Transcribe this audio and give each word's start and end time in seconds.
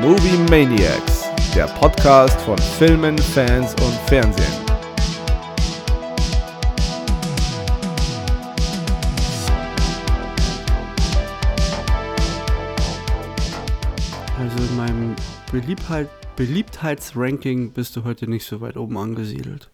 Movie 0.00 0.38
Maniacs, 0.48 1.28
der 1.54 1.66
Podcast 1.66 2.40
von 2.40 2.56
Filmen, 2.56 3.18
Fans 3.18 3.74
und 3.82 3.92
Fernsehen. 4.08 4.46
Also 14.38 14.56
in 14.56 14.76
meinem 14.76 15.16
Beliebtheit, 15.52 16.08
Beliebtheitsranking 16.34 17.72
bist 17.72 17.94
du 17.94 18.04
heute 18.04 18.26
nicht 18.26 18.46
so 18.46 18.62
weit 18.62 18.78
oben 18.78 18.96
angesiedelt. 18.96 19.68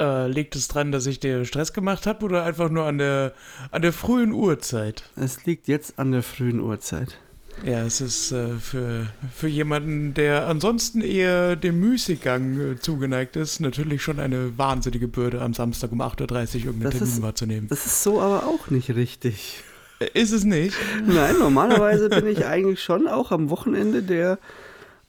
Äh, 0.00 0.28
liegt 0.28 0.54
es 0.54 0.68
dran, 0.68 0.92
dass 0.92 1.04
ich 1.06 1.18
dir 1.18 1.44
Stress 1.44 1.72
gemacht 1.72 2.06
habe 2.06 2.24
oder 2.24 2.44
einfach 2.44 2.70
nur 2.70 2.84
an 2.84 2.98
der, 2.98 3.32
an 3.72 3.82
der 3.82 3.92
frühen 3.92 4.30
Uhrzeit? 4.30 5.02
Es 5.16 5.46
liegt 5.46 5.66
jetzt 5.66 5.98
an 5.98 6.12
der 6.12 6.22
frühen 6.22 6.60
Uhrzeit. 6.60 7.18
Ja, 7.64 7.82
es 7.84 8.00
ist 8.00 8.32
äh, 8.32 8.54
für, 8.60 9.06
für 9.34 9.48
jemanden, 9.48 10.14
der 10.14 10.46
ansonsten 10.46 11.00
eher 11.00 11.56
dem 11.56 11.80
Müßiggang 11.80 12.60
äh, 12.72 12.76
zugeneigt 12.78 13.34
ist, 13.36 13.60
natürlich 13.60 14.02
schon 14.02 14.20
eine 14.20 14.56
wahnsinnige 14.58 15.08
Bürde, 15.08 15.40
am 15.40 15.54
Samstag 15.54 15.90
um 15.90 16.00
8.30 16.02 16.58
Uhr 16.60 16.64
irgendeinen 16.66 16.90
Termin 16.92 17.08
ist- 17.08 17.22
wahrzunehmen. 17.22 17.68
Das 17.68 17.86
ist 17.86 18.02
so 18.02 18.20
aber 18.20 18.46
auch 18.46 18.70
nicht 18.70 18.90
richtig. 18.94 19.62
Äh, 20.00 20.08
Ist 20.20 20.32
es 20.32 20.44
nicht? 20.44 20.76
Nein, 21.06 21.36
normalerweise 21.38 22.08
bin 22.10 22.26
ich 22.26 22.44
eigentlich 22.44 22.82
schon 22.82 23.08
auch 23.08 23.32
am 23.32 23.48
Wochenende 23.50 24.02
der 24.02 24.38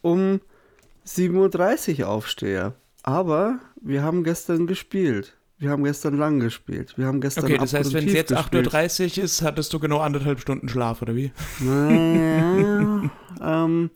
um 0.02 0.40
7.30 1.06 2.00
Uhr 2.02 2.08
Aufsteher. 2.10 2.74
Aber 3.04 3.60
wir 3.82 4.04
haben 4.04 4.24
gestern 4.24 4.68
gespielt. 4.68 5.34
Wir 5.60 5.72
haben 5.72 5.84
gestern 5.84 6.18
lang 6.18 6.40
gespielt. 6.40 6.94
Wir 6.98 7.08
haben 7.08 7.20
gestern 7.20 7.46
Okay, 7.46 7.58
das 7.58 7.74
heißt, 7.74 7.92
wenn 7.94 8.06
es 8.06 8.14
jetzt 8.14 8.30
gespielt. 8.30 8.68
8.30 8.68 9.18
Uhr 9.18 9.24
ist, 9.24 9.42
hattest 9.42 9.74
du 9.74 9.80
genau 9.80 10.00
anderthalb 10.00 10.40
Stunden 10.40 10.70
Schlaf, 10.70 11.02
oder 11.02 11.16
wie? 11.16 11.32
Naja, 11.60 13.10
ähm, 13.42 13.90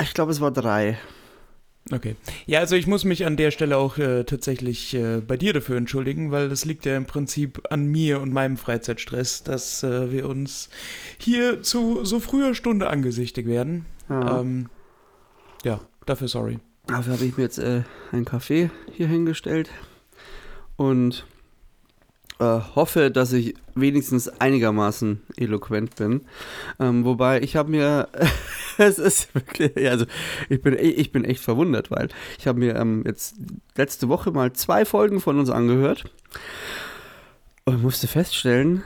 ich 0.00 0.14
glaube, 0.14 0.30
es 0.30 0.40
war 0.40 0.52
drei. 0.52 0.98
Okay. 1.90 2.14
Ja, 2.46 2.60
also 2.60 2.76
ich 2.76 2.86
muss 2.86 3.02
mich 3.02 3.26
an 3.26 3.36
der 3.36 3.50
Stelle 3.50 3.76
auch 3.76 3.98
äh, 3.98 4.22
tatsächlich 4.22 4.94
äh, 4.94 5.20
bei 5.20 5.36
dir 5.36 5.52
dafür 5.52 5.76
entschuldigen, 5.76 6.30
weil 6.30 6.48
das 6.48 6.64
liegt 6.64 6.84
ja 6.84 6.96
im 6.96 7.06
Prinzip 7.06 7.60
an 7.70 7.86
mir 7.86 8.20
und 8.20 8.32
meinem 8.32 8.56
Freizeitstress, 8.56 9.42
dass 9.42 9.82
äh, 9.82 10.12
wir 10.12 10.28
uns 10.28 10.68
hier 11.18 11.62
zu 11.62 12.04
so 12.04 12.20
früher 12.20 12.54
Stunde 12.54 12.88
angesichtigt 12.88 13.48
werden. 13.48 13.84
Ja. 14.08 14.38
Ähm, 14.40 14.68
ja, 15.64 15.80
dafür 16.06 16.28
sorry. 16.28 16.60
Dafür 16.86 17.14
habe 17.14 17.24
ich 17.24 17.36
mir 17.36 17.42
jetzt 17.42 17.58
äh, 17.58 17.82
einen 18.12 18.24
Kaffee 18.24 18.70
hier 18.92 19.08
hingestellt 19.08 19.68
und 20.82 21.24
äh, 22.40 22.60
hoffe, 22.74 23.12
dass 23.12 23.32
ich 23.32 23.54
wenigstens 23.76 24.28
einigermaßen 24.28 25.22
eloquent 25.36 25.94
bin. 25.94 26.22
Ähm, 26.80 27.04
wobei 27.04 27.40
ich 27.40 27.54
habe 27.54 27.70
mir, 27.70 28.08
es 28.78 28.98
ist 28.98 29.32
wirklich, 29.34 29.88
also 29.88 30.06
ich 30.48 30.60
bin, 30.60 30.76
ich 30.76 31.12
bin 31.12 31.24
echt 31.24 31.40
verwundert, 31.40 31.90
weil 31.92 32.08
ich 32.38 32.48
habe 32.48 32.58
mir 32.58 32.74
ähm, 32.74 33.04
jetzt 33.06 33.36
letzte 33.76 34.08
Woche 34.08 34.32
mal 34.32 34.52
zwei 34.54 34.84
Folgen 34.84 35.20
von 35.20 35.38
uns 35.38 35.50
angehört 35.50 36.04
und 37.64 37.82
musste 37.82 38.08
feststellen, 38.08 38.82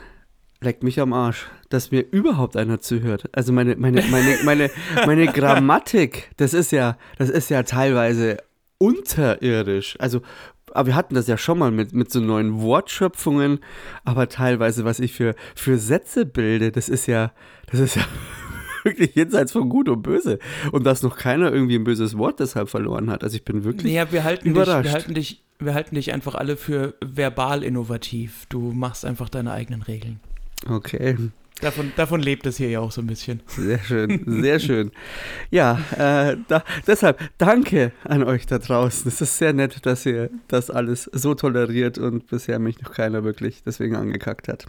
leckt 0.61 0.83
mich 0.83 1.01
am 1.01 1.15
Arsch, 1.15 1.47
dass 1.71 1.91
mir 1.91 2.05
überhaupt 2.11 2.59
einer 2.59 2.81
zuhört. 2.81 3.25
Also 3.33 3.55
meine, 3.55 3.77
meine, 3.77 4.03
meine, 4.11 4.37
meine, 4.45 4.71
meine 5.07 5.27
Grammatik, 5.33 6.31
das 6.37 6.53
ist 6.53 6.73
ja, 6.73 6.99
das 7.17 7.31
ist 7.31 7.49
ja 7.49 7.63
teilweise 7.63 8.37
unterirdisch. 8.79 9.97
Also, 9.99 10.21
aber 10.77 10.89
wir 10.89 10.95
hatten 10.95 11.15
das 11.15 11.27
ja 11.27 11.37
schon 11.37 11.59
mal 11.59 11.71
mit, 11.71 11.93
mit 11.93 12.11
so 12.11 12.21
neuen 12.21 12.61
Wortschöpfungen, 12.61 13.61
aber 14.05 14.29
teilweise, 14.29 14.85
was 14.85 15.01
ich 15.01 15.13
für, 15.13 15.35
für 15.55 15.79
Sätze 15.79 16.27
bilde, 16.27 16.71
das 16.73 16.89
ist 16.89 17.07
ja, 17.07 17.33
das 17.71 17.81
ist 17.81 17.97
ja 17.97 18.03
wirklich 18.85 19.15
jenseits 19.15 19.53
von 19.53 19.69
Gut 19.69 19.89
und 19.89 20.03
Böse. 20.03 20.39
Und 20.73 20.85
dass 20.85 21.03
noch 21.03 21.17
keiner 21.17 21.53
irgendwie 21.53 21.77
ein 21.77 21.85
böses 21.85 22.17
Wort 22.17 22.41
deshalb 22.41 22.69
verloren 22.69 23.11
hat. 23.11 23.25
Also 23.25 23.37
ich 23.37 23.45
bin 23.45 23.65
wirklich. 23.65 23.93
Ja, 23.93 24.11
wir 24.13 24.25
halten, 24.25 24.45
dich, 24.45 24.53
überrascht. 24.53 24.85
wir, 24.85 24.93
halten 24.93 25.15
dich, 25.15 25.43
wir 25.59 25.75
halten 25.75 25.95
dich 25.95 26.13
einfach 26.13 26.35
alle 26.35 26.57
für 26.57 26.95
verbal 27.05 27.63
innovativ. 27.63 28.47
Du 28.49 28.73
machst 28.73 29.05
einfach 29.05 29.29
deine 29.29 29.53
eigenen 29.53 29.83
Regeln. 29.83 30.21
Okay. 30.69 31.17
Davon, 31.63 31.93
davon 31.97 32.21
lebt 32.21 32.47
es 32.47 32.59
hier 32.59 32.69
ja 32.69 32.81
auch 32.81 32.93
so 32.93 33.01
ein 33.01 33.07
bisschen. 33.07 33.41
Sehr 33.47 33.79
schön, 33.79 34.23
sehr 34.43 34.61
schön. 34.61 34.91
Ja, 35.51 35.81
äh, 35.97 36.37
da, 36.49 36.63
deshalb 36.87 37.19
danke 37.39 37.93
an 38.05 38.25
euch 38.25 38.45
da 38.45 38.59
draußen. 38.59 39.09
Es 39.09 39.23
ist 39.23 39.39
sehr 39.39 39.55
nett, 39.55 39.87
dass 39.87 40.05
ihr 40.05 40.29
das 40.49 40.71
alles 40.71 41.05
so 41.15 41.35
toleriert 41.35 41.97
und 41.97 42.27
bisher 42.27 42.59
mich 42.59 42.81
noch 42.83 42.93
keiner 42.93 43.25
wirklich 43.25 43.63
deswegen 43.65 43.97
angekackt 43.97 44.49
hat. 44.49 44.67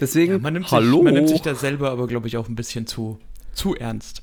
Deswegen, 0.00 0.32
Ja, 0.32 0.38
man, 0.38 0.54
nimmt 0.54 0.70
hallo. 0.70 0.96
Sich, 0.96 1.04
man 1.04 1.14
nimmt 1.14 1.28
sich 1.28 1.42
da 1.42 1.54
selber 1.54 1.90
aber, 1.90 2.06
glaube 2.06 2.26
ich, 2.26 2.38
auch 2.38 2.48
ein 2.48 2.54
bisschen 2.56 2.86
zu, 2.86 3.18
zu 3.52 3.74
ernst. 3.74 4.22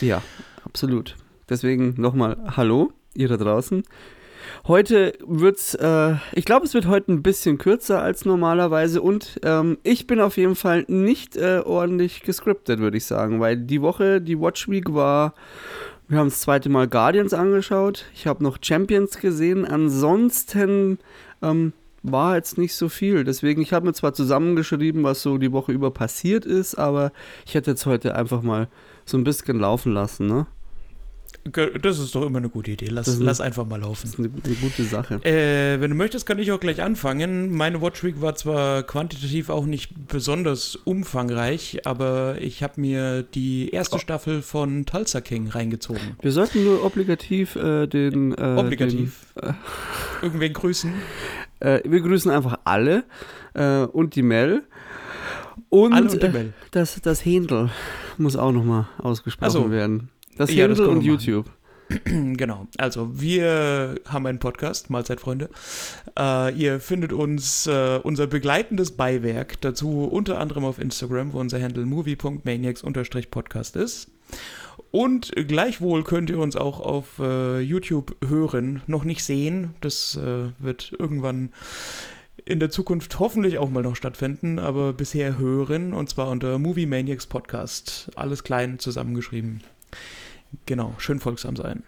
Ja, 0.00 0.22
absolut. 0.64 1.14
Deswegen 1.48 1.94
nochmal 1.96 2.36
Hallo, 2.56 2.92
ihr 3.14 3.28
da 3.28 3.36
draußen. 3.36 3.84
Heute 4.68 5.12
wird's, 5.24 5.74
äh, 5.74 6.16
ich 6.32 6.44
glaube, 6.44 6.66
es 6.66 6.74
wird 6.74 6.88
heute 6.88 7.12
ein 7.12 7.22
bisschen 7.22 7.56
kürzer 7.56 8.02
als 8.02 8.24
normalerweise 8.24 9.00
und 9.00 9.38
ähm, 9.44 9.78
ich 9.84 10.08
bin 10.08 10.20
auf 10.20 10.36
jeden 10.36 10.56
Fall 10.56 10.84
nicht 10.88 11.36
äh, 11.36 11.60
ordentlich 11.64 12.22
gescriptet, 12.22 12.80
würde 12.80 12.96
ich 12.96 13.04
sagen, 13.04 13.38
weil 13.38 13.56
die 13.56 13.80
Woche, 13.80 14.20
die 14.20 14.40
Watch 14.40 14.68
Week 14.68 14.92
war, 14.92 15.34
wir 16.08 16.18
haben 16.18 16.30
das 16.30 16.40
zweite 16.40 16.68
Mal 16.68 16.88
Guardians 16.88 17.32
angeschaut, 17.32 18.06
ich 18.12 18.26
habe 18.26 18.42
noch 18.42 18.58
Champions 18.60 19.18
gesehen, 19.18 19.64
ansonsten 19.64 20.98
ähm, 21.42 21.72
war 22.02 22.34
jetzt 22.34 22.58
nicht 22.58 22.74
so 22.74 22.88
viel. 22.88 23.22
Deswegen, 23.22 23.62
ich 23.62 23.72
habe 23.72 23.86
mir 23.86 23.92
zwar 23.92 24.14
zusammengeschrieben, 24.14 25.04
was 25.04 25.22
so 25.22 25.38
die 25.38 25.52
Woche 25.52 25.70
über 25.70 25.92
passiert 25.92 26.44
ist, 26.44 26.74
aber 26.74 27.12
ich 27.46 27.54
hätte 27.54 27.70
jetzt 27.70 27.86
heute 27.86 28.16
einfach 28.16 28.42
mal 28.42 28.66
so 29.04 29.16
ein 29.16 29.22
bisschen 29.22 29.60
laufen 29.60 29.92
lassen, 29.92 30.26
ne? 30.26 30.48
Das 31.82 31.98
ist 31.98 32.14
doch 32.14 32.26
immer 32.26 32.38
eine 32.38 32.48
gute 32.48 32.72
Idee. 32.72 32.86
Lass, 32.90 33.06
Das 33.06 33.18
lass 33.20 33.40
einfach 33.40 33.66
mal 33.66 33.78
Das 33.78 33.88
laufen. 33.88 34.06
ist 34.08 34.18
eine, 34.18 34.28
eine 34.44 34.54
gute 34.56 34.82
Sache. 34.84 35.14
Äh, 35.24 35.80
wenn 35.80 35.90
du 35.90 35.96
möchtest, 35.96 36.26
kann 36.26 36.38
ich 36.38 36.50
auch 36.52 36.58
gleich 36.60 36.82
anfangen. 36.82 37.54
Meine 37.56 37.80
Watch 37.80 38.02
Week 38.02 38.20
war 38.20 38.34
zwar 38.34 38.82
quantitativ 38.82 39.48
auch 39.48 39.64
nicht 39.66 40.08
besonders 40.08 40.74
umfangreich, 40.76 41.82
aber 41.86 42.36
ich 42.40 42.62
habe 42.62 42.80
mir 42.80 43.22
die 43.22 43.70
erste 43.70 43.98
Staffel 43.98 44.42
von 44.42 44.86
Tulsa 44.86 45.20
King 45.20 45.48
reingezogen. 45.48 46.16
Wir 46.20 46.32
sollten 46.32 46.64
nur 46.64 46.84
obligativ 46.84 47.56
äh, 47.56 47.86
den. 47.86 48.32
Äh, 48.36 48.56
Obligativ. 48.56 49.26
Irgendwen 50.22 50.52
grüßen. 50.52 50.92
Den, 51.60 51.68
äh, 51.68 51.82
wir 51.84 52.00
grüßen 52.00 52.30
einfach 52.30 52.58
alle 52.64 53.04
äh, 53.54 53.80
und 53.84 54.14
die 54.16 54.22
Mel. 54.22 54.62
Und, 55.68 55.92
Alle 55.94 56.10
und 56.10 56.22
die 56.22 56.26
äh, 56.26 56.30
Mel. 56.30 56.52
das, 56.70 57.00
das 57.02 57.24
Händel 57.24 57.70
muss 58.18 58.36
auch 58.36 58.52
nochmal 58.52 58.86
ausgesprochen 58.98 59.48
Ach 59.48 59.52
so. 59.52 59.70
werden. 59.70 60.10
Das 60.36 60.52
Ja, 60.52 60.68
das 60.68 60.78
Händel 60.78 60.96
und. 60.96 61.02
YouTube. 61.02 61.50
Genau, 62.04 62.66
also 62.78 63.20
wir 63.20 64.00
haben 64.06 64.26
einen 64.26 64.40
Podcast, 64.40 64.90
Mahlzeit 64.90 65.20
Freunde. 65.20 65.48
Äh, 66.18 66.52
ihr 66.54 66.80
findet 66.80 67.12
uns, 67.12 67.68
äh, 67.68 68.00
unser 68.02 68.26
begleitendes 68.26 68.90
Beiwerk 68.96 69.60
dazu 69.60 70.02
unter 70.04 70.40
anderem 70.40 70.64
auf 70.64 70.80
Instagram, 70.80 71.32
wo 71.32 71.38
unser 71.38 71.62
Handle 71.62 71.86
movie.maniacs-podcast 71.86 73.76
ist. 73.76 74.10
Und 74.90 75.32
gleichwohl 75.46 76.02
könnt 76.04 76.30
ihr 76.30 76.38
uns 76.38 76.56
auch 76.56 76.80
auf 76.80 77.18
äh, 77.20 77.60
YouTube 77.60 78.16
hören, 78.26 78.82
noch 78.86 79.04
nicht 79.04 79.22
sehen. 79.22 79.74
Das 79.80 80.16
äh, 80.16 80.50
wird 80.58 80.92
irgendwann 80.98 81.50
in 82.44 82.60
der 82.60 82.70
Zukunft 82.70 83.18
hoffentlich 83.18 83.58
auch 83.58 83.70
mal 83.70 83.82
noch 83.82 83.96
stattfinden, 83.96 84.58
aber 84.58 84.92
bisher 84.92 85.38
hören 85.38 85.92
und 85.92 86.08
zwar 86.08 86.28
unter 86.30 86.58
Movie 86.58 86.86
Maniacs 86.86 87.26
Podcast. 87.26 88.10
Alles 88.14 88.44
klein 88.44 88.78
zusammengeschrieben. 88.78 89.62
Genau, 90.66 90.94
schön 90.98 91.20
folgsam 91.20 91.56
sein. 91.56 91.82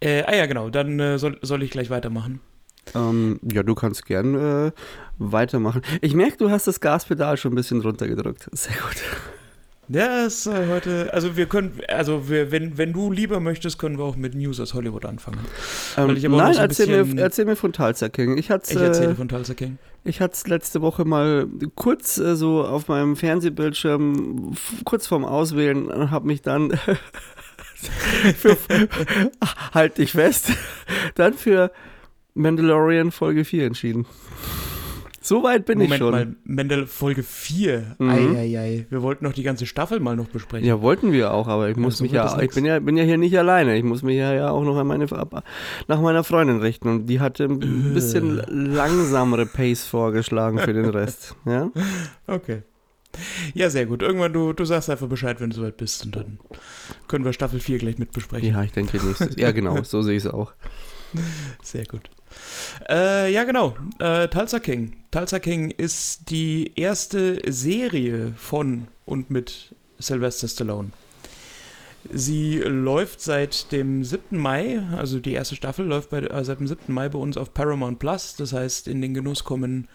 Äh, 0.00 0.22
ah 0.22 0.34
ja, 0.34 0.46
genau, 0.46 0.70
dann 0.70 0.98
äh, 1.00 1.18
soll, 1.18 1.38
soll 1.42 1.62
ich 1.62 1.70
gleich 1.70 1.90
weitermachen. 1.90 2.40
Ähm, 2.94 3.40
ja, 3.42 3.62
du 3.62 3.74
kannst 3.74 4.06
gern 4.06 4.34
äh, 4.34 4.72
weitermachen. 5.18 5.82
Ich 6.00 6.14
merke, 6.14 6.36
du 6.36 6.50
hast 6.50 6.66
das 6.66 6.80
Gaspedal 6.80 7.36
schon 7.36 7.52
ein 7.52 7.56
bisschen 7.56 7.80
runtergedrückt. 7.80 8.48
Sehr 8.52 8.76
gut. 8.76 9.02
Ja, 9.90 10.26
ist 10.26 10.46
äh, 10.46 10.66
heute, 10.68 11.12
also 11.14 11.36
wir 11.36 11.46
können, 11.46 11.80
also 11.88 12.28
wir, 12.28 12.52
wenn, 12.52 12.76
wenn 12.76 12.92
du 12.92 13.10
lieber 13.10 13.40
möchtest, 13.40 13.78
können 13.78 13.96
wir 13.96 14.04
auch 14.04 14.16
mit 14.16 14.34
News 14.34 14.60
aus 14.60 14.74
Hollywood 14.74 15.06
anfangen. 15.06 15.38
Ähm, 15.96 16.08
nein, 16.08 16.54
so 16.54 16.60
erzähl, 16.60 16.86
bisschen- 16.86 17.14
mir, 17.14 17.22
erzähl 17.22 17.44
mir 17.46 17.56
von 17.56 17.72
Tulsa 17.72 18.08
King. 18.10 18.36
Ich 18.36 18.50
hatte 18.50 18.70
Ich 18.72 18.78
erzähle 18.80 19.12
äh, 19.12 19.14
von 19.14 19.28
Tulsa 19.28 19.54
King. 19.54 19.78
Ich 20.04 20.20
hatte 20.20 20.34
es 20.34 20.46
letzte 20.46 20.82
Woche 20.82 21.04
mal 21.06 21.46
kurz 21.74 22.18
äh, 22.18 22.36
so 22.36 22.64
auf 22.64 22.88
meinem 22.88 23.16
Fernsehbildschirm, 23.16 24.52
kurz 24.84 25.06
vorm 25.06 25.24
Auswählen, 25.24 25.86
und 25.86 26.10
habe 26.10 26.26
mich 26.26 26.42
dann 26.42 26.70
für, 28.36 28.56
halt 29.74 29.96
dich 29.98 30.12
fest, 30.12 30.52
dann 31.14 31.32
für 31.32 31.70
Mandalorian 32.34 33.10
Folge 33.10 33.44
4 33.44 33.66
entschieden. 33.66 34.04
So 35.28 35.42
weit 35.42 35.66
bin 35.66 35.76
Moment 35.76 35.92
ich 35.92 35.98
schon. 35.98 36.10
mal, 36.10 36.36
Mendel 36.44 36.86
Folge 36.86 37.22
4. 37.22 37.96
Mhm. 37.98 38.86
Wir 38.88 39.02
wollten 39.02 39.26
noch 39.26 39.34
die 39.34 39.42
ganze 39.42 39.66
Staffel 39.66 40.00
mal 40.00 40.16
noch 40.16 40.28
besprechen. 40.28 40.66
Ja, 40.66 40.80
wollten 40.80 41.12
wir 41.12 41.34
auch, 41.34 41.48
aber 41.48 41.68
ich 41.68 41.76
Ja, 41.76 41.82
muss 41.82 41.98
so 41.98 42.04
mich 42.04 42.12
ja, 42.12 42.40
ich 42.40 42.50
bin 42.54 42.64
ja, 42.64 42.78
bin 42.78 42.96
ja 42.96 43.04
hier 43.04 43.18
nicht 43.18 43.38
alleine. 43.38 43.76
Ich 43.76 43.84
muss 43.84 44.02
mich 44.02 44.16
ja, 44.16 44.32
ja 44.32 44.50
auch 44.50 44.64
noch 44.64 44.78
an 44.78 44.86
meine, 44.86 45.04
nach 45.86 46.00
meiner 46.00 46.24
Freundin 46.24 46.60
richten 46.62 46.88
und 46.88 47.06
die 47.08 47.20
hatte 47.20 47.44
Äh. 47.44 47.46
ein 47.48 47.92
bisschen 47.92 48.42
langsamere 48.48 49.44
Pace 49.44 49.84
vorgeschlagen 49.84 50.60
für 50.60 50.72
den 50.72 50.86
Rest. 50.86 51.36
Ja? 51.44 51.70
Okay. 52.26 52.62
Ja, 53.52 53.68
sehr 53.68 53.84
gut. 53.84 54.00
Irgendwann, 54.00 54.32
du, 54.32 54.54
du 54.54 54.64
sagst 54.64 54.88
einfach 54.88 55.08
Bescheid, 55.08 55.42
wenn 55.42 55.50
du 55.50 55.56
soweit 55.56 55.76
bist 55.76 56.06
und 56.06 56.16
dann 56.16 56.38
können 57.06 57.26
wir 57.26 57.34
Staffel 57.34 57.60
4 57.60 57.76
gleich 57.78 57.98
mit 57.98 58.12
besprechen. 58.12 58.48
Ja, 58.48 58.62
ich 58.62 58.72
denke 58.72 58.96
nächstes. 58.96 59.36
Ja, 59.36 59.52
genau, 59.52 59.82
so 59.82 60.00
sehe 60.00 60.16
ich 60.16 60.24
es 60.24 60.30
auch. 60.30 60.54
Sehr 61.62 61.84
gut. 61.84 62.08
Äh, 62.88 63.32
ja, 63.32 63.44
genau. 63.44 63.76
Äh, 63.98 64.28
Tulsa 64.28 64.60
King. 64.60 64.94
Tulsa 65.10 65.38
King 65.38 65.70
ist 65.70 66.30
die 66.30 66.72
erste 66.76 67.40
Serie 67.50 68.32
von 68.36 68.88
und 69.06 69.30
mit 69.30 69.74
Sylvester 69.98 70.48
Stallone. 70.48 70.90
Sie 72.10 72.58
läuft 72.58 73.20
seit 73.20 73.72
dem 73.72 74.04
7. 74.04 74.38
Mai, 74.38 74.80
also 74.96 75.18
die 75.18 75.32
erste 75.32 75.56
Staffel 75.56 75.84
läuft 75.84 76.10
bei, 76.10 76.20
äh, 76.20 76.44
seit 76.44 76.60
dem 76.60 76.66
7. 76.66 76.92
Mai 76.92 77.08
bei 77.08 77.18
uns 77.18 77.36
auf 77.36 77.52
Paramount 77.52 77.98
Plus. 77.98 78.36
Das 78.36 78.52
heißt, 78.52 78.88
in 78.88 79.02
den 79.02 79.14
Genuss 79.14 79.44
kommen 79.44 79.88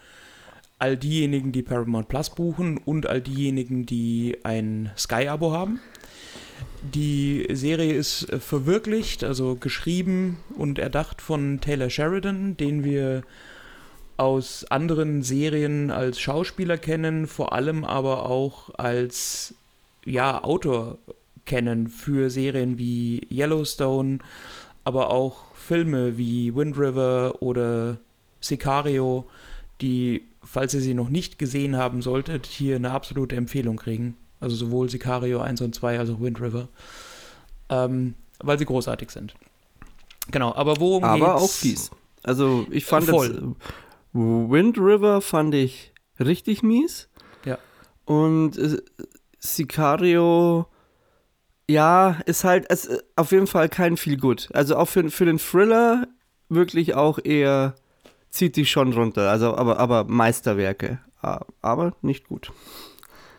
all 0.78 0.96
diejenigen, 0.96 1.52
die 1.52 1.62
Paramount 1.62 2.08
Plus 2.08 2.30
buchen 2.30 2.78
und 2.78 3.06
all 3.06 3.20
diejenigen, 3.20 3.86
die 3.86 4.38
ein 4.44 4.92
Sky-Abo 4.96 5.52
haben. 5.52 5.80
Die 6.82 7.46
Serie 7.50 7.94
ist 7.94 8.30
äh, 8.30 8.40
verwirklicht, 8.40 9.24
also 9.24 9.56
geschrieben 9.56 10.38
und 10.56 10.78
erdacht 10.78 11.20
von 11.20 11.60
Taylor 11.60 11.90
Sheridan, 11.90 12.56
den 12.56 12.84
wir 12.84 13.22
aus 14.16 14.64
anderen 14.70 15.22
Serien 15.22 15.90
als 15.90 16.20
Schauspieler 16.20 16.78
kennen, 16.78 17.26
vor 17.26 17.52
allem 17.52 17.84
aber 17.84 18.26
auch 18.30 18.70
als 18.78 19.54
ja, 20.04 20.42
Autor 20.42 20.98
kennen 21.46 21.88
für 21.88 22.30
Serien 22.30 22.78
wie 22.78 23.26
Yellowstone, 23.30 24.18
aber 24.84 25.10
auch 25.10 25.54
Filme 25.54 26.16
wie 26.16 26.54
Wind 26.54 26.78
River 26.78 27.36
oder 27.40 27.98
Sicario, 28.40 29.28
die, 29.80 30.22
falls 30.42 30.74
ihr 30.74 30.80
sie 30.80 30.94
noch 30.94 31.08
nicht 31.08 31.38
gesehen 31.38 31.76
haben 31.76 32.02
solltet, 32.02 32.46
hier 32.46 32.76
eine 32.76 32.90
absolute 32.92 33.36
Empfehlung 33.36 33.76
kriegen. 33.76 34.16
Also 34.44 34.56
sowohl 34.56 34.88
Sicario 34.90 35.40
1 35.40 35.60
und 35.62 35.74
2 35.74 35.98
als 35.98 36.10
auch 36.10 36.20
Wind 36.20 36.40
River. 36.40 36.68
Ähm, 37.70 38.14
weil 38.40 38.58
sie 38.58 38.66
großartig 38.66 39.10
sind. 39.10 39.34
Genau, 40.30 40.54
aber 40.54 40.78
worum 40.80 41.02
Aber 41.04 41.18
geht's? 41.38 41.42
auch 41.42 41.50
fies. 41.50 41.90
Also 42.22 42.66
ich 42.70 42.84
fand 42.84 43.06
Voll. 43.08 43.54
äh, 44.14 44.18
Wind 44.18 44.78
River 44.78 45.20
fand 45.20 45.54
ich 45.54 45.92
richtig 46.20 46.62
mies. 46.62 47.08
Ja. 47.44 47.58
Und 48.04 48.56
äh, 48.58 48.78
Sicario, 49.38 50.66
ja, 51.68 52.18
ist 52.26 52.44
halt 52.44 52.66
ist 52.66 52.86
äh, 52.86 52.98
auf 53.16 53.32
jeden 53.32 53.46
Fall 53.46 53.68
kein 53.68 53.96
viel 53.96 54.18
gut. 54.18 54.48
Also 54.52 54.76
auch 54.76 54.88
für, 54.88 55.10
für 55.10 55.24
den 55.24 55.38
Thriller 55.38 56.06
wirklich 56.48 56.94
auch 56.94 57.18
eher 57.22 57.74
zieht 58.30 58.56
die 58.56 58.66
schon 58.66 58.92
runter. 58.92 59.30
Also 59.30 59.56
aber, 59.56 59.78
aber 59.78 60.04
Meisterwerke. 60.04 61.00
Aber 61.62 61.94
nicht 62.02 62.28
gut. 62.28 62.52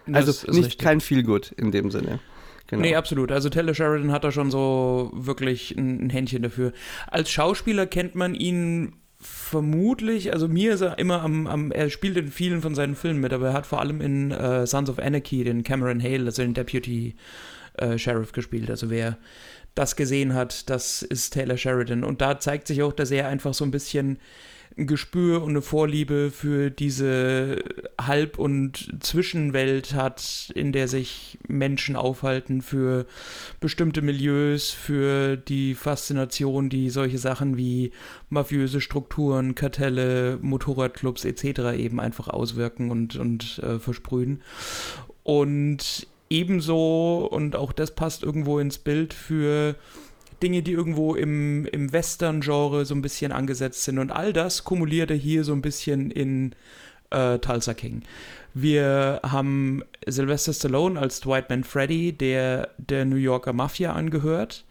Das 0.08 0.28
Also 0.28 0.52
nicht 0.52 0.66
richtig. 0.66 0.78
kein 0.78 1.24
gut 1.24 1.52
in 1.58 1.72
dem 1.72 1.92
Sinne. 1.92 2.20
Genau. 2.68 2.82
Nee, 2.82 2.96
absolut. 2.96 3.32
Also 3.32 3.50
Taylor 3.50 3.74
Sheridan 3.74 4.12
hat 4.12 4.24
da 4.24 4.32
schon 4.32 4.50
so 4.50 5.12
wirklich 5.14 5.76
ein, 5.78 6.08
ein 6.08 6.10
Händchen 6.10 6.42
dafür. 6.42 6.74
Als 7.08 7.30
Schauspieler 7.30 7.86
kennt 7.86 8.16
man 8.16 8.34
ihn 8.34 8.94
vermutlich, 9.20 10.34
also 10.34 10.48
mir 10.48 10.74
ist 10.74 10.82
er 10.82 11.00
immer 11.00 11.22
am, 11.22 11.48
am 11.48 11.72
er 11.72 11.90
spielt 11.90 12.18
in 12.18 12.30
vielen 12.30 12.62
von 12.62 12.76
seinen 12.76 12.96
Filmen 12.96 13.22
mit, 13.22 13.34
aber 13.34 13.48
er 13.48 13.54
hat 13.54 13.66
vor 13.66 13.82
allem 13.82 14.02
in 14.02 14.32
äh, 14.32 14.68
Sons 14.68 14.90
of 14.90 15.00
Anarchy 15.00 15.44
den 15.44 15.64
Cameron 15.64 16.02
Hale, 16.02 16.26
also 16.26 16.42
den 16.42 16.54
Deputy 16.54 17.16
äh, 17.78 17.98
Sheriff 17.98 18.32
gespielt. 18.32 18.70
Also 18.70 18.90
wer 18.90 19.18
das 19.74 19.96
gesehen 19.96 20.34
hat, 20.34 20.70
das 20.70 21.02
ist 21.02 21.34
Taylor 21.34 21.58
Sheridan. 21.58 22.04
Und 22.04 22.22
da 22.22 22.40
zeigt 22.40 22.68
sich 22.68 22.82
auch, 22.82 22.94
dass 22.94 23.12
er 23.12 23.28
einfach 23.28 23.54
so 23.54 23.66
ein 23.66 23.72
bisschen 23.72 24.18
ein 24.78 24.88
Gespür 24.88 25.42
und 25.42 25.52
eine 25.52 25.62
Vorliebe 25.62 26.32
für 26.32 26.70
diese 26.70 27.64
Halb- 28.00 28.38
und 28.38 28.94
Zwischenwelt 29.00 29.94
hat, 29.94 30.52
in 30.54 30.74
der 30.74 30.88
sich 30.88 31.38
Menschen 31.48 31.96
aufhalten, 31.96 32.62
für 32.62 33.06
bestimmte 33.62 34.02
Milieus, 34.02 34.72
für 34.72 35.38
die 35.38 35.76
Faszination, 35.76 36.70
die 36.70 36.90
solche 36.90 37.18
Sachen 37.18 37.56
wie 37.56 37.92
mafiöse 38.30 38.82
Strukturen, 38.82 39.56
Kartelle, 39.56 40.40
Motorradclubs 40.42 41.24
etc. 41.24 41.78
eben 41.78 42.02
einfach 42.02 42.28
auswirken 42.28 42.92
und, 42.92 43.16
und 43.16 43.60
äh, 43.60 43.80
versprühen. 43.80 44.42
Und 45.24 46.08
ebenso, 46.30 47.28
und 47.32 47.56
auch 47.56 47.72
das 47.72 47.96
passt 47.96 48.24
irgendwo 48.24 48.60
ins 48.60 48.78
Bild 48.78 49.14
für 49.14 49.76
Dinge, 50.42 50.62
die 50.64 50.74
irgendwo 50.74 51.16
im, 51.16 51.66
im 51.66 51.92
Western-Genre 51.92 52.86
so 52.86 52.96
ein 52.96 53.02
bisschen 53.02 53.32
angesetzt 53.32 53.84
sind. 53.84 54.00
Und 54.00 54.12
all 54.12 54.34
das 54.34 54.64
kumulierte 54.64 55.14
hier 55.14 55.44
so 55.44 55.54
ein 55.54 55.62
bisschen 55.62 56.12
in 56.12 56.54
äh, 57.10 57.40
Tulsa 57.40 57.74
King. 57.74 58.04
Wir 58.54 59.20
haben 59.24 59.84
Sylvester 60.08 60.54
Stallone 60.54 61.00
als 61.00 61.20
Dwight 61.20 61.50
Man 61.50 61.64
Freddy, 61.64 62.14
der 62.14 62.70
der 62.78 63.06
New 63.06 63.18
Yorker 63.18 63.54
Mafia 63.54 63.94
angehört, 63.94 64.66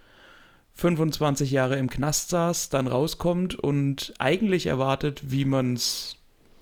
25 0.75 1.51
Jahre 1.51 1.77
im 1.77 1.89
Knast 1.89 2.31
saß, 2.31 2.69
dann 2.69 2.87
rauskommt 2.87 3.55
und 3.55 4.15
eigentlich 4.19 4.67
erwartet, 4.67 5.23
wie 5.31 5.45
man 5.45 5.75
es 5.75 6.17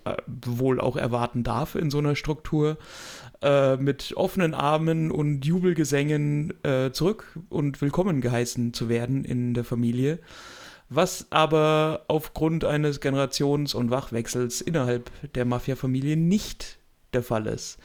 äh, 0.04 0.16
wohl 0.26 0.80
auch 0.80 0.96
erwarten 0.96 1.44
darf 1.44 1.76
in 1.76 1.90
so 1.90 1.98
einer 1.98 2.16
Struktur, 2.16 2.76
äh, 3.42 3.76
mit 3.76 4.16
offenen 4.16 4.54
Armen 4.54 5.10
und 5.10 5.44
Jubelgesängen 5.44 6.54
äh, 6.64 6.92
zurück 6.92 7.38
und 7.48 7.80
willkommen 7.80 8.20
geheißen 8.20 8.72
zu 8.72 8.88
werden 8.88 9.24
in 9.24 9.54
der 9.54 9.64
Familie. 9.64 10.18
Was 10.88 11.26
aber 11.30 12.04
aufgrund 12.08 12.64
eines 12.64 13.00
Generations- 13.00 13.74
und 13.74 13.90
Wachwechsels 13.90 14.60
innerhalb 14.60 15.10
der 15.34 15.44
Mafia-Familie 15.44 16.16
nicht 16.16 16.78
der 17.12 17.22
Fall 17.22 17.46
ist. 17.46 17.78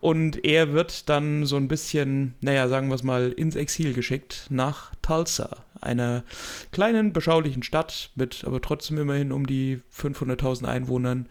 Und 0.00 0.44
er 0.44 0.72
wird 0.72 1.08
dann 1.08 1.46
so 1.46 1.56
ein 1.56 1.68
bisschen, 1.68 2.34
naja, 2.40 2.68
sagen 2.68 2.88
wir 2.88 2.94
es 2.94 3.02
mal, 3.02 3.32
ins 3.32 3.56
Exil 3.56 3.92
geschickt 3.92 4.46
nach 4.50 4.92
Tulsa, 5.02 5.64
einer 5.80 6.24
kleinen, 6.70 7.12
beschaulichen 7.12 7.62
Stadt 7.62 8.10
mit 8.14 8.44
aber 8.44 8.60
trotzdem 8.60 8.98
immerhin 8.98 9.32
um 9.32 9.46
die 9.46 9.80
500.000 9.96 10.66
Einwohnern 10.66 11.28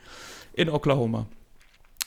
in 0.53 0.69
Oklahoma. 0.69 1.27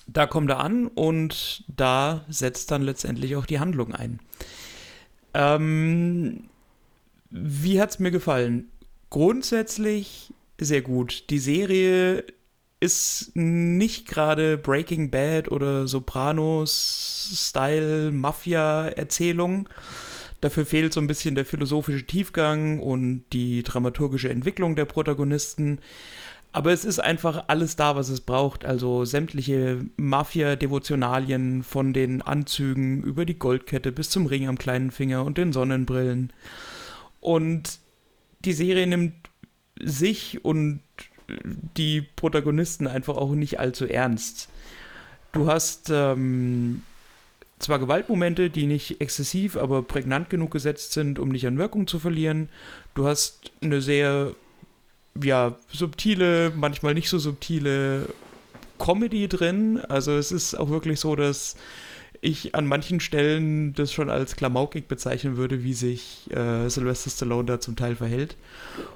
Da 0.07 0.27
kommt 0.27 0.51
er 0.51 0.61
an 0.61 0.87
und 0.87 1.65
da 1.69 2.27
setzt 2.29 2.71
dann 2.71 2.83
letztendlich 2.83 3.37
auch 3.37 3.47
die 3.47 3.59
Handlung 3.59 3.95
ein. 3.95 4.21
Ähm, 5.33 6.45
wie 7.31 7.81
hat 7.81 7.89
es 7.91 7.99
mir 7.99 8.11
gefallen? 8.11 8.71
Grundsätzlich 9.11 10.35
sehr 10.61 10.83
gut. 10.83 11.31
Die 11.31 11.39
Serie 11.39 12.25
ist 12.81 13.35
nicht 13.35 14.07
gerade 14.07 14.59
Breaking 14.59 15.11
Bad 15.11 15.51
oder 15.51 15.89
Sopranos-Style 15.89 18.13
Mafia-Erzählung. 18.13 19.71
Dafür 20.41 20.67
fehlt 20.67 20.93
so 20.93 21.01
ein 21.01 21.07
bisschen 21.07 21.35
der 21.35 21.47
philosophische 21.47 22.05
Tiefgang 22.05 22.81
und 22.81 23.25
die 23.33 23.63
dramaturgische 23.63 24.29
Entwicklung 24.29 24.77
der 24.77 24.85
Protagonisten. 24.85 25.79
Aber 26.55 26.71
es 26.73 26.85
ist 26.85 27.01
einfach 27.01 27.47
alles 27.49 27.75
da, 27.75 27.97
was 27.97 28.09
es 28.11 28.21
braucht. 28.21 28.65
Also 28.65 29.05
sämtliche 29.05 29.85
Mafia-Devotionalien 29.97 31.65
von 31.65 31.93
den 31.93 32.23
Anzügen 32.23 33.03
über 33.03 33.25
die 33.25 33.41
Goldkette 33.41 33.91
bis 33.91 34.09
zum 34.09 34.27
Ring 34.27 34.47
am 34.47 34.57
kleinen 34.57 34.93
Finger 34.93 35.25
und 35.25 35.37
den 35.37 35.53
Sonnenbrillen. 35.53 36.33
Und 37.19 37.81
die 38.45 38.53
Serie 38.53 38.87
nimmt 38.87 39.15
sich 39.83 40.45
und 40.45 40.81
die 41.77 42.03
Protagonisten 42.03 42.87
einfach 42.87 43.17
auch 43.17 43.33
nicht 43.33 43.59
allzu 43.59 43.87
ernst. 43.87 44.49
Du 45.33 45.49
hast 45.49 45.91
ähm, 45.91 46.83
zwar 47.59 47.81
Gewaltmomente, 47.81 48.49
die 48.49 48.67
nicht 48.67 49.01
exzessiv, 49.01 49.57
aber 49.57 49.83
prägnant 49.83 50.31
genug 50.31 50.53
gesetzt 50.53 50.93
sind, 50.93 51.19
um 51.19 51.31
nicht 51.31 51.49
an 51.49 51.59
Wirkung 51.59 51.89
zu 51.89 51.99
verlieren. 51.99 52.49
Du 52.95 53.09
hast 53.09 53.51
eine 53.61 53.83
sehr 53.83 54.37
ja, 55.23 55.55
subtile, 55.71 56.53
manchmal 56.55 56.95
nicht 56.95 57.09
so 57.09 57.19
subtile 57.19 58.09
Comedy 58.79 59.29
drin. 59.29 59.81
Also 59.89 60.13
es 60.13 60.33
ist 60.33 60.55
auch 60.55 60.71
wirklich 60.71 61.01
so, 61.01 61.17
dass 61.17 61.57
ich 62.21 62.55
an 62.55 62.67
manchen 62.67 63.01
Stellen 63.01 63.75
das 63.75 63.93
schon 63.93 64.09
als 64.09 64.37
klamaukig 64.37 64.87
bezeichnen 64.89 65.37
würde, 65.37 65.63
wie 65.63 65.75
sich 65.75 66.31
äh, 66.31 66.71
Sylvester 66.71 67.11
Stallone 67.11 67.45
da 67.45 67.61
zum 67.61 67.77
Teil 67.77 67.97
verhält. 67.97 68.37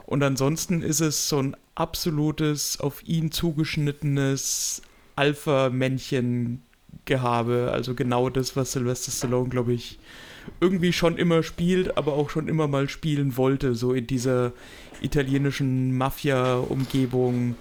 Und 0.06 0.22
ansonsten 0.22 0.80
ist 0.82 1.00
es 1.00 1.28
so 1.28 1.38
ein 1.38 1.54
absolutes, 1.74 2.80
auf 2.80 3.06
ihn 3.06 3.30
zugeschnittenes 3.30 4.80
Alpha-Männchen-Gehabe. 5.16 7.70
Also 7.72 7.94
genau 7.94 8.30
das, 8.30 8.56
was 8.56 8.72
Sylvester 8.72 9.12
Stallone, 9.12 9.50
glaube 9.50 9.74
ich, 9.74 9.98
irgendwie 10.60 10.92
schon 10.92 11.16
immer 11.16 11.42
spielt, 11.42 11.96
aber 11.96 12.14
auch 12.14 12.30
schon 12.30 12.48
immer 12.48 12.68
mal 12.68 12.88
spielen 12.88 13.36
wollte, 13.36 13.74
so 13.74 13.92
in 13.92 14.06
dieser 14.06 14.52
italienischen 15.00 15.96
Mafia-Umgebung 15.96 17.56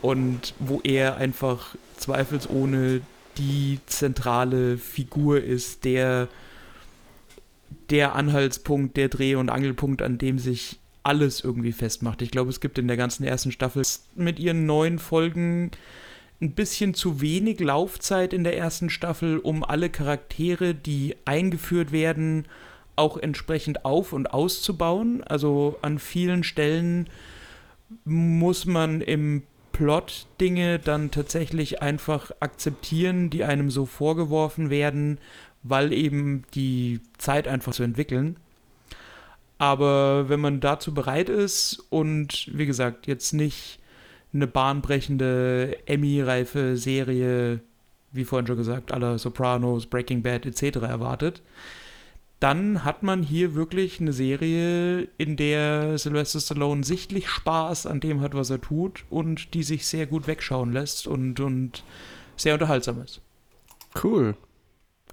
und 0.00 0.54
wo 0.58 0.80
er 0.82 1.16
einfach 1.16 1.76
zweifelsohne 1.96 3.02
die 3.38 3.78
zentrale 3.86 4.76
Figur 4.76 5.42
ist, 5.42 5.84
der, 5.84 6.28
der 7.90 8.14
Anhaltspunkt, 8.14 8.96
der 8.96 9.08
Dreh- 9.08 9.36
und 9.36 9.48
Angelpunkt, 9.48 10.02
an 10.02 10.18
dem 10.18 10.38
sich 10.38 10.78
alles 11.02 11.42
irgendwie 11.42 11.72
festmacht. 11.72 12.22
Ich 12.22 12.30
glaube, 12.30 12.50
es 12.50 12.60
gibt 12.60 12.78
in 12.78 12.88
der 12.88 12.96
ganzen 12.96 13.24
ersten 13.24 13.52
Staffel 13.52 13.82
mit 14.14 14.38
ihren 14.38 14.66
neun 14.66 14.98
Folgen 14.98 15.70
ein 16.42 16.52
bisschen 16.52 16.92
zu 16.92 17.20
wenig 17.20 17.60
Laufzeit 17.60 18.32
in 18.32 18.42
der 18.42 18.58
ersten 18.58 18.90
Staffel, 18.90 19.38
um 19.38 19.62
alle 19.62 19.88
Charaktere, 19.88 20.74
die 20.74 21.16
eingeführt 21.24 21.92
werden, 21.92 22.46
auch 22.96 23.16
entsprechend 23.16 23.84
auf- 23.84 24.12
und 24.12 24.34
auszubauen. 24.34 25.22
Also 25.22 25.78
an 25.82 26.00
vielen 26.00 26.42
Stellen 26.42 27.08
muss 28.04 28.66
man 28.66 29.00
im 29.00 29.44
Plot 29.70 30.26
Dinge 30.40 30.78
dann 30.78 31.10
tatsächlich 31.10 31.80
einfach 31.80 32.32
akzeptieren, 32.40 33.30
die 33.30 33.44
einem 33.44 33.70
so 33.70 33.86
vorgeworfen 33.86 34.68
werden, 34.68 35.18
weil 35.62 35.92
eben 35.92 36.42
die 36.54 37.00
Zeit 37.18 37.46
einfach 37.46 37.72
zu 37.72 37.84
entwickeln. 37.84 38.36
Aber 39.58 40.28
wenn 40.28 40.40
man 40.40 40.58
dazu 40.58 40.92
bereit 40.92 41.28
ist 41.28 41.84
und 41.88 42.50
wie 42.52 42.66
gesagt, 42.66 43.06
jetzt 43.06 43.32
nicht 43.32 43.78
eine 44.32 44.46
bahnbrechende 44.46 45.78
Emmy-reife 45.86 46.76
Serie, 46.76 47.60
wie 48.12 48.24
vorhin 48.24 48.46
schon 48.46 48.56
gesagt, 48.56 48.92
aller 48.92 49.18
Sopranos, 49.18 49.86
Breaking 49.86 50.22
Bad 50.22 50.46
etc. 50.46 50.76
erwartet, 50.78 51.42
dann 52.40 52.84
hat 52.84 53.04
man 53.04 53.22
hier 53.22 53.54
wirklich 53.54 54.00
eine 54.00 54.12
Serie, 54.12 55.08
in 55.16 55.36
der 55.36 55.96
Sylvester 55.96 56.40
Stallone 56.40 56.82
sichtlich 56.82 57.28
Spaß 57.28 57.86
an 57.86 58.00
dem 58.00 58.20
hat, 58.20 58.34
was 58.34 58.50
er 58.50 58.60
tut 58.60 59.04
und 59.10 59.54
die 59.54 59.62
sich 59.62 59.86
sehr 59.86 60.06
gut 60.06 60.26
wegschauen 60.26 60.72
lässt 60.72 61.06
und, 61.06 61.38
und 61.38 61.84
sehr 62.36 62.54
unterhaltsam 62.54 63.00
ist. 63.00 63.20
Cool. 64.02 64.34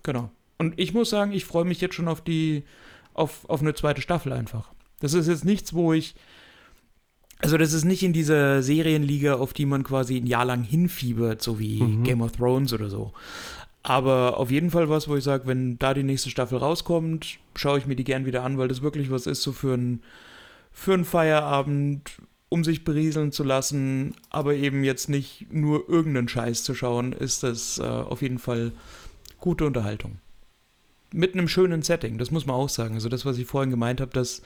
Genau. 0.01 0.31
Und 0.57 0.79
ich 0.79 0.93
muss 0.93 1.11
sagen, 1.11 1.31
ich 1.31 1.45
freue 1.45 1.65
mich 1.65 1.81
jetzt 1.81 1.95
schon 1.95 2.07
auf 2.07 2.21
die, 2.21 2.63
auf, 3.13 3.47
auf 3.47 3.61
eine 3.61 3.75
zweite 3.75 4.01
Staffel 4.01 4.33
einfach. 4.33 4.71
Das 4.99 5.13
ist 5.13 5.27
jetzt 5.27 5.45
nichts, 5.45 5.73
wo 5.73 5.93
ich, 5.93 6.15
also 7.39 7.57
das 7.57 7.73
ist 7.73 7.85
nicht 7.85 8.03
in 8.03 8.13
dieser 8.13 8.61
Serienliga, 8.61 9.35
auf 9.35 9.53
die 9.53 9.65
man 9.65 9.83
quasi 9.83 10.17
ein 10.17 10.27
Jahr 10.27 10.45
lang 10.45 10.63
hinfiebert, 10.63 11.41
so 11.41 11.59
wie 11.59 11.81
Mhm. 11.81 12.03
Game 12.03 12.21
of 12.21 12.33
Thrones 12.33 12.73
oder 12.73 12.89
so. 12.89 13.13
Aber 13.81 14.37
auf 14.37 14.51
jeden 14.51 14.71
Fall 14.71 14.89
was, 14.89 15.07
wo 15.07 15.15
ich 15.15 15.23
sage, 15.23 15.47
wenn 15.47 15.79
da 15.79 15.93
die 15.93 16.03
nächste 16.03 16.29
Staffel 16.29 16.57
rauskommt, 16.57 17.39
schaue 17.55 17.77
ich 17.79 17.85
mir 17.85 17.95
die 17.95 18.03
gern 18.03 18.25
wieder 18.25 18.43
an, 18.43 18.57
weil 18.57 18.67
das 18.67 18.81
wirklich 18.81 19.09
was 19.09 19.25
ist, 19.25 19.41
so 19.41 19.51
für 19.53 19.73
einen 19.73 20.03
für 20.71 20.93
einen 20.93 21.05
Feierabend, 21.05 22.11
um 22.49 22.63
sich 22.63 22.83
berieseln 22.83 23.31
zu 23.31 23.43
lassen, 23.43 24.13
aber 24.29 24.53
eben 24.55 24.83
jetzt 24.83 25.09
nicht 25.09 25.47
nur 25.51 25.89
irgendeinen 25.89 26.27
Scheiß 26.29 26.63
zu 26.63 26.75
schauen, 26.75 27.13
ist 27.13 27.43
das 27.43 27.79
äh, 27.79 27.83
auf 27.83 28.21
jeden 28.21 28.39
Fall 28.39 28.71
gute 29.39 29.65
Unterhaltung. 29.65 30.19
Mit 31.11 31.33
einem 31.33 31.47
schönen 31.47 31.81
Setting, 31.81 32.17
das 32.17 32.31
muss 32.31 32.45
man 32.45 32.55
auch 32.55 32.69
sagen. 32.69 32.95
Also 32.95 33.09
das, 33.09 33.25
was 33.25 33.37
ich 33.37 33.47
vorhin 33.47 33.71
gemeint 33.71 33.99
habe, 34.01 34.11
dass 34.11 34.41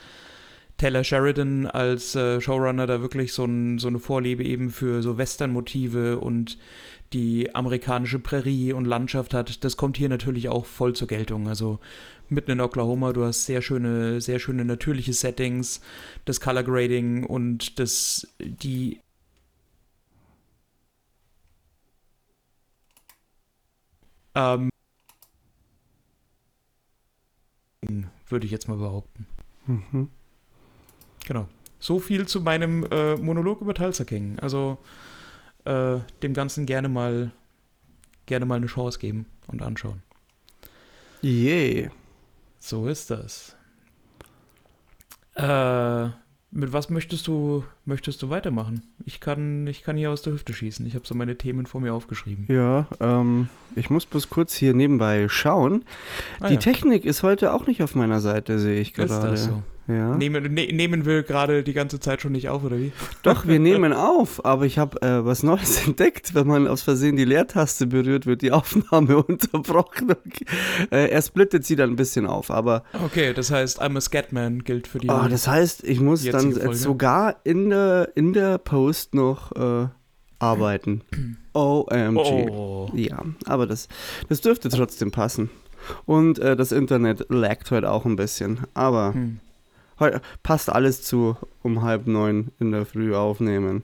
Taylor 0.77 1.03
Sheridan 1.03 1.68
als 1.68 2.15
äh, 2.15 2.42
Showrunner 2.42 2.88
da 2.88 3.01
wirklich 3.01 3.34
so, 3.34 3.46
ein, 3.46 3.80
so 3.80 3.88
eine 3.88 4.00
Vorliebe 4.00 4.44
eben 4.44 4.70
für 4.70 5.01
so 5.01 5.18
Western-Motive 5.18 6.20
und 6.20 6.58
die 7.13 7.53
amerikanische 7.53 8.20
Prärie 8.20 8.74
und 8.74 8.86
Landschaft 8.86 9.34
hat, 9.34 9.63
das 9.63 9.77
kommt 9.77 9.98
hier 9.98 10.10
natürlich 10.10 10.50
auch 10.50 10.65
voll 10.65 10.94
zur 10.94 11.08
Geltung. 11.08 11.48
Also 11.48 11.80
mitten 12.27 12.51
in 12.51 12.62
Oklahoma, 12.62 13.13
du 13.13 13.24
hast 13.24 13.46
sehr 13.46 13.62
schöne, 13.62 14.20
sehr 14.20 14.39
schöne 14.39 14.65
natürliche 14.65 15.13
Settings, 15.13 15.82
das 16.25 16.42
Color 16.42 16.63
Grading 16.63 17.25
und 17.25 17.80
das, 17.80 18.27
die 18.39 19.00
ähm, 24.36 24.70
würde 28.27 28.46
ich 28.46 28.51
jetzt 28.51 28.68
mal 28.68 28.77
behaupten. 28.77 29.27
Mhm. 29.68 30.10
Genau. 31.25 31.48
So 31.80 32.00
viel 32.00 32.27
zu 32.27 32.42
meinem 32.42 32.86
äh, 32.92 33.15
Monolog 33.18 33.62
über 33.62 33.74
Tulsa 33.74 34.03
King. 34.06 34.39
Also 34.39 34.77
äh, 35.65 35.98
dem 36.22 36.34
Ganzen 36.34 36.65
gerne 36.65 36.89
mal 36.89 37.32
gerne 38.25 38.46
mal 38.46 38.56
eine 38.56 38.68
Chance 38.68 39.00
geben 39.00 39.25
und 39.48 39.62
anschauen. 39.62 40.01
Yay. 41.22 41.89
So 42.60 42.88
ist 42.88 43.10
das. 43.12 43.56
Äh, 45.36 46.06
mit 46.51 46.72
was 46.72 46.89
möchtest 46.89 47.27
du 47.27 47.63
möchtest 47.86 48.22
du 48.22 48.30
weitermachen? 48.30 48.84
Ich 49.06 49.20
kann 49.20 49.65
ich 49.68 49.84
kann 49.84 49.98
hier 49.98 50.12
aus 50.12 50.22
der 50.22 50.34
Hüfte 50.34 50.53
schießen. 50.53 50.86
Ich 50.86 50.94
habe 50.96 51.06
so 51.08 51.15
meine 51.15 51.38
Themen 51.38 51.65
vor 51.65 51.82
mir 51.82 51.94
aufgeschrieben. 51.94 52.46
Ja, 52.48 52.88
ähm, 53.00 53.50
ich 53.75 53.89
muss 53.89 54.06
bloß 54.06 54.30
kurz 54.30 54.53
hier 54.53 54.74
nebenbei 54.74 55.27
schauen. 55.30 55.84
Ah, 56.39 56.50
Die 56.50 56.53
ja. 56.56 56.60
Technik 56.60 57.06
ist 57.06 57.24
heute 57.24 57.53
auch 57.53 57.65
nicht 57.65 57.82
auf 57.82 57.96
meiner 57.96 58.22
Seite, 58.22 58.60
sehe 58.60 58.80
ich 58.80 58.89
ist 58.89 59.10
gerade. 59.10 59.32
das 59.32 59.46
so? 59.46 59.63
Ja. 59.88 60.16
Nehmen, 60.16 60.54
ne, 60.54 60.68
nehmen 60.72 61.06
wir 61.06 61.24
gerade 61.24 61.62
die 61.63 61.74
ganze 61.74 62.00
Zeit 62.00 62.22
schon 62.22 62.32
nicht 62.32 62.48
auf, 62.48 62.63
oder 62.63 62.78
wie? 62.78 62.94
Doch, 63.22 63.46
wir 63.48 63.60
nehmen 63.72 63.92
auf, 63.92 64.46
aber 64.46 64.66
ich 64.66 64.78
habe 64.78 65.02
äh, 65.02 65.25
was 65.25 65.44
Neues 65.44 65.86
entdeckt. 65.88 66.34
Wenn 66.36 66.48
man 66.48 66.68
aus 66.68 66.82
Versehen 66.84 67.18
die 67.18 67.25
Leertaste 67.25 67.88
berührt, 67.88 68.25
wird 68.25 68.42
die 68.42 68.52
Aufnahme 68.52 69.22
unterbrochen. 69.24 70.16
äh, 70.92 71.10
er 71.10 71.22
splittet 71.22 71.66
sie 71.66 71.75
dann 71.75 71.90
ein 71.92 71.96
bisschen 71.98 72.25
auf, 72.28 72.50
aber 72.50 72.84
Okay, 73.04 73.34
das 73.34 73.52
heißt, 73.52 73.82
I'm 73.82 73.98
a 73.98 74.02
Scatman 74.02 74.63
gilt 74.63 74.88
für 74.88 75.00
die. 75.00 75.10
oh, 75.10 75.28
das 75.30 75.48
heißt, 75.48 75.84
ich 75.84 76.00
muss 76.00 76.24
dann 76.24 76.54
Folge. 76.54 76.75
sogar 76.75 77.36
in 77.44 77.70
der, 77.70 78.10
in 78.16 78.32
der 78.34 78.60
Post 78.60 79.13
noch 79.13 79.52
äh, 79.54 79.88
arbeiten. 80.40 81.02
OMG. 81.54 82.50
oh. 82.50 82.90
Ja, 82.96 83.20
aber 83.46 83.68
das, 83.68 83.88
das 84.30 84.42
dürfte 84.42 84.70
trotzdem 84.70 85.12
passen. 85.12 85.50
Und 86.06 86.40
äh, 86.40 86.56
das 86.56 86.72
Internet 86.72 87.25
laggt 87.30 87.70
heute 87.72 87.92
auch 87.92 88.06
ein 88.06 88.16
bisschen. 88.16 88.62
Aber 88.74 89.13
Hm. 89.13 89.40
Heute 90.00 90.22
passt 90.44 90.70
alles 90.72 91.02
zu 91.04 91.38
um 91.62 91.82
halb 91.82 92.08
neun 92.08 92.50
in 92.60 92.72
der 92.72 92.86
Früh 92.86 93.16
aufnehmen. 93.16 93.84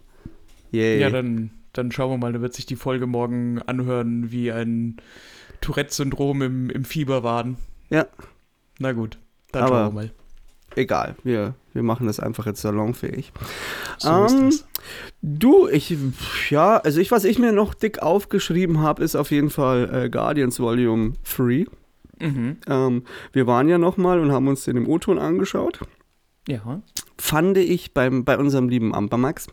Yay. 0.72 1.00
Ja, 1.00 1.10
dann, 1.10 1.52
dann 1.74 1.92
schauen 1.92 2.12
wir 2.12 2.18
mal, 2.18 2.34
da 2.34 2.42
wird 2.42 2.54
sich 2.54 2.66
die 2.66 2.76
Folge 2.76 3.08
morgen 3.08 3.62
anhören 3.64 4.32
wie 4.32 4.52
ein 4.52 4.98
Tourette-Syndrom 5.62 6.42
im, 6.42 6.70
im 6.70 6.86
Fieberwaden. 6.86 7.58
Ja. 7.90 8.06
Na 8.80 8.92
gut, 8.94 9.18
dann 9.52 9.64
Aber- 9.64 9.76
schauen 9.86 9.96
wir 9.96 10.02
mal. 10.02 10.12
Egal, 10.76 11.16
wir, 11.24 11.56
wir 11.74 11.82
machen 11.82 12.06
das 12.06 12.20
einfach 12.20 12.46
jetzt 12.46 12.62
salonfähig. 12.62 13.34
So 13.98 14.10
Ähm. 14.10 14.52
Du, 15.24 15.68
ich, 15.68 15.98
ja, 16.52 16.78
also 16.78 17.02
ich, 17.02 17.10
was 17.10 17.26
ich 17.26 17.40
mir 17.40 17.52
noch 17.52 17.74
dick 17.74 18.04
aufgeschrieben 18.04 18.80
habe, 18.80 19.04
ist 19.04 19.16
auf 19.16 19.32
jeden 19.32 19.50
Fall 19.50 19.90
äh, 20.06 20.10
Guardians 20.10 20.60
Volume 20.60 21.14
3. 21.36 21.66
Mhm. 22.20 22.58
Ähm, 22.68 23.04
wir 23.34 23.48
waren 23.48 23.68
ja 23.68 23.78
nochmal 23.80 24.20
und 24.20 24.32
haben 24.32 24.48
uns 24.48 24.64
den 24.64 24.78
im 24.78 24.88
O-Ton 24.88 25.18
angeschaut. 25.18 25.80
Ja. 26.50 26.82
fand 27.18 27.58
ich 27.58 27.94
beim, 27.94 28.24
bei 28.26 28.38
unserem 28.38 28.70
lieben 28.70 28.94
Ampermax, 28.96 29.48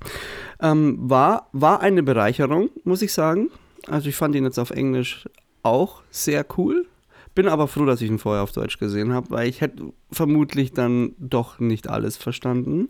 ähm, 0.61 0.97
war, 0.99 1.49
war 1.53 1.81
eine 1.81 2.03
Bereicherung, 2.03 2.71
muss 2.85 3.03
ich 3.03 3.13
sagen. 3.13 3.51
Also 3.89 4.09
ich 4.09 4.17
fand 4.17 4.35
ihn 4.35 4.45
jetzt 4.45 4.59
auf 4.59 4.71
Englisch 4.71 5.29
auch 5.63 6.03
sehr 6.11 6.45
cool. 6.57 6.87
Bin 7.35 7.49
aber 7.49 7.69
froh, 7.69 7.85
dass 7.85 8.01
ich 8.01 8.09
ihn 8.11 8.19
vorher 8.19 8.43
auf 8.43 8.53
Deutsch 8.53 8.79
gesehen 8.79 9.13
habe, 9.13 9.31
weil 9.31 9.49
ich 9.49 9.61
hätte 9.61 9.93
vermutlich 10.11 10.73
dann 10.73 11.15
doch 11.19 11.59
nicht 11.59 11.89
alles 11.89 12.17
verstanden. 12.17 12.89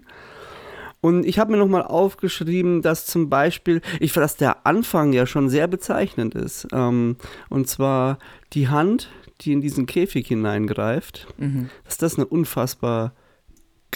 Und 1.01 1.27
ich 1.27 1.39
habe 1.39 1.53
mir 1.53 1.59
nochmal 1.59 1.83
aufgeschrieben, 1.83 2.81
dass 2.83 3.07
zum 3.07 3.29
Beispiel, 3.29 3.81
ich 4.01 4.13
dass 4.13 4.37
der 4.37 4.67
Anfang 4.67 5.13
ja 5.13 5.27
schon 5.27 5.49
sehr 5.49 5.67
bezeichnend 5.69 6.35
ist. 6.35 6.69
Ähm, 6.73 7.17
und 7.49 7.69
zwar 7.69 8.19
die 8.53 8.69
Hand, 8.69 9.11
die 9.43 9.53
in 9.53 9.61
diesen 9.61 9.87
Käfig 9.87 10.29
hineingreift 10.29 11.27
Mhm. 11.39 11.69
dass 11.85 11.99
das 11.99 12.17
eine 12.17 12.27
unfassbar 12.27 13.13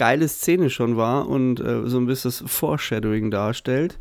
geile 0.01 0.27
Szene 0.27 0.71
schon 0.71 0.97
war 0.97 1.29
und 1.29 1.59
äh, 1.59 1.83
so 1.85 1.99
ein 1.99 2.07
bisschen 2.07 2.29
das 2.29 2.43
Foreshadowing 2.47 3.29
darstellt. 3.29 3.99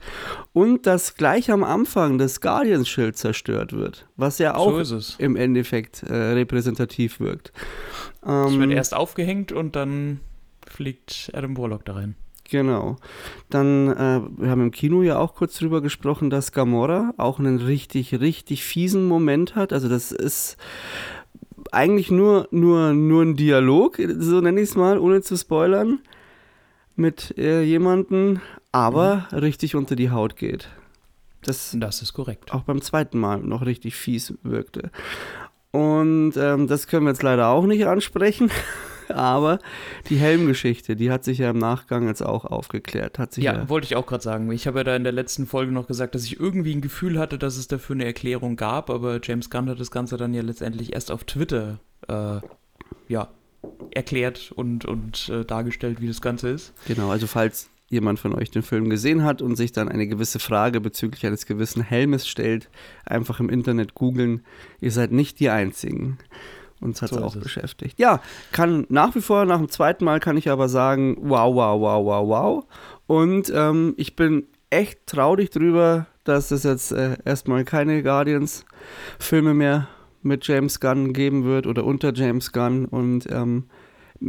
Und 0.55 0.87
dass 0.87 1.15
gleich 1.15 1.51
am 1.51 1.63
Anfang 1.63 2.17
das 2.17 2.41
Guardians-Schild 2.41 3.19
zerstört 3.19 3.75
wird, 3.75 4.07
was 4.17 4.39
ja 4.39 4.55
auch 4.55 4.83
So 4.83 4.97
es. 4.97 5.17
im 5.19 5.37
Endeffekt 5.37 6.03
äh, 6.05 6.15
repräsentativ 6.15 7.21
wirkt. 7.21 7.53
Es 8.23 8.31
Ähm, 8.31 8.61
wird 8.61 8.71
erst 8.71 8.95
aufgehängt 8.95 9.53
und 9.53 9.77
dann 9.77 10.21
fliegt 10.67 11.33
Adam 11.35 11.59
Warlock 11.59 11.85
da 11.85 11.93
rein. 11.93 12.15
Genau. 12.49 12.97
Dann, 13.51 13.89
äh, 13.89 14.23
wir 14.39 14.51
haben 14.51 14.63
im 14.63 14.71
Kino 14.71 15.03
ja 15.03 15.19
auch 15.19 15.35
kurz 15.35 15.59
drüber 15.59 15.83
gesprochen, 15.83 16.31
dass 16.31 16.51
Gamora 16.51 17.13
auch 17.19 17.39
einen 17.39 17.59
richtig, 17.59 18.19
richtig 18.21 18.65
fiesen 18.65 19.07
Moment 19.07 19.55
hat. 19.55 19.75
Also 19.75 19.91
das 19.91 20.13
ist 20.13 20.57
eigentlich 21.73 22.11
nur, 22.11 22.49
nur, 22.51 22.93
nur 22.93 23.23
ein 23.23 23.37
Dialog, 23.37 23.99
so 24.19 24.41
nenne 24.41 24.61
ich 24.61 24.71
es 24.71 24.77
mal, 24.77 24.99
ohne 24.99 25.23
zu 25.23 25.37
spoilern, 25.37 26.01
mit 26.97 27.37
äh, 27.39 27.63
jemandem, 27.63 28.41
aber 28.73 29.29
richtig 29.33 29.75
unter 29.75 29.97
die 29.97 30.11
Haut 30.11 30.37
geht. 30.37 30.69
Das 31.43 31.75
Das 31.79 32.03
ist 32.03 32.13
korrekt. 32.13 32.53
auch 32.53 32.63
beim 32.63 32.83
zweiten 32.83 33.19
Mal 33.19 33.39
noch 33.39 33.65
richtig 33.65 33.95
fies 33.97 34.35
wirkte. 34.43 34.91
Und 35.73 36.35
ähm, 36.37 36.67
das 36.67 36.87
können 36.87 37.07
wir 37.07 37.11
jetzt 37.13 37.23
leider 37.23 37.49
auch 37.49 37.67
nicht 37.67 37.87
ansprechen. 37.87 38.51
Aber 39.15 39.59
die 40.09 40.17
Helmgeschichte, 40.17 40.97
die 40.97 41.11
hat 41.11 41.25
sich 41.25 41.39
ja 41.39 41.51
im 41.51 41.59
Nachgang 41.59 42.07
jetzt 42.07 42.23
auch 42.23 42.45
aufgeklärt. 42.45 43.19
Hat 43.19 43.33
sich 43.33 43.45
ja, 43.45 43.55
Ja, 43.55 43.69
wollte 43.69 43.87
ich 43.87 43.97
auch 43.97 44.07
gerade 44.07 44.23
sagen. 44.23 44.51
Ich 44.53 44.67
habe 44.67 44.79
ja 44.79 44.85
da 44.85 44.97
in 44.97 45.05
der 45.05 45.13
letzten 45.13 45.47
Folge 45.47 45.73
noch 45.73 45.87
gesagt, 45.87 46.15
dass 46.15 46.25
ich 46.25 46.39
irgendwie 46.39 46.75
ein 46.75 46.81
Gefühl 46.81 47.19
hatte, 47.19 47.39
dass 47.39 47.57
es 47.57 47.69
dafür 47.69 47.97
eine 47.97 48.05
Erklärung 48.05 48.57
gab, 48.57 48.91
aber 48.91 49.21
James 49.23 49.51
Gunn 49.51 49.69
hat 49.69 49.81
das 49.81 49.91
Ganze 49.91 50.17
dann 50.17 50.35
ja 50.35 50.43
letztendlich 50.43 50.93
erst 50.93 51.11
auf 51.11 51.25
Twitter 51.25 51.81
äh, 52.09 52.41
ja, 53.09 53.29
erklärt 53.93 54.53
und, 54.53 54.85
und 54.85 55.29
äh, 55.29 55.45
dargestellt, 55.45 56.01
wie 56.01 56.09
das 56.09 56.21
Ganze 56.21 56.51
ist. 56.51 56.73
genau. 56.87 57.11
Also 57.11 57.27
falls 57.27 57.71
jemand 57.91 58.21
von 58.21 58.35
euch 58.35 58.51
den 58.51 58.63
Film 58.63 58.89
gesehen 58.89 59.25
hat 59.25 59.43
und 59.43 59.57
sich 59.57 59.73
dann 59.73 59.89
eine 59.89 60.07
gewisse 60.07 60.39
Frage 60.39 60.81
bezüglich 60.81 61.27
eines 61.27 61.45
gewissen 61.45 61.83
Helmes 61.83 62.27
stellt, 62.27 62.71
einfach 63.05 63.41
im 63.41 63.51
Internet 63.51 63.95
googeln. 63.95 64.45
Ihr 64.81 64.93
seid 64.93 65.11
nicht 65.11 65.41
die 65.41 65.51
Einzigen. 65.51 66.19
Uns 66.81 67.03
hat 67.03 67.13
es 67.13 67.19
So 67.19 67.25
auch 67.25 67.35
es. 67.35 67.43
beschäftigt. 67.43 67.99
Ja, 67.99 68.21
kann 68.53 68.87
nach 68.89 69.15
wie 69.15 69.21
vor, 69.21 69.45
nach 69.45 69.59
dem 69.59 69.69
zweiten 69.69 70.05
Mal 70.05 70.21
kann 70.21 70.37
ich 70.37 70.49
aber 70.51 70.69
sagen, 70.69 71.17
wow, 71.21 71.55
wow, 71.55 71.81
wow, 71.81 72.05
wow, 72.05 72.29
wow. 72.29 72.65
Und 73.07 73.53
ähm, 73.55 73.95
ich 73.97 74.17
bin 74.17 74.47
echt 74.71 75.07
traurig 75.07 75.51
drüber, 75.51 76.07
dass 76.25 76.51
es 76.51 76.63
jetzt 76.63 76.93
äh, 76.93 77.17
erstmal 77.25 77.65
keine 77.65 78.03
Guardians-Filme 78.03 79.55
mehr 79.55 79.89
mit 80.23 80.47
James 80.47 80.81
Gunn 80.81 81.13
geben 81.13 81.45
wird 81.45 81.67
oder 81.67 81.85
unter 81.85 82.13
James 82.15 82.53
Gunn. 82.53 82.85
Und 82.85 83.27
ähm, 83.31 83.65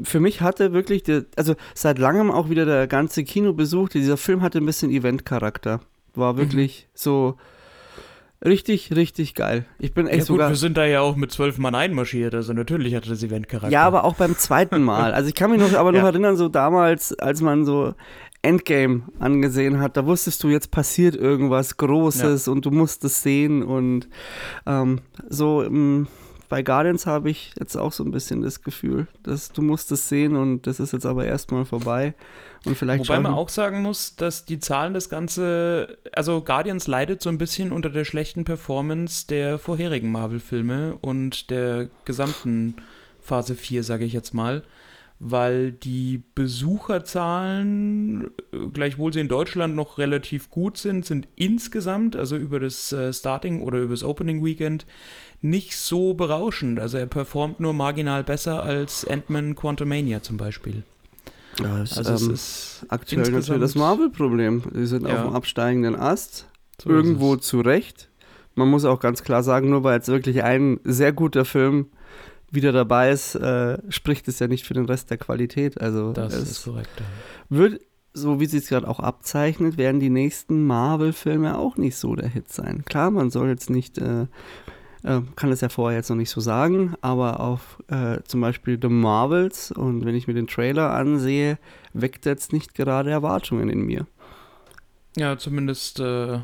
für 0.03 0.20
mich 0.20 0.41
hatte 0.41 0.74
wirklich, 0.74 1.03
der, 1.03 1.25
also 1.36 1.55
seit 1.75 2.00
langem 2.00 2.31
auch 2.31 2.50
wieder 2.50 2.65
der 2.65 2.88
ganze 2.88 3.24
Kinobesuch, 3.24 3.89
dieser 3.89 4.17
Film 4.17 4.41
hatte 4.41 4.58
ein 4.60 4.65
bisschen 4.65 4.89
Event-Charakter. 4.91 5.81
War 6.13 6.38
wirklich 6.38 6.89
so 6.93 7.38
richtig, 8.46 8.96
richtig 8.96 9.36
geil. 9.36 9.66
Ich 9.80 9.94
bin 9.94 10.08
echt 10.08 10.16
Ja 10.16 10.20
gut, 10.22 10.28
sogar. 10.28 10.50
wir 10.50 10.56
sind 10.56 10.78
da 10.78 10.86
ja 10.86 11.02
auch 11.02 11.16
mit 11.16 11.32
zwölf 11.32 11.58
Mann 11.58 11.76
einmarschiert, 11.76 12.34
also 12.36 12.54
natürlich 12.54 12.96
hatte 12.96 13.10
das 13.10 13.24
Event 13.24 13.48
Charakter. 13.48 13.72
Ja, 13.72 13.84
aber 13.86 14.04
auch 14.04 14.16
beim 14.16 14.38
zweiten 14.38 14.82
Mal. 14.84 15.14
Also 15.14 15.30
ich 15.30 15.36
kann 15.36 15.52
mich 15.52 15.60
noch, 15.60 15.74
aber 15.78 15.92
noch 15.92 16.00
Ja. 16.02 16.08
erinnern, 16.10 16.36
so 16.38 16.50
damals, 16.50 17.14
als 17.20 17.42
man 17.42 17.66
so 17.66 17.94
Endgame 18.44 19.04
angesehen 19.20 19.80
hat, 19.80 19.98
da 19.98 20.06
wusstest 20.08 20.44
du, 20.44 20.50
jetzt 20.50 20.72
passiert 20.72 21.16
irgendwas 21.16 21.78
Großes 21.78 22.48
und 22.48 22.66
du 22.66 22.72
musst 22.72 23.04
es 23.04 23.22
sehen. 23.22 23.62
Und 23.62 24.08
ähm, 24.66 25.02
so 25.30 25.64
ähm, 25.64 26.08
bei 26.51 26.63
Guardians 26.63 27.05
habe 27.05 27.29
ich 27.29 27.53
jetzt 27.58 27.77
auch 27.77 27.93
so 27.93 28.03
ein 28.03 28.12
bisschen 28.12 28.41
das 28.41 28.62
Gefühl, 28.62 29.08
dass 29.24 29.53
du 29.53 29.62
musst 29.62 29.89
es 29.93 30.10
sehen 30.10 30.36
und 30.36 30.67
das 30.67 30.81
ist 30.81 30.91
jetzt 30.91 31.05
aber 31.05 31.24
erstmal 31.24 31.63
vorbei. 31.63 32.13
Und 32.65 32.77
vielleicht 32.77 33.08
Wobei 33.08 33.22
man 33.22 33.34
auch 33.34 33.48
sagen 33.48 33.81
muss, 33.81 34.17
dass 34.17 34.43
die 34.43 34.60
Zahlen 34.60 34.93
das 34.93 35.08
Ganze, 35.08 35.98
also 36.12 36.41
Guardians 36.41 36.88
leidet 36.88 37.22
so 37.22 37.29
ein 37.29 37.38
bisschen 37.38 37.72
unter 37.72 37.89
der 37.89 38.03
schlechten 38.03 38.43
Performance 38.43 39.27
der 39.27 39.60
vorherigen 39.60 40.12
Marvel-Filme 40.12 40.98
und 41.00 41.50
der 41.51 41.88
gesamten 42.03 42.75
Phase 43.22 43.55
4, 43.55 43.86
sage 43.86 44.03
ich 44.03 44.12
jetzt 44.12 44.34
mal, 44.34 44.63
weil 45.24 45.72
die 45.72 46.22
Besucherzahlen, 46.36 48.25
äh, 48.51 48.58
gleichwohl 48.74 49.13
sie 49.13 49.20
in 49.22 49.27
Deutschland 49.29 49.75
noch 49.75 50.00
relativ 50.00 50.50
gut 50.50 50.77
sind, 50.77 51.05
sind 51.05 51.29
insgesamt, 51.36 52.15
also 52.15 52.36
über 52.36 52.60
das 52.60 52.91
äh, 52.91 53.13
Starting 53.13 53.62
oder 53.62 53.77
über 53.77 53.93
das 53.93 54.03
Opening 54.03 54.43
Weekend, 54.43 54.88
nicht 55.42 55.76
so 55.76 56.14
berauschend. 56.14 56.80
Also 56.80 56.98
er 56.98 57.08
performt 57.08 57.60
nur 57.60 57.74
marginal 57.74 58.24
besser 58.24 58.64
als 58.64 59.06
Ant-Man 59.08 59.56
Quantumania 59.56 60.22
zum 60.22 60.38
Beispiel. 60.38 60.84
Ja, 61.62 61.82
es, 61.82 61.98
Also 61.98 62.14
es 62.14 62.22
ähm, 62.24 62.32
ist 62.34 62.86
aktuell 62.90 63.32
natürlich 63.32 63.60
das 63.60 63.76
Marvel-Problem. 63.76 64.64
Die 64.76 64.86
sind 64.86 65.08
Ja. 65.08 65.16
auf 65.24 65.28
dem 65.30 65.36
absteigenden 65.36 65.96
Ast. 65.96 66.48
So 66.82 66.90
irgendwo 66.90 67.36
es. 67.36 67.42
zu 67.42 67.62
Recht. 67.62 68.10
Man 68.56 68.70
muss 68.70 68.86
auch 68.86 69.00
ganz 69.00 69.24
klar 69.24 69.44
sagen, 69.44 69.70
nur 69.70 69.84
weil 69.84 69.96
jetzt 69.96 70.08
wirklich 70.08 70.44
ein 70.44 70.80
sehr 70.84 71.12
guter 71.14 71.46
Film 71.46 71.88
wieder 72.52 72.72
dabei 72.72 73.12
ist, 73.12 73.36
äh, 73.36 73.78
spricht 73.90 74.28
es 74.28 74.40
ja 74.40 74.48
nicht 74.48 74.66
für 74.66 74.74
den 74.74 74.86
Rest 74.86 75.10
der 75.10 75.18
Qualität. 75.18 75.80
Also 75.80 76.12
Das 76.14 76.34
es 76.34 76.52
ist 76.52 76.64
korrekt. 76.66 76.90
ja. 77.00 77.06
wird, 77.58 77.82
so 78.14 78.40
wie 78.42 78.46
sich 78.46 78.64
es 78.64 78.68
gerade 78.70 78.88
auch 78.88 79.00
abzeichnet, 79.00 79.78
werden 79.78 80.00
die 80.02 80.10
nächsten 80.10 80.66
Marvel-Filme 80.68 81.58
auch 81.58 81.78
nicht 81.78 81.96
so 81.96 82.16
der 82.16 82.28
Hit 82.28 82.52
sein. 82.52 82.84
Klar, 82.86 83.10
man 83.12 83.30
soll 83.30 83.48
jetzt 83.50 83.70
nicht, 83.70 83.98
äh, 84.00 84.26
äh, 85.03 85.22
kann 85.36 85.51
es 85.51 85.62
ja 85.62 85.70
vorher 85.70 86.00
jetzt 86.00 86.10
noch 86.10 86.17
nicht 86.17 86.29
so 86.29 86.41
sagen, 86.41 86.96
aber 87.01 87.39
auf 87.39 87.81
äh, 87.88 88.20
zum 88.24 88.41
Beispiel 88.41 88.77
The 88.81 88.89
Marvels 88.89 89.72
und 89.72 90.05
wenn 90.05 90.15
ich 90.15 90.27
mir 90.27 90.34
den 90.34 90.48
Trailer 90.48 90.91
ansehe, 90.91 91.58
weckt 91.93 92.25
jetzt 92.25 92.53
nicht 92.53 92.75
gerade 92.75 93.10
Erwartungen 93.10 93.70
in 93.70 93.81
mir. 93.81 94.05
Ja, 95.17 95.38
zumindest 95.38 96.00
äh, 96.00 96.39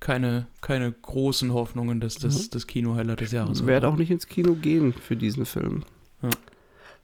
keine, 0.00 0.46
keine 0.60 0.92
großen 0.92 1.52
Hoffnungen, 1.52 2.00
dass 2.00 2.16
das 2.16 2.50
das 2.50 2.66
Kino-Highlight 2.66 3.20
des 3.20 3.32
Jahres 3.32 3.60
Ich 3.60 3.66
werde 3.66 3.88
auch 3.88 3.96
nicht 3.96 4.10
ins 4.10 4.26
Kino 4.26 4.54
gehen 4.54 4.92
für 4.92 5.16
diesen 5.16 5.46
Film. 5.46 5.84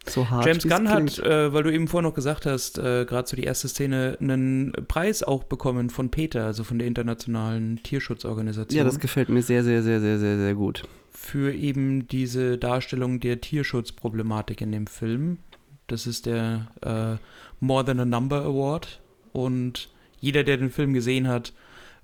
So 0.08 0.30
hart. 0.30 0.47
James 0.47 0.69
Gunn 0.69 0.88
hat, 0.88 1.19
äh, 1.19 1.52
weil 1.52 1.62
du 1.64 1.73
eben 1.73 1.88
vorhin 1.88 2.08
noch 2.08 2.14
gesagt 2.14 2.47
hast, 2.47 2.78
äh, 2.78 3.04
gerade 3.04 3.28
so 3.28 3.36
die 3.36 3.45
erste 3.45 3.69
Szene, 3.69 4.16
einen 4.21 4.73
Preis 4.88 5.23
auch 5.23 5.45
bekommen 5.45 5.90
von 5.90 6.10
PETA, 6.10 6.47
also 6.47 6.62
von 6.64 6.78
der 6.78 6.86
internationalen 6.86 7.82
Tierschutzorganisation. 7.82 8.78
Ja, 8.78 8.84
das 8.84 9.00
gefällt 9.00 9.28
mir 9.28 9.42
sehr, 9.42 9.64
sehr, 9.64 9.82
sehr, 9.82 10.00
sehr, 10.00 10.19
sehr, 10.19 10.38
sehr 10.38 10.54
gut. 10.54 10.84
für 11.12 11.52
eben 11.52 12.06
diese 12.06 12.56
Darstellung 12.58 13.21
der 13.21 13.40
Tierschutzproblematik 13.40 14.60
in 14.60 14.71
dem 14.71 14.86
Film. 14.86 15.38
Das 15.86 16.06
ist 16.06 16.26
der 16.26 16.69
äh, 16.82 17.16
More 17.58 17.84
Than 17.84 18.00
a 18.00 18.04
Number 18.04 18.42
Award. 18.42 19.00
Und 19.32 19.88
jeder, 20.21 20.45
der 20.45 20.56
den 20.56 20.71
Film 20.71 20.95
gesehen 20.95 21.26
hat, 21.26 21.52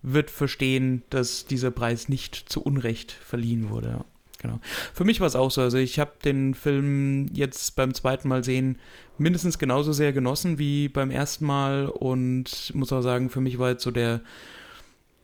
wird 0.03 0.31
verstehen, 0.31 1.03
dass 1.11 1.47
dieser 1.47 1.71
Preis 1.71 2.09
nicht 2.09 2.35
zu 2.35 2.63
Unrecht 2.63 3.13
verliehen 3.13 3.71
wurde. 3.71 4.05
Genau. 4.43 4.59
Für 4.93 5.05
mich 5.05 5.21
war 5.21 5.29
es 5.29 5.37
auch 5.37 5.51
so. 5.51 5.61
Also 5.61 5.79
ich 5.79 5.99
habe 6.01 6.13
den 6.25 6.55
Film 6.55 7.29
jetzt 7.33 7.77
beim 7.77 7.95
zweiten 7.95 8.29
Mal 8.29 8.43
sehen 8.43 8.79
mindestens 9.17 9.59
genauso 9.59 9.93
sehr 9.93 10.13
genossen 10.13 10.59
wie 10.59 10.89
beim 10.89 11.11
ersten 11.11 11.47
Mal 11.47 11.87
und 11.87 12.73
muss 12.75 12.93
auch 12.93 13.03
sagen, 13.03 13.31
für 13.31 13.41
mich 13.41 13.59
war 13.59 13.71
jetzt 13.71 13.85
so 13.85 13.93
der 13.93 14.21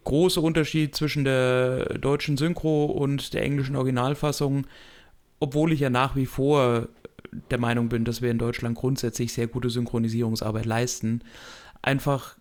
große 0.05 0.41
Unterschied 0.41 0.95
zwischen 0.95 1.25
der 1.25 1.99
deutschen 1.99 2.37
Synchro 2.37 2.87
und 2.87 3.35
der 3.35 3.43
englischen 3.43 3.77
Originalfassung, 3.77 4.67
obwohl 5.41 5.73
ich 5.73 5.81
ja 5.81 5.91
nach 5.91 6.15
wie 6.15 6.27
vor 6.27 6.89
der 7.51 7.59
Meinung 7.59 7.89
bin, 7.89 8.05
dass 8.05 8.23
wir 8.23 8.31
in 8.31 8.39
Deutschland 8.39 8.77
grundsätzlich 8.77 9.33
sehr 9.33 9.49
gute 9.49 9.69
Synchronisierungsarbeit 9.69 10.65
leisten, 10.65 11.23
einfach 11.83 12.37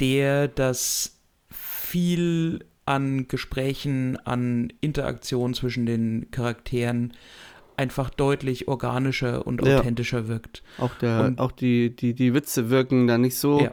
der, 0.00 0.48
dass 0.48 1.18
viel 1.50 2.64
an 2.86 3.28
Gesprächen, 3.28 4.18
an 4.24 4.72
Interaktion 4.80 5.54
zwischen 5.54 5.86
den 5.86 6.30
Charakteren 6.30 7.12
einfach 7.76 8.10
deutlich 8.10 8.68
organischer 8.68 9.46
und 9.46 9.64
Ja. 9.66 9.78
authentischer 9.78 10.28
wirkt. 10.28 10.62
Auch, 10.78 10.94
der, 10.96 11.24
Und- 11.24 11.40
auch 11.40 11.50
die, 11.52 11.94
die, 11.94 12.14
die 12.14 12.34
Witze 12.34 12.70
wirken 12.70 13.06
da 13.06 13.18
nicht 13.18 13.36
so. 13.36 13.60
Ja. 13.60 13.72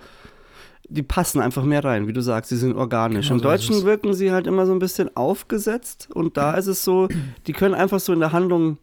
Die 0.90 1.04
passen 1.04 1.40
einfach 1.40 1.64
mehr 1.64 1.84
rein, 1.86 2.08
wie 2.08 2.14
du 2.14 2.22
sagst, 2.22 2.50
sie 2.50 2.58
sind 2.58 2.76
organisch. 2.76 3.28
Genau 3.28 3.36
Im 3.36 3.40
so 3.40 3.44
Deutschen 3.50 3.84
wirken 3.86 4.14
sie 4.14 4.32
halt 4.32 4.46
immer 4.48 4.66
so 4.66 4.74
ein 4.74 4.80
bisschen 4.80 5.16
aufgesetzt 5.16 6.10
und 6.14 6.36
da 6.36 6.54
ist 6.56 6.68
es 6.68 6.84
so, 6.84 7.08
die 7.48 7.54
können 7.54 7.76
einfach 7.76 8.00
so 8.02 8.12
in 8.12 8.20
der 8.20 8.34
Handlung 8.34 8.78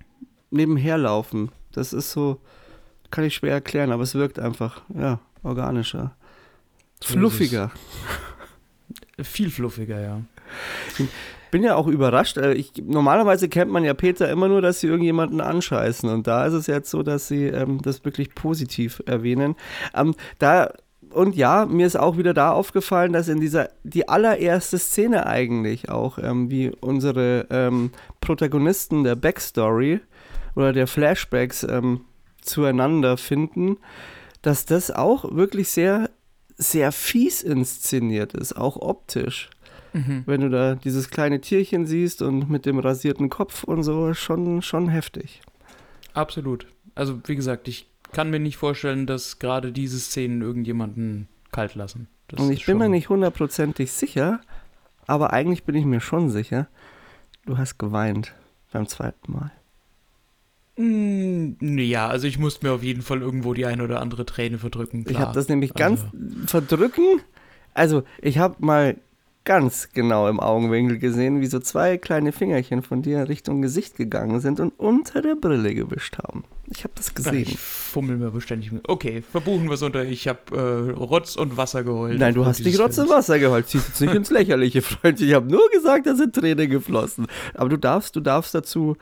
nebenher 0.51 0.97
laufen. 0.97 1.51
Das 1.73 1.93
ist 1.93 2.12
so, 2.12 2.41
kann 3.11 3.25
ich 3.25 3.35
schwer 3.35 3.53
erklären, 3.53 3.93
aber 3.93 4.05
es 4.05 4.14
wirkt 4.14 4.38
einfach, 4.38 4.83
ja, 4.95 5.21
organischer. 5.43 6.14
So. 7.03 7.14
Fluffiger. 7.14 7.73
Viel 9.22 9.50
fluffiger, 9.50 10.00
ja. 10.00 10.20
bin 11.50 11.62
ja 11.62 11.74
auch 11.74 11.87
überrascht. 11.87 12.37
äh, 12.37 12.52
Ich, 12.52 12.72
normalerweise 12.85 13.48
kennt 13.48 13.70
man 13.70 13.85
ja 13.85 13.94
Peter 13.94 14.31
immer 14.31 14.48
nur, 14.48 14.62
dass 14.62 14.81
sie 14.81 14.87
irgendjemanden 14.87 15.40
anscheißen. 15.40 16.09
Und 16.09 16.26
da 16.26 16.46
ist 16.46 16.54
es 16.54 16.66
jetzt 16.66 16.90
so, 16.90 17.02
dass 17.02 17.28
sie 17.28 17.46
ähm, 17.46 17.81
das 17.83 18.04
wirklich 18.04 18.35
positiv 18.35 19.02
erwähnen. 19.07 19.57
Ähm, 19.94 20.14
da, 20.38 20.72
und 21.11 21.37
ja, 21.37 21.66
mir 21.66 21.87
ist 21.87 21.96
auch 21.96 22.18
wieder 22.18 22.35
da 22.35 22.52
aufgefallen, 22.52 23.12
dass 23.12 23.28
in 23.28 23.40
dieser, 23.40 23.70
die 23.83 24.09
allererste 24.09 24.78
Szene 24.78 25.26
eigentlich 25.26 25.88
auch, 25.88 26.18
ähm, 26.18 26.50
wie 26.50 26.70
unsere 26.81 27.46
ähm, 27.50 27.90
Protagonisten 28.20 29.04
der 29.04 29.16
Backstory 29.16 30.00
oder 30.54 30.72
der 30.72 30.87
Flashbacks 30.87 31.64
ähm, 31.64 32.02
zueinander 32.42 33.16
finden, 33.16 33.78
dass 34.42 34.64
das 34.64 34.90
auch 34.90 35.35
wirklich 35.35 35.70
sehr, 35.70 36.11
sehr 36.59 36.92
fies 36.92 37.42
inszeniert 37.42 38.35
ist, 38.35 38.57
auch 38.57 38.77
optisch 38.77 39.49
Mhm. 39.92 40.23
wenn 40.27 40.40
du 40.40 40.51
da 40.51 40.75
dieses 40.75 41.11
kleine 41.11 41.40
Tierchen 41.40 41.87
siehst 41.87 42.23
und 42.23 42.51
mit 42.51 42.66
dem 42.66 42.79
rasierten 42.79 43.29
Kopf 43.29 43.64
und 43.64 43.83
so, 43.83 44.14
schon, 44.14 44.62
schon 44.62 44.88
heftig. 44.88 45.40
Absolut. 46.14 46.66
Also, 46.94 47.21
wie 47.27 47.37
gesagt, 47.37 47.68
ich 47.68 47.88
kann 48.12 48.31
mir 48.31 48.40
nicht 48.40 48.57
vorstellen, 48.57 49.07
dass 49.07 49.38
gerade 49.38 49.73
diese 49.73 49.99
Szenen 49.99 50.42
irgendjemanden 50.42 51.29
kalt 51.53 51.75
lassen. 51.75 52.09
Das 52.29 52.40
und 52.40 52.53
ich 52.53 52.66
bin 52.66 52.79
mir 52.79 52.88
nicht 52.88 53.09
hundertprozentig 53.09 53.92
sicher, 53.92 54.40
aber 55.07 55.33
eigentlich 55.33 55.64
bin 55.64 55.75
ich 55.75 55.85
mir 55.85 56.01
schon 56.01 56.29
sicher, 56.29 56.68
du 57.47 57.57
hast 57.57 57.79
geweint 57.79 58.35
beim 58.73 58.87
zweiten 58.87 59.33
Mal. 59.33 59.51
Mm, 60.79 61.79
Ja, 61.79 62.09
also 62.09 62.27
ich 62.27 62.38
musste 62.38 62.67
mir 62.67 62.73
auf 62.73 62.83
jeden 62.83 63.03
Fall 63.03 63.21
irgendwo 63.21 63.53
die 63.55 63.67
ein 63.67 63.81
oder 63.81 64.01
andere 64.01 64.25
Träne 64.25 64.59
verdrücken. 64.59 65.01
Ich 65.01 65.07
Klar. 65.09 65.21
habe 65.27 65.35
das 65.35 65.49
nämlich 65.49 65.75
ganz 65.75 66.01
Also, 66.03 66.47
verdrücken. 66.47 67.21
Also, 67.75 68.03
ich 68.23 68.38
habe 68.38 68.57
mal 68.61 68.97
ganz 69.45 69.88
genau 69.95 70.29
im 70.29 70.41
Augenwinkel 70.41 70.99
gesehen, 70.99 71.41
wie 71.41 71.47
so 71.47 71.59
zwei 71.59 71.97
kleine 71.97 72.33
Fingerchen 72.33 72.83
von 72.83 73.01
dir 73.01 73.31
Richtung 73.31 73.62
Gesicht 73.62 73.97
gegangen 73.97 74.41
sind 74.41 74.61
und 74.61 74.75
unter 74.79 75.23
der 75.23 75.37
Brille 75.37 75.75
gewischt 75.75 76.19
haben. 76.19 76.45
Ich 76.71 76.85
habe 76.85 76.93
das 76.97 77.14
gesehen. 77.14 77.35
ich 77.38 77.59
fummel 77.59 78.19
mir 78.19 78.31
beständig 78.31 78.73
mit. 78.73 78.87
Okay, 78.87 79.23
verbuchen 79.23 79.64
wir 79.69 79.73
es 79.75 79.83
unter. 79.83 80.05
Ich 80.05 80.29
habe 80.29 80.38
äh, 80.55 80.91
Rotz 80.93 81.35
und 81.37 81.57
Wasser 81.57 81.83
geheult. 81.83 82.19
Nein, 82.19 82.35
du 82.35 82.45
hast 82.45 82.61
nicht 82.62 82.79
Rotz 82.79 82.99
und. 82.99 83.09
Wasser 83.09 83.38
geheult. 83.38 83.69
Ziehst 83.69 83.88
jetzt 83.88 84.01
nicht 84.03 84.12
ins 84.14 84.31
Lächerliche, 84.31 84.83
Freund. 84.83 85.19
Ich 85.21 85.33
habe 85.33 85.51
nur 85.51 85.67
gesagt, 85.71 86.07
da 86.07 86.14
sind 86.14 86.35
Tränen 86.35 86.69
geflossen. 86.69 87.27
Aber 87.55 87.71
du 87.71 87.79
darfst, 87.79 88.17
du 88.17 88.21
darfst 88.21 88.55
dazu, 88.55 88.97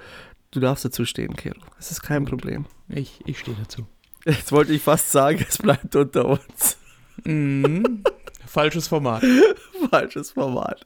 du 0.51 0.61
darfst 0.61 0.85
dazu 0.85 1.05
stehen, 1.05 1.35
Kero. 1.37 1.61
Es 1.79 1.91
ist 1.91 2.03
kein 2.03 2.25
Problem. 2.25 2.67
Ich, 2.89 3.21
ich 3.27 3.39
stehe 3.39 3.57
dazu. 3.57 3.87
Jetzt 4.25 4.53
wollte 4.53 4.73
ich 4.73 4.83
fast 4.83 5.11
sagen, 5.13 5.45
es 5.49 5.59
bleibt 5.59 5.95
unter 5.95 6.27
uns. 6.27 6.79
Mhm. 7.25 8.03
Falsches 8.47 8.89
Format. 8.89 9.23
Falsches 9.91 10.31
Format. 10.33 10.85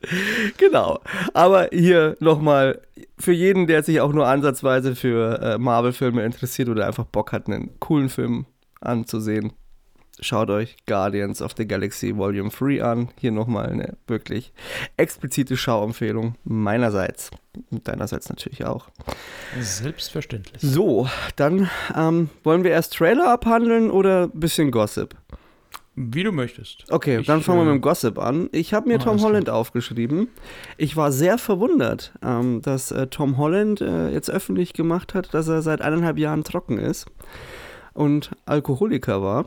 Genau. 0.57 1.01
Aber 1.35 1.69
hier 1.73 2.17
nochmal 2.21 2.81
für 3.19 3.33
jeden, 3.33 3.67
der 3.67 3.83
sich 3.83 4.01
auch 4.01 4.13
nur 4.13 4.27
ansatzweise 4.27 4.97
für 4.97 5.41
äh, 5.41 5.59
Marvel-Filme 5.59 6.25
interessiert 6.25 6.69
oder 6.69 6.87
einfach 6.87 7.05
Bock 7.05 7.33
hat, 7.33 7.47
einen 7.47 7.79
coolen 7.79 8.09
Film 8.09 8.47
anzusehen, 8.81 9.53
schaut 10.21 10.51
euch 10.51 10.77
Guardians 10.87 11.43
of 11.43 11.53
the 11.57 11.67
Galaxy 11.67 12.17
Volume 12.17 12.51
3 12.51 12.83
an. 12.83 13.09
Hier 13.19 13.33
nochmal 13.33 13.71
eine 13.71 13.97
wirklich 14.07 14.53
explizite 14.97 15.57
Schauempfehlung 15.57 16.35
meinerseits. 16.45 17.31
Und 17.71 17.87
deinerseits 17.89 18.29
natürlich 18.29 18.65
auch. 18.65 18.89
Selbstverständlich. 19.59 20.63
So, 20.63 21.09
dann 21.37 21.69
ähm, 21.97 22.31
wollen 22.45 22.65
wir 22.65 22.71
erst 22.71 22.95
Trailer 22.95 23.31
abhandeln 23.33 23.91
oder 23.91 24.25
ein 24.25 24.41
bisschen 24.41 24.71
Gossip? 24.71 25.17
Wie 25.97 26.23
du 26.23 26.33
möchtest. 26.33 26.85
Okay, 26.91 27.19
Ich, 27.19 27.27
dann 27.27 27.43
fangen 27.43 27.59
wir 27.59 27.63
äh, 27.63 27.75
mit 27.75 27.75
dem 27.75 27.81
Gossip 27.83 28.19
an. 28.19 28.49
Ich 28.53 28.73
habe 28.73 28.89
mir 28.89 28.97
oh, 28.97 29.03
Tom 29.03 29.21
Holland 29.23 29.51
aufgeschrieben. 29.51 30.29
Ich 30.77 30.97
war 30.97 31.13
sehr 31.13 31.37
verwundert, 31.37 32.13
ähm, 32.23 32.63
dass 32.63 32.93
äh, 32.93 33.09
Tom 33.09 33.37
Holland 33.37 33.81
äh, 33.81 34.11
jetzt 34.11 34.31
öffentlich 34.31 34.73
gemacht 34.73 35.15
hat, 35.15 35.35
dass 35.35 35.49
er 35.49 35.63
seit 35.63 35.83
eineinhalb 35.83 36.19
Jahren 36.19 36.45
trocken 36.45 36.79
ist 36.79 37.07
und 37.93 38.31
Alkoholiker 38.47 39.21
war. 39.23 39.47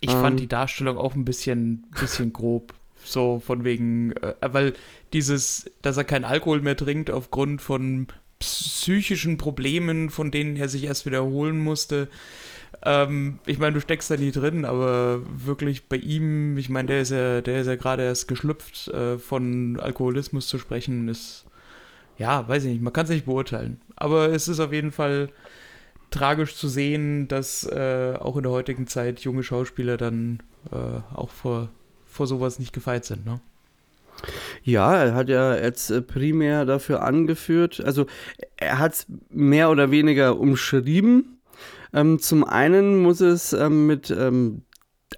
Ich 0.00 0.10
Ähm. 0.10 0.20
fand 0.20 0.40
die 0.40 0.48
Darstellung 0.48 0.98
auch 0.98 1.14
ein 1.14 1.24
bisschen, 1.24 1.86
bisschen 2.00 2.32
grob. 2.32 2.74
So 3.04 3.42
von 3.44 3.64
wegen, 3.64 4.12
äh, 4.12 4.34
weil 4.40 4.72
dieses, 5.12 5.70
dass 5.82 5.96
er 5.98 6.04
keinen 6.04 6.24
Alkohol 6.24 6.60
mehr 6.62 6.76
trinkt 6.76 7.10
aufgrund 7.10 7.60
von 7.60 8.06
psychischen 8.38 9.36
Problemen, 9.38 10.10
von 10.10 10.30
denen 10.30 10.56
er 10.56 10.68
sich 10.68 10.84
erst 10.84 11.06
wiederholen 11.06 11.58
musste. 11.58 12.08
Ähm, 12.84 13.38
ich 13.46 13.58
meine, 13.58 13.74
du 13.74 13.80
steckst 13.80 14.10
da 14.10 14.16
nie 14.16 14.32
drin, 14.32 14.64
aber 14.64 15.20
wirklich 15.44 15.88
bei 15.88 15.96
ihm, 15.96 16.56
ich 16.58 16.68
meine, 16.68 16.88
der 16.88 17.00
ist 17.02 17.10
ja, 17.10 17.40
der 17.40 17.60
ist 17.60 17.66
ja 17.66 17.76
gerade 17.76 18.02
erst 18.04 18.28
geschlüpft, 18.28 18.88
äh, 18.88 19.18
von 19.18 19.78
Alkoholismus 19.80 20.48
zu 20.48 20.58
sprechen, 20.58 21.08
ist, 21.08 21.44
ja, 22.18 22.46
weiß 22.48 22.64
ich 22.64 22.72
nicht, 22.72 22.82
man 22.82 22.92
kann 22.92 23.04
es 23.04 23.10
nicht 23.10 23.26
beurteilen. 23.26 23.80
Aber 23.96 24.28
es 24.30 24.48
ist 24.48 24.60
auf 24.60 24.72
jeden 24.72 24.92
Fall 24.92 25.30
tragisch 26.14 26.54
zu 26.54 26.68
sehen, 26.68 27.28
dass 27.28 27.64
äh, 27.64 28.14
auch 28.18 28.36
in 28.36 28.44
der 28.44 28.52
heutigen 28.52 28.86
Zeit 28.86 29.20
junge 29.20 29.42
Schauspieler 29.42 29.96
dann 29.96 30.40
äh, 30.70 30.76
auch 31.14 31.30
vor, 31.30 31.68
vor 32.06 32.26
sowas 32.26 32.58
nicht 32.58 32.72
gefeit 32.72 33.04
sind. 33.04 33.26
Ne? 33.26 33.40
Ja, 34.62 34.94
er 34.94 35.14
hat 35.14 35.28
ja 35.28 35.56
jetzt 35.56 35.90
äh, 35.90 36.00
primär 36.00 36.64
dafür 36.64 37.02
angeführt, 37.02 37.82
also 37.84 38.06
er 38.56 38.78
hat 38.78 38.92
es 38.92 39.06
mehr 39.28 39.70
oder 39.70 39.90
weniger 39.90 40.38
umschrieben. 40.38 41.38
Ähm, 41.92 42.18
zum 42.20 42.44
einen 42.44 43.02
muss 43.02 43.20
es 43.20 43.52
ähm, 43.52 43.86
mit 43.86 44.10
ähm, 44.10 44.62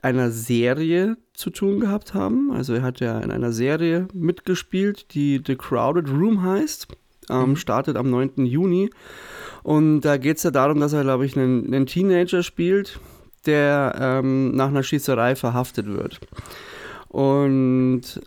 einer 0.02 0.30
Serie 0.30 1.16
zu 1.34 1.50
tun 1.50 1.80
gehabt 1.80 2.14
haben. 2.14 2.50
Also 2.52 2.74
er 2.74 2.82
hat 2.82 3.00
ja 3.00 3.18
in 3.20 3.30
einer 3.30 3.52
Serie 3.52 4.08
mitgespielt, 4.12 5.14
die 5.14 5.42
The 5.46 5.56
Crowded 5.56 6.08
Room 6.08 6.42
heißt. 6.42 6.88
Ähm, 7.30 7.50
Mhm. 7.50 7.56
Startet 7.56 7.96
am 7.96 8.10
9. 8.10 8.46
Juni. 8.46 8.90
Und 9.62 10.02
da 10.02 10.16
geht 10.16 10.36
es 10.36 10.42
ja 10.42 10.50
darum, 10.50 10.80
dass 10.80 10.92
er, 10.92 11.02
glaube 11.02 11.26
ich, 11.26 11.36
einen, 11.36 11.66
einen 11.66 11.86
Teenager 11.86 12.42
spielt, 12.42 13.00
der 13.46 13.96
ähm, 14.00 14.54
nach 14.54 14.68
einer 14.68 14.82
Schießerei 14.82 15.36
verhaftet 15.36 15.86
wird. 15.86 16.20
Und 17.08 18.20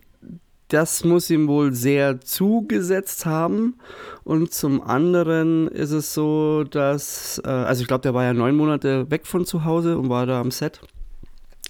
das 0.69 1.03
muss 1.03 1.29
ihm 1.29 1.47
wohl 1.47 1.73
sehr 1.73 2.21
zugesetzt 2.21 3.25
haben. 3.25 3.75
Und 4.23 4.53
zum 4.53 4.81
anderen 4.81 5.67
ist 5.67 5.91
es 5.91 6.13
so, 6.13 6.63
dass, 6.63 7.41
äh, 7.43 7.49
also 7.49 7.81
ich 7.81 7.87
glaube, 7.87 8.01
der 8.01 8.13
war 8.13 8.23
ja 8.23 8.33
neun 8.33 8.55
Monate 8.55 9.09
weg 9.09 9.25
von 9.25 9.45
zu 9.45 9.65
Hause 9.65 9.97
und 9.97 10.09
war 10.09 10.25
da 10.25 10.39
am 10.39 10.51
Set. 10.51 10.81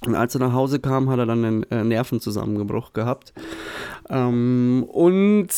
Und 0.05 0.15
als 0.15 0.33
er 0.33 0.39
nach 0.39 0.53
Hause 0.53 0.79
kam, 0.79 1.09
hat 1.09 1.19
er 1.19 1.25
dann 1.25 1.43
einen 1.43 1.63
äh, 1.63 1.83
Nervenzusammenbruch 1.83 2.93
gehabt. 2.93 3.33
Ähm, 4.09 4.85
und 4.88 5.49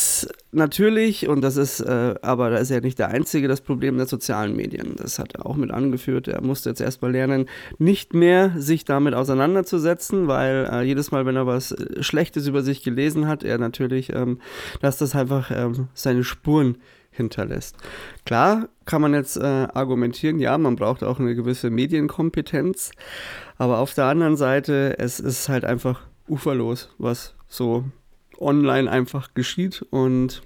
natürlich, 0.52 1.28
und 1.28 1.42
das 1.42 1.58
ist, 1.58 1.80
äh, 1.80 2.16
aber 2.24 2.50
da 2.50 2.58
ist 2.58 2.72
er 2.72 2.82
nicht 2.82 2.98
der 2.98 3.10
Einzige, 3.10 3.48
das 3.48 3.62
Problem 3.62 3.98
der 3.98 4.08
sozialen 4.08 4.56
Medien. 4.56 4.96
Das 4.98 5.20
hat 5.20 5.36
er 5.36 5.46
auch 5.46 5.56
mit 5.56 5.70
angeführt. 5.70 6.28
Er 6.28 6.42
musste 6.42 6.70
jetzt 6.70 6.82
erstmal 6.82 7.12
lernen, 7.12 7.46
nicht 7.78 8.16
mehr 8.16 8.52
sich 8.58 8.84
damit 8.84 9.14
auseinanderzusetzen, 9.14 10.28
weil 10.28 10.68
äh, 10.72 10.82
jedes 10.82 11.12
Mal, 11.12 11.28
wenn 11.28 11.36
er 11.36 11.46
was 11.46 11.72
äh, 11.74 12.02
Schlechtes 12.02 12.48
über 12.48 12.64
sich 12.64 12.82
gelesen 12.82 13.28
hat, 13.28 13.44
er 13.44 13.60
natürlich, 13.60 14.12
ähm, 14.12 14.40
dass 14.82 14.98
das 14.98 15.16
einfach 15.16 15.52
ähm, 15.54 15.88
seine 15.94 16.24
Spuren 16.24 16.78
hinterlässt. 17.12 17.76
Klar 18.26 18.70
kann 18.86 19.02
man 19.02 19.14
jetzt 19.14 19.38
äh, 19.38 19.68
argumentieren, 19.74 20.40
ja, 20.40 20.58
man 20.58 20.76
braucht 20.76 21.04
auch 21.04 21.20
eine 21.20 21.36
gewisse 21.36 21.70
Medienkompetenz, 21.70 22.92
aber 23.58 23.80
auf 23.80 23.94
der 23.94 24.06
anderen 24.06 24.38
Seite, 24.38 24.98
es 24.98 25.20
ist 25.20 25.50
halt 25.50 25.66
einfach 25.66 26.02
uferlos, 26.28 26.90
was 26.98 27.36
so 27.48 27.84
online 28.40 28.90
einfach 28.90 29.34
geschieht 29.34 29.86
und 29.90 30.42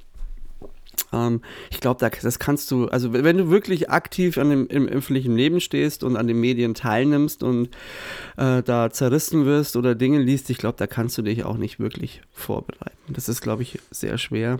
ähm, 1.13 1.41
ich 1.69 1.79
glaube, 1.79 1.99
da, 1.99 2.09
das 2.09 2.39
kannst 2.39 2.71
du, 2.71 2.87
also 2.87 3.13
wenn 3.13 3.37
du 3.37 3.49
wirklich 3.49 3.89
aktiv 3.89 4.37
an 4.37 4.49
dem, 4.49 4.67
im 4.67 4.87
öffentlichen 4.87 5.35
Leben 5.35 5.61
stehst 5.61 6.03
und 6.03 6.17
an 6.17 6.27
den 6.27 6.39
Medien 6.39 6.73
teilnimmst 6.73 7.43
und 7.43 7.69
äh, 8.37 8.63
da 8.63 8.89
zerrissen 8.89 9.45
wirst 9.45 9.75
oder 9.75 9.95
Dinge 9.95 10.19
liest, 10.19 10.49
ich 10.49 10.57
glaube, 10.57 10.77
da 10.77 10.87
kannst 10.87 11.17
du 11.17 11.21
dich 11.21 11.43
auch 11.43 11.57
nicht 11.57 11.79
wirklich 11.79 12.21
vorbereiten. 12.31 12.97
Das 13.07 13.29
ist, 13.29 13.41
glaube 13.41 13.63
ich, 13.63 13.79
sehr 13.91 14.17
schwer, 14.17 14.59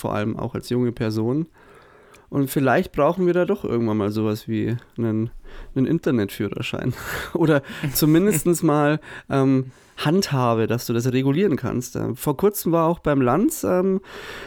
vor 0.00 0.14
allem 0.14 0.36
auch 0.36 0.54
als 0.54 0.68
junge 0.70 0.92
Person. 0.92 1.46
Und 2.30 2.48
vielleicht 2.48 2.92
brauchen 2.92 3.26
wir 3.26 3.34
da 3.34 3.44
doch 3.44 3.64
irgendwann 3.64 3.96
mal 3.96 4.10
sowas 4.10 4.46
wie 4.46 4.76
einen, 4.96 5.30
einen 5.74 5.86
Internetführerschein. 5.86 6.94
Oder 7.34 7.62
zumindest 7.92 8.62
mal 8.62 9.00
ähm, 9.28 9.72
Handhabe, 10.04 10.66
dass 10.66 10.86
du 10.86 10.92
das 10.92 11.12
regulieren 11.12 11.56
kannst. 11.56 11.96
Ähm, 11.96 12.16
vor 12.16 12.36
kurzem 12.36 12.72
war 12.72 12.86
auch 12.86 13.00
beim 13.00 13.20
Lanz, 13.20 13.64
ähm, 13.64 14.00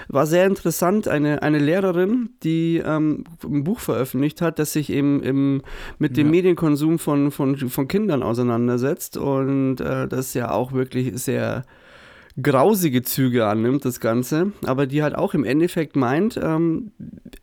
war 0.08 0.26
sehr 0.26 0.46
interessant, 0.48 1.08
eine, 1.08 1.44
eine 1.44 1.60
Lehrerin, 1.60 2.30
die 2.44 2.82
ähm, 2.84 3.26
ein 3.44 3.64
Buch 3.64 3.80
veröffentlicht 3.80 4.42
hat, 4.42 4.60
das 4.60 4.74
sich 4.74 4.90
eben 4.90 5.22
im, 5.22 5.62
mit 6.00 6.18
dem 6.18 6.28
Ja. 6.28 6.32
Medienkonsum 6.32 7.00
von, 7.00 7.32
von, 7.32 7.58
von 7.58 7.88
Kindern 7.88 8.24
auseinandersetzt 8.24 9.18
und 9.18 9.82
äh, 9.82 10.08
das 10.08 10.34
ja 10.34 10.52
auch 10.52 10.72
wirklich 10.72 11.12
sehr 11.22 11.64
grausige 12.42 13.04
Züge 13.04 13.46
annimmt, 13.46 13.86
das 13.86 14.00
Ganze, 14.00 14.52
aber 14.66 14.88
die 14.88 15.04
halt 15.04 15.16
auch 15.16 15.34
im 15.34 15.44
Endeffekt 15.44 15.96
meint, 15.96 16.38
ähm, 16.42 16.92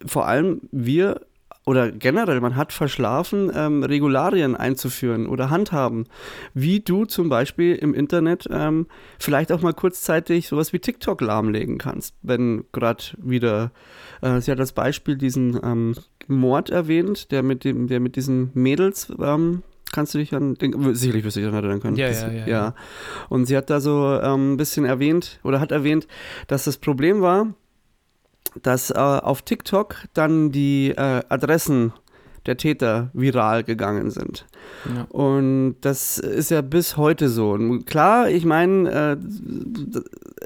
vor 0.04 0.26
allem 0.26 0.62
wir 0.72 1.20
oder 1.66 1.92
generell, 1.92 2.40
man 2.40 2.56
hat 2.56 2.72
verschlafen, 2.72 3.52
ähm, 3.54 3.84
Regularien 3.84 4.56
einzuführen 4.56 5.26
oder 5.26 5.50
handhaben, 5.50 6.06
wie 6.54 6.80
du 6.80 7.04
zum 7.04 7.28
Beispiel 7.28 7.76
im 7.76 7.94
Internet 7.94 8.48
ähm, 8.50 8.86
vielleicht 9.18 9.52
auch 9.52 9.60
mal 9.60 9.74
kurzzeitig 9.74 10.48
sowas 10.48 10.72
wie 10.72 10.78
TikTok 10.78 11.20
lahmlegen 11.20 11.78
kannst, 11.78 12.16
wenn 12.22 12.64
gerade 12.72 13.04
wieder, 13.18 13.72
äh, 14.22 14.40
sie 14.40 14.50
hat 14.50 14.58
als 14.58 14.72
Beispiel 14.72 15.16
diesen 15.16 15.60
ähm, 15.62 15.94
Mord 16.26 16.70
erwähnt, 16.70 17.30
der 17.30 17.42
mit 17.42 17.62
dem, 17.64 17.88
der 17.88 18.00
mit 18.00 18.16
diesen 18.16 18.50
Mädels, 18.54 19.12
ähm, 19.20 19.62
kannst 19.92 20.14
du 20.14 20.18
dich 20.18 20.34
an, 20.34 20.54
den, 20.54 20.94
sicherlich 20.94 21.24
wirst 21.24 21.36
du 21.36 21.40
dich 21.40 21.48
daran 21.48 21.64
erinnern 21.64 21.80
können. 21.80 21.96
Ja, 21.96 22.08
Das- 22.08 22.22
ja, 22.22 22.30
ja, 22.32 22.46
ja. 22.46 22.74
Und 23.28 23.46
sie 23.46 23.56
hat 23.56 23.70
da 23.70 23.80
so 23.80 24.18
ähm, 24.22 24.54
ein 24.54 24.56
bisschen 24.56 24.84
erwähnt 24.84 25.40
oder 25.44 25.60
hat 25.60 25.72
erwähnt, 25.72 26.06
dass 26.46 26.64
das 26.64 26.76
Problem 26.78 27.20
war, 27.20 27.54
dass 28.62 28.90
äh, 28.90 28.94
auf 28.94 29.42
TikTok 29.42 29.96
dann 30.14 30.50
die 30.52 30.90
äh, 30.90 31.22
Adressen 31.28 31.92
der 32.46 32.56
Täter 32.56 33.10
viral 33.12 33.64
gegangen 33.64 34.10
sind. 34.10 34.46
Ja. 34.94 35.02
Und 35.10 35.76
das 35.82 36.18
ist 36.18 36.50
ja 36.50 36.62
bis 36.62 36.96
heute 36.96 37.28
so. 37.28 37.50
Und 37.52 37.84
klar, 37.86 38.30
ich 38.30 38.44
meine, 38.46 38.90
äh, 38.90 39.16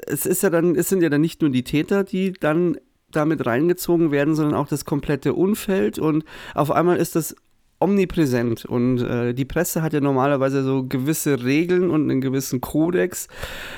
es 0.07 0.25
ist 0.25 0.43
ja 0.43 0.49
dann, 0.49 0.75
es 0.75 0.89
sind 0.89 1.01
ja 1.01 1.09
dann 1.09 1.21
nicht 1.21 1.41
nur 1.41 1.49
die 1.51 1.63
Täter, 1.63 2.03
die 2.03 2.33
dann 2.33 2.77
damit 3.11 3.45
reingezogen 3.45 4.11
werden, 4.11 4.35
sondern 4.35 4.55
auch 4.55 4.67
das 4.67 4.83
komplette 4.83 5.33
Umfeld. 5.33 5.97
Und 5.97 6.25
auf 6.53 6.69
einmal 6.69 6.97
ist 6.97 7.15
das 7.15 7.33
omnipräsent 7.79 8.63
und 8.65 9.01
äh, 9.01 9.33
die 9.33 9.43
Presse 9.43 9.81
hat 9.81 9.93
ja 9.93 9.99
normalerweise 9.99 10.63
so 10.63 10.85
gewisse 10.85 11.43
Regeln 11.43 11.89
und 11.89 12.09
einen 12.09 12.21
gewissen 12.21 12.61
Kodex, 12.61 13.27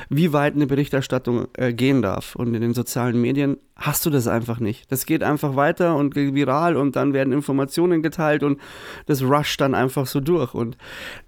wie 0.09 0.33
weit 0.33 0.53
eine 0.53 0.67
Berichterstattung 0.67 1.47
äh, 1.57 1.73
gehen 1.73 2.01
darf. 2.01 2.35
Und 2.35 2.53
in 2.53 2.61
den 2.61 2.73
sozialen 2.73 3.19
Medien 3.19 3.57
hast 3.75 4.05
du 4.05 4.09
das 4.09 4.27
einfach 4.27 4.59
nicht. 4.59 4.91
Das 4.91 5.05
geht 5.05 5.23
einfach 5.23 5.55
weiter 5.55 5.95
und 5.95 6.13
geht 6.13 6.35
viral 6.35 6.77
und 6.77 6.95
dann 6.95 7.13
werden 7.13 7.33
Informationen 7.33 8.03
geteilt 8.03 8.43
und 8.43 8.59
das 9.07 9.23
rusht 9.23 9.59
dann 9.61 9.73
einfach 9.73 10.05
so 10.05 10.19
durch. 10.19 10.53
Und 10.53 10.77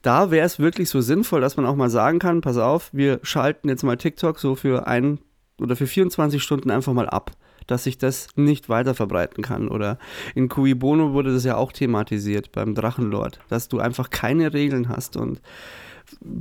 da 0.03 0.29
wäre 0.29 0.45
es 0.45 0.60
wirklich 0.60 0.89
so 0.89 1.01
sinnvoll, 1.01 1.41
dass 1.41 1.58
man 1.58 1.65
auch 1.65 1.75
mal 1.75 1.89
sagen 1.89 2.19
kann, 2.19 2.41
pass 2.41 2.58
auf, 2.58 2.89
wir 2.93 3.19
schalten 3.23 3.67
jetzt 3.67 3.84
mal 3.84 3.97
TikTok 3.97 4.39
so 4.39 4.55
für 4.55 4.86
ein 4.86 5.19
oder 5.60 5.75
für 5.75 5.88
24 5.88 6.41
Stunden 6.41 6.69
einfach 6.69 6.93
mal 6.93 7.10
ab 7.10 7.32
dass 7.71 7.84
sich 7.84 7.97
das 7.97 8.27
nicht 8.36 8.69
weiter 8.69 8.95
verbreiten 8.95 9.43
kann. 9.43 9.67
Oder 9.67 9.97
in 10.36 10.49
Cui 10.49 10.73
Bono 10.73 11.13
wurde 11.13 11.34
das 11.34 11.43
ja 11.43 11.55
auch 11.55 11.71
thematisiert 11.71 12.51
beim 12.51 12.75
Drachenlord, 12.75 13.39
dass 13.49 13.67
du 13.67 13.79
einfach 13.79 14.10
keine 14.10 14.53
Regeln 14.53 14.89
hast 14.89 15.17
und 15.17 15.41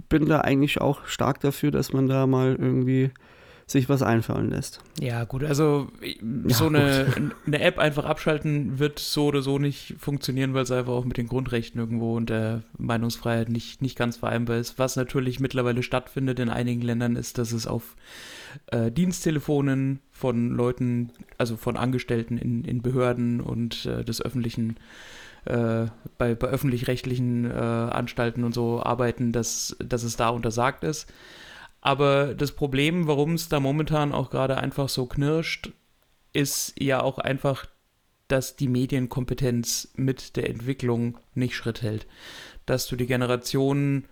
bin 0.08 0.26
da 0.26 0.40
eigentlich 0.40 0.80
auch 0.80 1.06
stark 1.06 1.40
dafür, 1.40 1.70
dass 1.70 1.92
man 1.92 2.06
da 2.06 2.26
mal 2.26 2.56
irgendwie 2.58 3.10
sich 3.66 3.90
was 3.90 4.02
einfallen 4.02 4.48
lässt. 4.48 4.80
Ja, 4.98 5.24
gut, 5.24 5.44
also 5.44 5.88
so 6.46 6.66
Ja, 6.68 6.68
eine, 6.68 7.32
eine 7.46 7.60
App 7.60 7.78
einfach 7.78 8.06
abschalten 8.06 8.78
wird 8.78 8.98
so 8.98 9.26
oder 9.26 9.42
so 9.42 9.58
nicht 9.58 9.94
funktionieren, 9.98 10.54
weil 10.54 10.62
es 10.62 10.70
einfach 10.70 10.94
auch 10.94 11.04
mit 11.04 11.18
den 11.18 11.28
Grundrechten 11.28 11.78
irgendwo 11.78 12.16
und 12.16 12.30
der 12.30 12.62
Meinungsfreiheit 12.78 13.50
nicht, 13.50 13.82
nicht 13.82 13.98
ganz 13.98 14.16
vereinbar 14.16 14.56
ist. 14.56 14.78
Was 14.78 14.96
natürlich 14.96 15.38
mittlerweile 15.38 15.82
stattfindet 15.82 16.40
in 16.40 16.48
einigen 16.48 16.80
Ländern 16.80 17.14
ist, 17.14 17.36
dass 17.36 17.52
es 17.52 17.66
auf 17.66 17.94
äh, 18.66 18.90
Diensttelefonen 18.90 20.00
von 20.10 20.50
Leuten, 20.50 21.12
also 21.36 21.56
von 21.56 21.76
Angestellten 21.76 22.38
in, 22.38 22.64
in 22.64 22.82
Behörden 22.82 23.40
und 23.40 23.86
äh, 23.86 24.04
des 24.04 24.22
öffentlichen 24.22 24.76
äh, 25.44 25.86
bei, 26.18 26.34
bei 26.34 26.48
öffentlich-rechtlichen 26.48 27.50
äh, 27.50 27.54
Anstalten 27.54 28.44
und 28.44 28.54
so 28.54 28.82
arbeiten, 28.82 29.32
dass, 29.32 29.76
dass 29.78 30.02
es 30.02 30.16
da 30.16 30.28
untersagt 30.28 30.84
ist. 30.84 31.06
Aber 31.80 32.34
das 32.34 32.52
Problem, 32.52 33.06
warum 33.06 33.34
es 33.34 33.48
da 33.48 33.60
momentan 33.60 34.12
auch 34.12 34.30
gerade 34.30 34.58
einfach 34.58 34.88
so 34.88 35.06
knirscht, 35.06 35.70
ist 36.32 36.74
ja 36.78 37.00
auch 37.00 37.18
einfach, 37.18 37.66
dass 38.26 38.56
die 38.56 38.68
Medienkompetenz 38.68 39.92
mit 39.96 40.36
der 40.36 40.50
Entwicklung 40.50 41.18
nicht 41.34 41.54
Schritt 41.54 41.82
hält. 41.82 42.06
Dass 42.66 42.86
du 42.86 42.96
die 42.96 43.06
Generation 43.06 44.04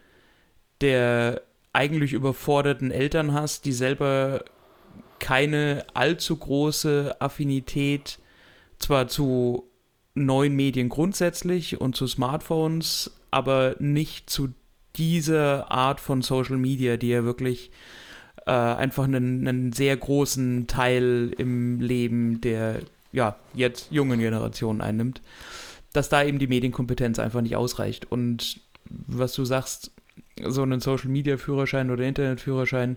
der 0.80 1.42
eigentlich 1.76 2.14
überforderten 2.14 2.90
Eltern 2.90 3.34
hast, 3.34 3.66
die 3.66 3.72
selber 3.72 4.42
keine 5.18 5.84
allzu 5.92 6.36
große 6.36 7.16
Affinität 7.20 8.18
zwar 8.78 9.08
zu 9.08 9.68
neuen 10.14 10.56
Medien 10.56 10.88
grundsätzlich 10.88 11.78
und 11.78 11.94
zu 11.94 12.06
Smartphones, 12.06 13.18
aber 13.30 13.76
nicht 13.78 14.30
zu 14.30 14.48
dieser 14.96 15.70
Art 15.70 16.00
von 16.00 16.22
Social 16.22 16.56
Media, 16.56 16.96
die 16.96 17.08
ja 17.08 17.24
wirklich 17.24 17.70
äh, 18.46 18.52
einfach 18.52 19.04
einen, 19.04 19.46
einen 19.46 19.72
sehr 19.72 19.96
großen 19.98 20.66
Teil 20.68 21.34
im 21.36 21.80
Leben 21.80 22.40
der 22.40 22.80
ja, 23.12 23.36
jetzt 23.52 23.92
jungen 23.92 24.18
Generation 24.18 24.80
einnimmt, 24.80 25.20
dass 25.92 26.08
da 26.08 26.24
eben 26.24 26.38
die 26.38 26.46
Medienkompetenz 26.46 27.18
einfach 27.18 27.42
nicht 27.42 27.56
ausreicht. 27.56 28.10
Und 28.10 28.60
was 28.88 29.34
du 29.34 29.44
sagst, 29.44 29.90
so 30.44 30.62
einen 30.62 30.80
Social 30.80 31.08
Media 31.08 31.36
Führerschein 31.36 31.90
oder 31.90 32.04
Internetführerschein 32.04 32.96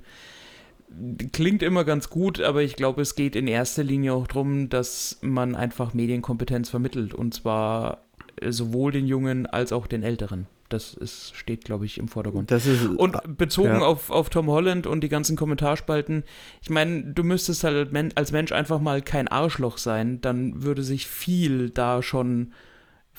klingt 1.34 1.62
immer 1.62 1.84
ganz 1.84 2.10
gut, 2.10 2.42
aber 2.42 2.64
ich 2.64 2.76
glaube, 2.76 3.02
es 3.02 3.16
geht 3.16 3.36
in 3.36 3.48
erster 3.48 3.84
Linie 3.84 4.14
auch 4.14 4.28
darum, 4.28 4.70
dass 4.70 5.20
man 5.22 5.56
einfach 5.56 5.94
Medienkompetenz 5.94 6.70
vermittelt 6.70 7.14
und 7.14 7.34
zwar 7.34 8.00
sowohl 8.48 8.92
den 8.92 9.06
Jungen 9.06 9.46
als 9.46 9.72
auch 9.72 9.88
den 9.88 10.04
Älteren. 10.04 10.48
Das 10.70 10.94
ist, 10.94 11.36
steht, 11.36 11.66
glaube 11.66 11.86
ich, 11.86 11.98
im 11.98 12.08
Vordergrund. 12.08 12.52
Das 12.52 12.68
ist, 12.68 12.86
Und 12.86 13.18
bezogen 13.38 13.70
Ja. 13.70 13.80
auf, 13.82 14.12
auf 14.12 14.30
Tom 14.30 14.48
Holland 14.48 14.86
und 14.86 15.02
die 15.02 15.10
ganzen 15.10 15.36
Kommentarspalten, 15.36 16.24
ich 16.62 16.70
meine, 16.70 17.04
du 17.04 17.24
müsstest 17.24 17.64
halt 17.64 17.90
als 18.16 18.32
Mensch 18.32 18.52
einfach 18.52 18.80
mal 18.80 19.02
kein 19.02 19.28
Arschloch 19.28 19.80
sein, 19.80 20.22
dann 20.22 20.64
würde 20.64 20.84
sich 20.84 21.08
viel 21.08 21.72
da 21.72 22.04
schon 22.04 22.54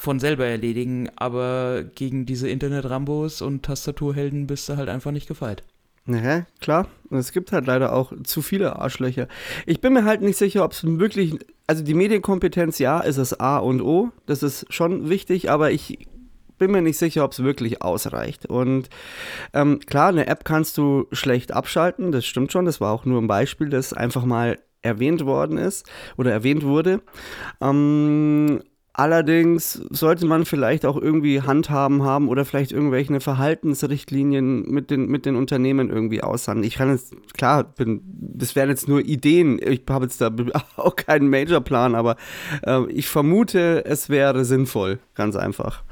von 0.01 0.19
selber 0.19 0.47
erledigen, 0.47 1.11
aber 1.17 1.85
gegen 1.95 2.25
diese 2.25 2.49
Internet-Rambos 2.49 3.43
und 3.43 3.63
Tastaturhelden 3.63 4.47
bist 4.47 4.67
du 4.69 4.79
halt 4.79 4.89
einfach 4.89 5.11
nicht 5.11 5.29
gefeit. 5.29 5.63
Ja, 6.07 6.47
klar. 6.61 6.89
Es 7.11 7.33
gibt 7.33 7.53
halt 7.53 7.67
leider 7.67 7.93
auch 7.93 8.13
zu 8.25 8.41
viele 8.41 8.77
Arschlöcher. 8.77 9.29
Ich 9.67 9.83
bin 9.83 9.93
mir 9.93 10.07
halt 10.07 10.23
nicht 10.23 10.39
sicher, 10.39 10.65
ob 10.65 10.73
es 10.73 10.83
wirklich. 10.85 11.39
Also 11.67 11.85
die 11.85 11.95
Medienkompetenz, 11.95 12.79
ja, 12.79 13.01
ist 13.01 13.19
das 13.19 13.39
A 13.39 13.59
und 13.59 13.83
O. 13.83 14.11
Das 14.25 14.43
ist 14.43 14.73
schon 14.73 15.11
wichtig, 15.11 15.51
aber 15.51 15.71
ich 15.71 16.07
bin 16.57 16.71
mir 16.71 16.81
nicht 16.81 16.99
sicher, 16.99 17.23
ob 17.25 17.33
es 17.33 17.43
wirklich 17.43 17.83
ausreicht. 17.83 18.47
Und 18.47 18.89
ähm, 19.53 19.81
klar, 19.81 20.09
eine 20.09 20.27
App 20.27 20.45
kannst 20.45 20.79
du 20.79 21.07
schlecht 21.13 21.53
abschalten, 21.53 22.11
das 22.11 22.25
stimmt 22.25 22.53
schon. 22.53 22.65
Das 22.65 22.81
war 22.81 22.93
auch 22.93 23.05
nur 23.05 23.21
ein 23.21 23.29
Beispiel, 23.29 23.69
das 23.69 23.93
einfach 23.93 24.25
mal 24.25 24.59
erwähnt 24.83 25.27
worden 25.27 25.59
ist 25.59 25.87
oder 26.17 26.33
erwähnt 26.33 26.65
wurde. 26.65 27.03
Ähm, 27.61 28.63
Allerdings 29.01 29.81
sollte 29.89 30.27
man 30.27 30.45
vielleicht 30.45 30.85
auch 30.85 31.01
irgendwie 31.01 31.41
Handhaben 31.41 32.03
haben 32.03 32.29
oder 32.29 32.45
vielleicht 32.45 32.71
irgendwelche 32.71 33.19
Verhaltensrichtlinien 33.21 34.71
mit 34.71 34.91
den, 34.91 35.07
mit 35.07 35.25
den 35.25 35.37
Unternehmen 35.37 35.89
irgendwie 35.89 36.23
aushandeln. 36.23 36.67
Ich 36.67 36.75
kann 36.75 36.91
jetzt, 36.91 37.15
klar, 37.33 37.65
bin, 37.65 38.03
das 38.05 38.55
wären 38.57 38.69
jetzt 38.69 38.89
nur 38.89 39.01
Ideen. 39.01 39.59
Ich 39.59 39.85
habe 39.89 40.05
jetzt 40.05 40.21
da 40.21 40.31
auch 40.77 40.97
keinen 40.97 41.31
Majorplan, 41.31 41.95
aber 41.95 42.17
äh, 42.63 42.85
ich 42.91 43.09
vermute, 43.09 43.87
es 43.87 44.11
wäre 44.11 44.45
sinnvoll, 44.45 44.99
ganz 45.15 45.35
einfach, 45.35 45.83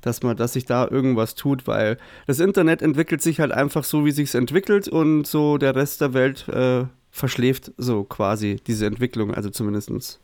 dass 0.00 0.22
man, 0.22 0.34
dass 0.34 0.54
sich 0.54 0.64
da 0.64 0.88
irgendwas 0.88 1.34
tut, 1.34 1.66
weil 1.66 1.98
das 2.26 2.40
Internet 2.40 2.80
entwickelt 2.80 3.20
sich 3.20 3.40
halt 3.40 3.52
einfach 3.52 3.84
so, 3.84 4.06
wie 4.06 4.10
sich 4.10 4.28
es 4.28 4.34
entwickelt 4.34 4.88
und 4.88 5.26
so 5.26 5.58
der 5.58 5.76
Rest 5.76 6.00
der 6.00 6.14
Welt 6.14 6.48
äh, 6.48 6.86
verschläft 7.10 7.72
so 7.76 8.04
quasi 8.04 8.56
diese 8.66 8.86
Entwicklung, 8.86 9.34
also 9.34 9.50
zumindestens 9.50 10.18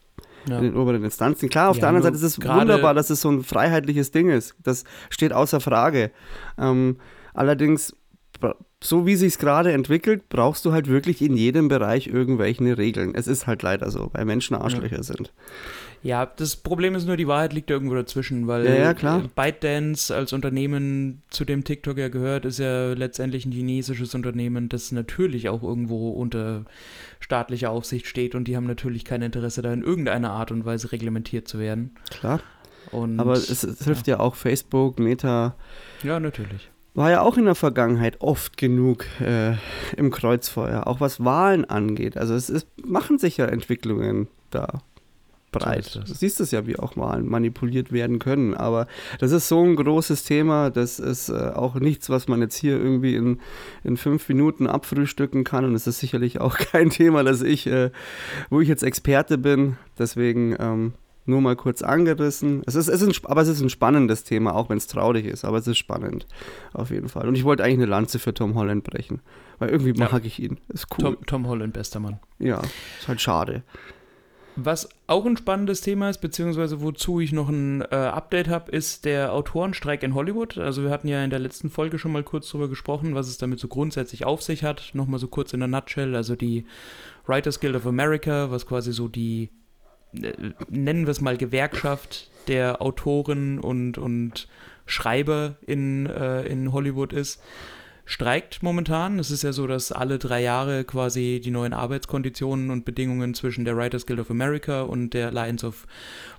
Ja. 0.48 0.58
in 0.58 0.64
den 0.64 0.76
oberen 0.76 1.04
Instanzen. 1.04 1.48
Klar, 1.48 1.70
auf 1.70 1.76
Ja, 1.76 1.80
der 1.80 1.88
anderen 1.90 2.04
Seite 2.14 2.16
ist 2.16 2.38
es 2.38 2.44
wunderbar, 2.44 2.94
dass 2.94 3.10
es 3.10 3.20
so 3.20 3.30
ein 3.30 3.42
freiheitliches 3.42 4.10
Ding 4.10 4.30
ist. 4.30 4.54
Das 4.62 4.84
steht 5.10 5.32
außer 5.32 5.60
Frage. 5.60 6.10
Ähm, 6.58 6.96
allerdings, 7.34 7.94
so 8.82 9.04
wie 9.06 9.14
sich 9.14 9.34
es 9.34 9.38
gerade 9.38 9.72
entwickelt, 9.72 10.28
brauchst 10.30 10.64
du 10.64 10.72
halt 10.72 10.88
wirklich 10.88 11.20
in 11.20 11.36
jedem 11.36 11.68
Bereich 11.68 12.06
irgendwelche 12.06 12.78
Regeln. 12.78 13.14
Es 13.14 13.26
ist 13.26 13.46
halt 13.46 13.62
leider 13.62 13.90
so, 13.90 14.10
weil 14.12 14.24
Menschen 14.24 14.56
Arschlöcher 14.56 15.02
sind. 15.02 15.32
Ja, 16.02 16.24
das 16.24 16.56
Problem 16.56 16.94
ist 16.94 17.06
nur, 17.06 17.18
die 17.18 17.26
Wahrheit 17.26 17.52
liegt 17.52 17.70
irgendwo 17.70 17.94
dazwischen, 17.94 18.46
weil 18.46 18.64
Ja, 18.64 18.74
ja, 18.74 18.94
klar. 18.94 19.22
ByteDance 19.36 20.14
als 20.14 20.32
Unternehmen, 20.32 21.22
zu 21.28 21.44
dem 21.44 21.62
TikTok 21.62 21.98
ja 21.98 22.08
gehört, 22.08 22.46
ist 22.46 22.58
ja 22.58 22.94
letztendlich 22.94 23.44
ein 23.44 23.52
chinesisches 23.52 24.14
Unternehmen, 24.14 24.70
das 24.70 24.92
natürlich 24.92 25.50
auch 25.50 25.62
irgendwo 25.62 26.10
unter 26.12 26.64
staatlicher 27.20 27.70
Aufsicht 27.70 28.06
steht 28.06 28.34
und 28.34 28.48
die 28.48 28.56
haben 28.56 28.66
natürlich 28.66 29.04
kein 29.04 29.20
Interesse 29.20 29.60
da 29.60 29.74
in 29.74 29.82
irgendeiner 29.82 30.30
Art 30.30 30.52
und 30.52 30.64
Weise 30.64 30.90
reglementiert 30.90 31.46
zu 31.46 31.58
werden. 31.58 31.96
Klar. 32.08 32.40
Und 32.92 33.20
Aber 33.20 33.34
es, 33.34 33.50
es 33.62 33.78
trifft 33.78 34.06
ja. 34.06 34.20
auch 34.20 34.36
Facebook, 34.36 34.98
Meta. 34.98 35.54
ja, 36.02 36.18
natürlich. 36.18 36.70
War 36.94 37.10
ja 37.10 37.20
auch 37.22 37.36
in 37.36 37.44
der 37.44 37.54
Vergangenheit 37.54 38.20
oft 38.20 38.56
genug 38.56 39.04
äh, 39.20 39.54
im 39.96 40.10
Kreuzfeuer, 40.10 40.86
auch 40.86 41.00
was 41.00 41.24
Wahlen 41.24 41.64
angeht. 41.64 42.16
Also 42.16 42.34
es 42.34 42.50
ist, 42.50 42.66
machen 42.84 43.18
sich 43.18 43.36
ja 43.36 43.46
Entwicklungen 43.46 44.28
da 44.50 44.82
breit. 45.50 45.84
So 45.84 46.00
du 46.00 46.14
siehst 46.14 46.40
es 46.40 46.50
ja, 46.50 46.66
wie 46.66 46.78
auch 46.78 46.96
Wahlen 46.96 47.28
manipuliert 47.28 47.92
werden 47.92 48.18
können. 48.18 48.54
Aber 48.54 48.86
das 49.18 49.32
ist 49.32 49.48
so 49.48 49.62
ein 49.62 49.76
großes 49.76 50.24
Thema, 50.24 50.70
das 50.70 50.98
ist 50.98 51.28
äh, 51.28 51.52
auch 51.54 51.74
nichts, 51.76 52.10
was 52.10 52.28
man 52.28 52.40
jetzt 52.40 52.56
hier 52.56 52.72
irgendwie 52.72 53.14
in, 53.14 53.40
in 53.84 53.96
fünf 53.96 54.28
Minuten 54.28 54.66
abfrühstücken 54.66 55.44
kann. 55.44 55.64
Und 55.64 55.74
es 55.74 55.86
ist 55.86 56.00
sicherlich 56.00 56.40
auch 56.40 56.56
kein 56.58 56.90
Thema, 56.90 57.22
das 57.24 57.42
ich, 57.42 57.66
äh, 57.66 57.90
wo 58.48 58.60
ich 58.60 58.68
jetzt 58.68 58.82
Experte 58.82 59.38
bin. 59.38 59.76
Deswegen 59.98 60.56
ähm, 60.58 60.92
nur 61.30 61.40
mal 61.40 61.56
kurz 61.56 61.80
angerissen. 61.82 62.62
Es 62.66 62.74
ist, 62.74 62.88
es 62.88 63.00
ist 63.02 63.08
ein, 63.24 63.30
aber 63.30 63.40
es 63.40 63.48
ist 63.48 63.60
ein 63.60 63.70
spannendes 63.70 64.24
Thema, 64.24 64.54
auch 64.54 64.68
wenn 64.68 64.76
es 64.76 64.86
traurig 64.86 65.24
ist. 65.24 65.44
Aber 65.44 65.56
es 65.58 65.66
ist 65.66 65.78
spannend, 65.78 66.26
auf 66.74 66.90
jeden 66.90 67.08
Fall. 67.08 67.26
Und 67.28 67.34
ich 67.36 67.44
wollte 67.44 67.64
eigentlich 67.64 67.78
eine 67.78 67.86
Lanze 67.86 68.18
für 68.18 68.34
Tom 68.34 68.54
Holland 68.56 68.84
brechen, 68.84 69.20
weil 69.58 69.70
irgendwie 69.70 69.98
Ja. 69.98 70.08
mag 70.12 70.24
ich 70.26 70.38
ihn. 70.42 70.58
Ist 70.68 70.86
cool. 70.92 71.16
Tom, 71.16 71.26
Tom 71.26 71.46
Holland, 71.48 71.72
bester 71.72 72.00
Mann. 72.00 72.18
Ja, 72.38 72.60
ist 72.98 73.08
halt 73.08 73.20
schade. 73.20 73.62
Was 74.56 74.88
auch 75.06 75.24
ein 75.26 75.36
spannendes 75.36 75.80
Thema 75.80 76.10
ist, 76.10 76.20
beziehungsweise 76.20 76.82
wozu 76.82 77.20
ich 77.20 77.32
noch 77.32 77.48
ein 77.48 77.82
äh, 77.82 77.94
Update 77.94 78.48
habe, 78.48 78.70
ist 78.72 79.04
der 79.04 79.32
Autorenstreik 79.32 80.02
in 80.02 80.14
Hollywood. 80.14 80.58
Also 80.58 80.82
wir 80.82 80.90
hatten 80.90 81.08
ja 81.08 81.22
in 81.24 81.30
der 81.30 81.38
letzten 81.38 81.70
Folge 81.70 81.98
schon 81.98 82.12
mal 82.12 82.24
kurz 82.24 82.50
drüber 82.50 82.68
gesprochen, 82.68 83.14
was 83.14 83.28
es 83.28 83.38
damit 83.38 83.60
so 83.60 83.68
grundsätzlich 83.68 84.26
auf 84.26 84.42
sich 84.42 84.64
hat. 84.64 84.90
Nochmal 84.92 85.20
so 85.20 85.28
kurz 85.28 85.52
in 85.54 85.60
der 85.60 85.68
Nutshell. 85.68 86.14
Also 86.16 86.34
die 86.36 86.66
Writers 87.26 87.60
Guild 87.60 87.76
of 87.76 87.86
America, 87.86 88.50
was 88.50 88.66
quasi 88.66 88.92
so 88.92 89.06
die, 89.08 89.50
nennen 90.12 91.06
wir 91.06 91.10
es 91.10 91.20
mal 91.20 91.36
Gewerkschaft 91.36 92.30
der 92.48 92.82
Autoren 92.82 93.58
und, 93.58 93.98
und 93.98 94.48
Schreiber 94.86 95.56
in, 95.66 96.06
äh, 96.06 96.42
in 96.42 96.72
Hollywood 96.72 97.12
ist 97.12 97.40
streikt 98.10 98.60
momentan. 98.64 99.20
Es 99.20 99.30
ist 99.30 99.44
ja 99.44 99.52
so, 99.52 99.68
dass 99.68 99.92
alle 99.92 100.18
drei 100.18 100.42
Jahre 100.42 100.82
quasi 100.82 101.40
die 101.42 101.52
neuen 101.52 101.72
Arbeitskonditionen 101.72 102.70
und 102.70 102.84
Bedingungen 102.84 103.34
zwischen 103.34 103.64
der 103.64 103.76
Writers 103.76 104.04
Guild 104.04 104.18
of 104.18 104.32
America 104.32 104.82
und 104.82 105.14
der 105.14 105.28
Alliance 105.28 105.64
of 105.64 105.86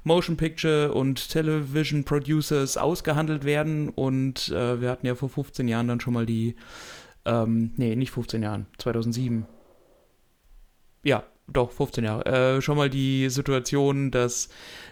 Motion 0.04 0.36
Picture 0.36 0.92
und 0.92 1.30
Television 1.30 2.04
Producers 2.04 2.76
ausgehandelt 2.76 3.46
werden. 3.46 3.88
Und 3.88 4.50
äh, 4.50 4.82
wir 4.82 4.90
hatten 4.90 5.06
ja 5.06 5.16
vor 5.16 5.30
15 5.30 5.70
Jahren 5.70 5.88
dann 5.88 6.02
schon 6.02 6.14
mal 6.14 6.26
die, 6.26 6.56
ähm, 7.24 7.72
nee, 7.78 7.96
nicht 7.96 8.12
15 8.12 8.44
Jahren, 8.44 8.66
2007. 8.78 9.46
Ja, 11.04 11.24
doch, 11.54 11.72
15 11.72 12.04
Jahre. 12.04 12.26
Äh, 12.26 12.62
schon 12.62 12.78
mal 12.78 12.90
die 12.90 13.30
Situation, 13.30 14.12
dass 14.12 14.50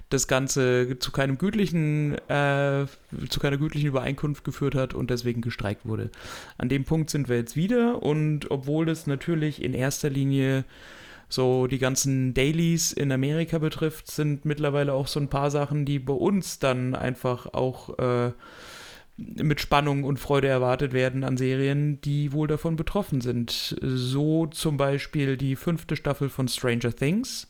das 0.10 0.28
Ganze 0.28 0.98
zu 1.00 1.12
keinem 1.12 1.38
gütlichen, 1.38 2.18
äh, 2.30 2.86
zu 3.30 3.40
keiner 3.40 3.58
gütlichen 3.58 3.88
Übereinkunft 3.88 4.44
geführt 4.44 4.76
hat 4.76 4.94
und 4.94 5.12
deswegen 5.12 5.42
gestreikt 5.42 5.86
wurde. 5.86 6.10
An 6.58 6.70
dem 6.70 6.84
Punkt 6.84 7.12
sind 7.12 7.30
wir 7.30 7.38
jetzt 7.38 7.56
wieder 7.56 8.02
und 8.02 8.50
obwohl 8.50 8.90
es 8.90 9.06
natürlich 9.06 9.64
in 9.64 9.74
erster 9.74 10.10
Linie 10.10 10.66
so 11.30 11.68
die 11.68 11.78
ganzen 11.78 12.34
Dailies 12.34 12.92
in 12.92 13.12
Amerika 13.12 13.60
betrifft, 13.60 14.10
sind 14.10 14.46
mittlerweile 14.46 14.94
auch 14.94 15.06
so 15.06 15.20
ein 15.20 15.30
paar 15.30 15.52
Sachen, 15.52 15.86
die 15.86 16.00
bei 16.00 16.14
uns 16.14 16.58
dann 16.58 16.96
einfach 16.96 17.54
auch 17.54 18.00
äh, 18.00 18.32
mit 19.36 19.60
Spannung 19.60 20.04
und 20.04 20.20
Freude 20.20 20.48
erwartet 20.48 20.94
werden 20.94 21.24
an 21.24 21.38
Serien, 21.38 22.00
die 22.02 22.32
wohl 22.32 22.48
davon 22.48 22.76
betroffen 22.76 23.22
sind. 23.22 23.76
So 23.82 24.48
zum 24.48 24.78
Beispiel 24.78 25.38
die 25.38 25.56
fünfte 25.56 25.96
Staffel 25.96 26.30
von 26.30 26.48
Stranger 26.48 26.96
Things, 26.96 27.48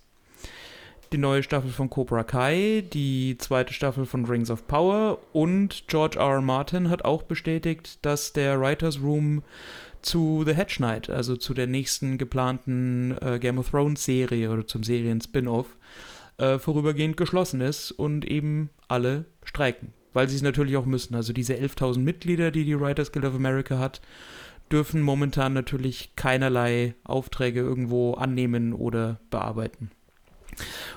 die 1.11 1.17
neue 1.17 1.43
Staffel 1.43 1.71
von 1.71 1.89
Cobra 1.89 2.23
Kai, 2.23 2.83
die 2.93 3.37
zweite 3.37 3.73
Staffel 3.73 4.05
von 4.05 4.25
Rings 4.25 4.51
of 4.51 4.67
Power 4.67 5.19
und 5.33 5.87
George 5.87 6.17
R. 6.19 6.35
R. 6.35 6.41
Martin 6.41 6.89
hat 6.89 7.05
auch 7.05 7.23
bestätigt, 7.23 7.99
dass 8.03 8.33
der 8.33 8.59
Writers 8.59 9.01
Room 9.01 9.43
zu 10.01 10.43
The 10.45 10.53
Hedge 10.53 10.75
Knight, 10.77 11.09
also 11.09 11.35
zu 11.35 11.53
der 11.53 11.67
nächsten 11.67 12.17
geplanten 12.17 13.17
äh, 13.21 13.39
Game 13.39 13.57
of 13.57 13.69
Thrones 13.69 14.05
Serie 14.05 14.49
oder 14.49 14.65
zum 14.65 14.83
Serien-Spin-Off, 14.83 15.75
äh, 16.37 16.57
vorübergehend 16.57 17.17
geschlossen 17.17 17.59
ist 17.59 17.91
und 17.91 18.23
eben 18.23 18.69
alle 18.87 19.25
streiken 19.43 19.93
weil 20.13 20.29
sie 20.29 20.35
es 20.35 20.41
natürlich 20.41 20.77
auch 20.77 20.85
müssen. 20.85 21.15
Also 21.15 21.33
diese 21.33 21.53
11.000 21.53 21.99
Mitglieder, 21.99 22.51
die 22.51 22.65
die 22.65 22.79
Writers 22.79 23.11
Guild 23.11 23.25
of 23.25 23.35
America 23.35 23.79
hat, 23.79 24.01
dürfen 24.71 25.01
momentan 25.01 25.53
natürlich 25.53 26.15
keinerlei 26.15 26.95
Aufträge 27.03 27.59
irgendwo 27.59 28.13
annehmen 28.13 28.73
oder 28.73 29.19
bearbeiten. 29.29 29.91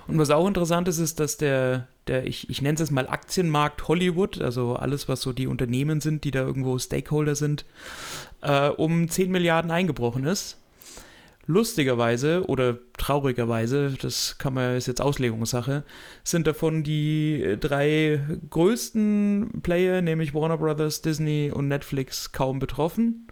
Und 0.06 0.18
was 0.18 0.30
auch 0.30 0.46
interessant 0.46 0.88
ist, 0.88 0.98
ist, 0.98 1.20
dass 1.20 1.36
der, 1.36 1.88
der 2.06 2.26
ich, 2.26 2.50
ich 2.50 2.62
nenne 2.62 2.80
es 2.80 2.90
mal 2.90 3.08
Aktienmarkt 3.08 3.86
Hollywood, 3.88 4.40
also 4.40 4.76
alles, 4.76 5.08
was 5.08 5.20
so 5.20 5.32
die 5.32 5.46
Unternehmen 5.46 6.00
sind, 6.00 6.24
die 6.24 6.30
da 6.30 6.40
irgendwo 6.40 6.78
Stakeholder 6.78 7.34
sind, 7.34 7.64
äh, 8.40 8.68
um 8.68 9.08
10 9.08 9.30
Milliarden 9.30 9.70
eingebrochen 9.70 10.24
ist. 10.24 10.58
Lustigerweise 11.46 12.44
oder 12.46 12.78
traurigerweise, 12.96 13.96
das 14.00 14.38
kann 14.38 14.54
man 14.54 14.76
ist 14.76 14.86
jetzt 14.86 15.00
Auslegungssache, 15.00 15.82
sind 16.22 16.46
davon 16.46 16.84
die 16.84 17.56
drei 17.58 18.20
größten 18.48 19.60
Player, 19.62 20.02
nämlich 20.02 20.34
Warner 20.34 20.58
Brothers, 20.58 21.02
Disney 21.02 21.50
und 21.52 21.66
Netflix, 21.66 22.30
kaum 22.30 22.60
betroffen. 22.60 23.26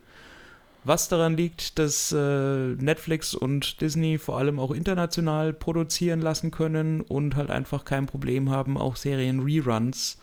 Was 0.82 1.08
daran 1.08 1.36
liegt, 1.36 1.78
dass 1.78 2.10
äh, 2.10 2.16
Netflix 2.16 3.34
und 3.34 3.80
Disney 3.80 4.18
vor 4.18 4.38
allem 4.38 4.58
auch 4.58 4.70
international 4.70 5.52
produzieren 5.52 6.20
lassen 6.20 6.50
können 6.50 7.02
und 7.02 7.36
halt 7.36 7.50
einfach 7.50 7.84
kein 7.84 8.06
Problem 8.06 8.50
haben, 8.50 8.78
auch 8.78 8.96
Serien-Reruns 8.96 10.18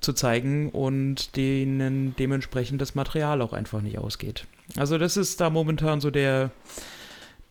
zu 0.00 0.12
zeigen 0.12 0.70
und 0.70 1.36
denen 1.36 2.14
dementsprechend 2.16 2.80
das 2.80 2.94
Material 2.94 3.42
auch 3.42 3.52
einfach 3.52 3.82
nicht 3.82 3.98
ausgeht. 3.98 4.46
Also 4.76 4.98
das 4.98 5.16
ist 5.16 5.40
da 5.40 5.50
momentan 5.50 6.00
so 6.00 6.10
der 6.10 6.50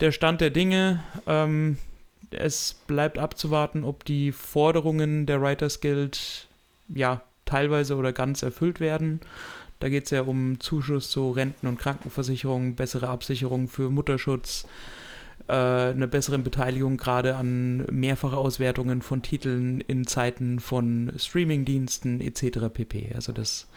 der 0.02 0.12
Stand 0.12 0.42
der 0.42 0.50
Dinge. 0.50 1.04
Ähm, 1.28 1.78
es 2.32 2.74
bleibt 2.88 3.18
abzuwarten, 3.18 3.84
ob 3.84 4.06
die 4.06 4.32
Forderungen 4.32 5.26
der 5.26 5.42
Writers 5.42 5.82
Guild 5.82 6.48
ja 6.90 7.22
teilweise 7.46 7.96
oder 7.96 8.14
ganz 8.14 8.44
erfüllt 8.44 8.80
werden. 8.80 9.20
Da 9.80 9.90
geht 9.90 10.06
es 10.06 10.12
ja 10.12 10.22
um 10.22 10.60
Zuschuss 10.60 11.10
zu 11.10 11.32
Renten- 11.32 11.68
und 11.68 11.80
Krankenversicherung, 11.80 12.76
bessere 12.76 13.10
Absicherung 13.10 13.68
für 13.68 13.90
Mutterschutz, 13.90 14.68
äh, 15.48 15.54
eine 15.54 16.08
bessere 16.08 16.38
Beteiligung 16.38 16.98
gerade 16.98 17.36
an 17.36 17.86
mehrfache 17.92 18.38
Auswertungen 18.38 19.02
von 19.02 19.22
Titeln 19.22 19.82
in 19.82 20.06
Zeiten 20.06 20.60
von 20.60 21.12
Streamingdiensten 21.18 22.22
etc. 22.22 22.70
pp. 22.72 23.12
Also 23.16 23.32
das 23.34 23.68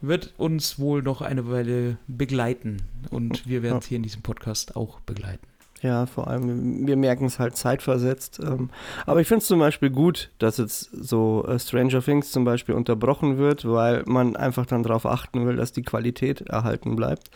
wird 0.00 0.34
uns 0.36 0.78
wohl 0.78 1.02
noch 1.02 1.22
eine 1.22 1.50
Weile 1.50 1.96
begleiten 2.06 2.82
und 3.10 3.48
wir 3.48 3.62
werden 3.62 3.78
es 3.78 3.86
hier 3.86 3.96
in 3.96 4.02
diesem 4.02 4.22
Podcast 4.22 4.76
auch 4.76 5.00
begleiten. 5.00 5.46
Ja, 5.80 6.06
vor 6.06 6.26
allem, 6.26 6.86
wir 6.86 6.96
merken 6.96 7.26
es 7.26 7.38
halt 7.38 7.56
zeitversetzt. 7.56 8.40
Ähm, 8.42 8.70
aber 9.06 9.20
ich 9.20 9.28
finde 9.28 9.42
es 9.42 9.46
zum 9.46 9.60
Beispiel 9.60 9.90
gut, 9.90 10.30
dass 10.38 10.56
jetzt 10.58 10.90
so 10.92 11.44
äh, 11.46 11.58
Stranger 11.58 12.02
Things 12.02 12.32
zum 12.32 12.44
Beispiel 12.44 12.74
unterbrochen 12.74 13.38
wird, 13.38 13.64
weil 13.64 14.02
man 14.06 14.34
einfach 14.34 14.66
dann 14.66 14.82
darauf 14.82 15.06
achten 15.06 15.46
will, 15.46 15.56
dass 15.56 15.72
die 15.72 15.82
Qualität 15.82 16.40
erhalten 16.42 16.96
bleibt. 16.96 17.30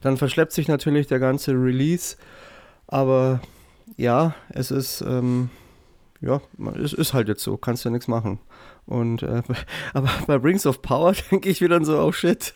Dann 0.00 0.16
verschleppt 0.16 0.52
sich 0.52 0.66
natürlich 0.66 1.08
der 1.08 1.18
ganze 1.18 1.52
Release, 1.52 2.16
aber 2.86 3.40
ja, 3.98 4.34
es 4.48 4.70
ist, 4.70 5.02
ähm, 5.02 5.50
ja, 6.22 6.40
es 6.82 6.94
ist 6.94 7.12
halt 7.12 7.28
jetzt 7.28 7.42
so, 7.42 7.58
kannst 7.58 7.84
ja 7.84 7.90
nichts 7.90 8.08
machen. 8.08 8.38
Und, 8.86 9.22
äh, 9.22 9.42
aber 9.92 10.08
bei 10.26 10.36
Rings 10.36 10.64
of 10.64 10.80
Power 10.80 11.12
denke 11.30 11.50
ich 11.50 11.60
wieder 11.60 11.84
so, 11.84 11.98
oh 12.00 12.12
shit 12.12 12.54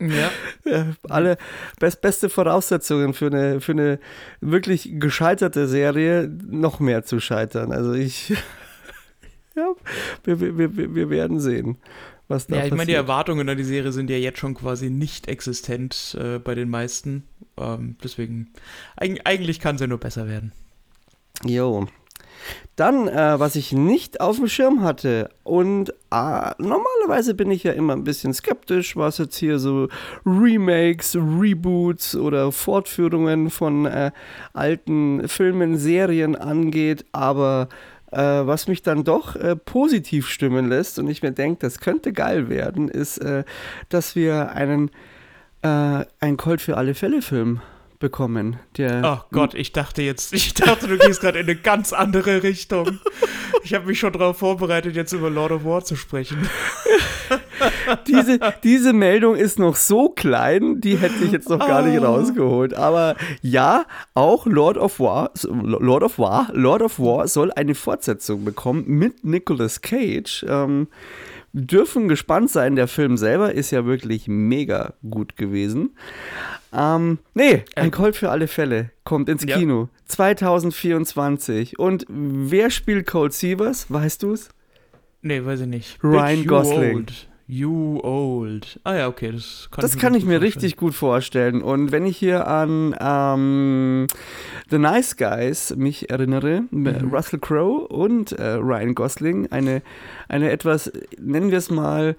ja. 0.00 0.30
ja 0.64 0.86
alle 1.08 1.36
best, 1.78 2.00
beste 2.00 2.28
Voraussetzungen 2.28 3.14
für 3.14 3.26
eine, 3.26 3.60
für 3.60 3.72
eine 3.72 3.98
wirklich 4.40 4.90
gescheiterte 4.94 5.68
Serie 5.68 6.30
noch 6.48 6.80
mehr 6.80 7.04
zu 7.04 7.20
scheitern. 7.20 7.72
Also 7.72 7.92
ich, 7.92 8.30
ja, 9.56 9.72
wir, 10.24 10.40
wir, 10.40 10.76
wir, 10.76 10.94
wir 10.94 11.10
werden 11.10 11.40
sehen. 11.40 11.76
Was 12.28 12.46
da 12.46 12.58
ja, 12.58 12.66
ich 12.66 12.70
meine, 12.70 12.86
die 12.86 12.94
Erwartungen 12.94 13.48
an 13.48 13.56
die 13.56 13.64
Serie 13.64 13.90
sind 13.90 14.08
ja 14.08 14.16
jetzt 14.16 14.38
schon 14.38 14.54
quasi 14.54 14.88
nicht 14.88 15.26
existent 15.28 16.16
äh, 16.18 16.38
bei 16.38 16.54
den 16.54 16.70
meisten. 16.70 17.24
Ähm, 17.56 17.96
deswegen, 18.04 18.52
eigentlich 18.96 19.58
kann 19.58 19.78
sie 19.78 19.84
ja 19.84 19.88
nur 19.88 19.98
besser 19.98 20.28
werden. 20.28 20.52
Jo, 21.44 21.88
dann, 22.76 23.08
äh, 23.08 23.38
was 23.38 23.56
ich 23.56 23.72
nicht 23.72 24.20
auf 24.20 24.36
dem 24.36 24.48
Schirm 24.48 24.82
hatte 24.82 25.30
und 25.44 25.90
äh, 25.90 26.50
normalerweise 26.58 27.34
bin 27.34 27.50
ich 27.50 27.62
ja 27.64 27.72
immer 27.72 27.94
ein 27.94 28.04
bisschen 28.04 28.32
skeptisch, 28.32 28.96
was 28.96 29.18
jetzt 29.18 29.36
hier 29.36 29.58
so 29.58 29.88
Remakes, 30.24 31.16
Reboots 31.16 32.16
oder 32.16 32.52
Fortführungen 32.52 33.50
von 33.50 33.86
äh, 33.86 34.10
alten 34.52 35.28
Filmen, 35.28 35.76
Serien 35.76 36.36
angeht, 36.36 37.04
aber 37.12 37.68
äh, 38.12 38.18
was 38.18 38.66
mich 38.66 38.82
dann 38.82 39.04
doch 39.04 39.36
äh, 39.36 39.54
positiv 39.54 40.28
stimmen 40.28 40.68
lässt 40.68 40.98
und 40.98 41.08
ich 41.08 41.22
mir 41.22 41.32
denke, 41.32 41.60
das 41.60 41.78
könnte 41.78 42.12
geil 42.12 42.48
werden, 42.48 42.88
ist, 42.88 43.18
äh, 43.18 43.44
dass 43.88 44.16
wir 44.16 44.52
einen 44.52 44.90
ein 45.62 46.38
Colt 46.38 46.62
für 46.62 46.78
alle 46.78 46.94
Fälle 46.94 47.20
Film 47.20 47.60
bekommen. 48.00 48.56
Der 48.76 49.02
oh 49.04 49.24
Gott, 49.30 49.54
ich 49.54 49.72
dachte 49.72 50.02
jetzt, 50.02 50.32
ich 50.32 50.54
dachte, 50.54 50.88
du 50.88 50.98
gehst 50.98 51.20
gerade 51.20 51.38
in 51.38 51.46
eine 51.46 51.56
ganz 51.56 51.92
andere 51.92 52.42
Richtung. 52.42 52.98
Ich 53.62 53.74
habe 53.74 53.86
mich 53.86 54.00
schon 54.00 54.12
darauf 54.12 54.38
vorbereitet, 54.38 54.96
jetzt 54.96 55.12
über 55.12 55.30
Lord 55.30 55.52
of 55.52 55.64
War 55.64 55.84
zu 55.84 55.94
sprechen. 55.94 56.48
diese, 58.06 58.40
diese 58.64 58.92
Meldung 58.92 59.36
ist 59.36 59.58
noch 59.58 59.76
so 59.76 60.08
klein, 60.08 60.80
die 60.80 60.96
hätte 60.96 61.22
ich 61.22 61.30
jetzt 61.30 61.48
noch 61.48 61.58
gar 61.60 61.82
nicht 61.82 62.02
ah. 62.02 62.06
rausgeholt. 62.06 62.74
Aber 62.74 63.16
ja, 63.42 63.84
auch 64.14 64.46
Lord 64.46 64.78
of 64.78 64.98
War, 64.98 65.30
Lord 65.44 66.02
of 66.02 66.18
War, 66.18 66.50
Lord 66.52 66.82
of 66.82 66.98
War 66.98 67.28
soll 67.28 67.52
eine 67.52 67.74
Fortsetzung 67.74 68.44
bekommen 68.44 68.84
mit 68.86 69.24
Nicolas 69.24 69.82
Cage. 69.82 70.44
Ähm, 70.48 70.88
dürfen 71.52 72.08
gespannt 72.08 72.50
sein. 72.50 72.76
Der 72.76 72.88
Film 72.88 73.16
selber 73.16 73.52
ist 73.52 73.70
ja 73.70 73.84
wirklich 73.84 74.28
mega 74.28 74.94
gut 75.08 75.36
gewesen. 75.36 75.90
Ähm, 76.72 77.18
nee, 77.34 77.64
ein 77.74 77.90
Colt 77.90 78.16
für 78.16 78.30
alle 78.30 78.46
Fälle 78.46 78.90
kommt 79.04 79.28
ins 79.28 79.44
ja. 79.44 79.56
Kino 79.56 79.88
2024. 80.06 81.78
Und 81.78 82.06
wer 82.08 82.70
spielt 82.70 83.06
Colt 83.06 83.32
Sievers? 83.32 83.90
Weißt 83.90 84.22
du 84.22 84.32
es? 84.32 84.50
Nee, 85.22 85.44
weiß 85.44 85.60
ich 85.60 85.66
nicht. 85.66 85.98
Ryan 86.02 86.46
Gosling. 86.46 86.96
Old. 86.96 87.26
You 87.50 87.98
Old. 88.04 88.78
Ah 88.84 88.94
ja, 88.94 89.08
okay, 89.08 89.32
das 89.32 89.68
kann 89.72 89.82
das 89.82 89.90
ich 89.90 89.96
mir, 89.96 90.00
kann 90.00 90.14
ich 90.14 90.24
mir 90.24 90.40
richtig 90.40 90.76
gut 90.76 90.94
vorstellen. 90.94 91.62
Und 91.62 91.90
wenn 91.90 92.06
ich 92.06 92.16
hier 92.16 92.46
an 92.46 92.94
ähm, 93.00 94.06
The 94.70 94.78
Nice 94.78 95.16
Guys 95.16 95.74
mich 95.76 96.10
erinnere, 96.10 96.62
mhm. 96.70 97.10
Russell 97.12 97.40
Crowe 97.40 97.88
und 97.88 98.30
äh, 98.30 98.52
Ryan 98.52 98.94
Gosling, 98.94 99.50
eine, 99.50 99.82
eine 100.28 100.50
etwas, 100.52 100.92
nennen 101.18 101.50
wir 101.50 101.58
es 101.58 101.70
mal, 101.70 102.14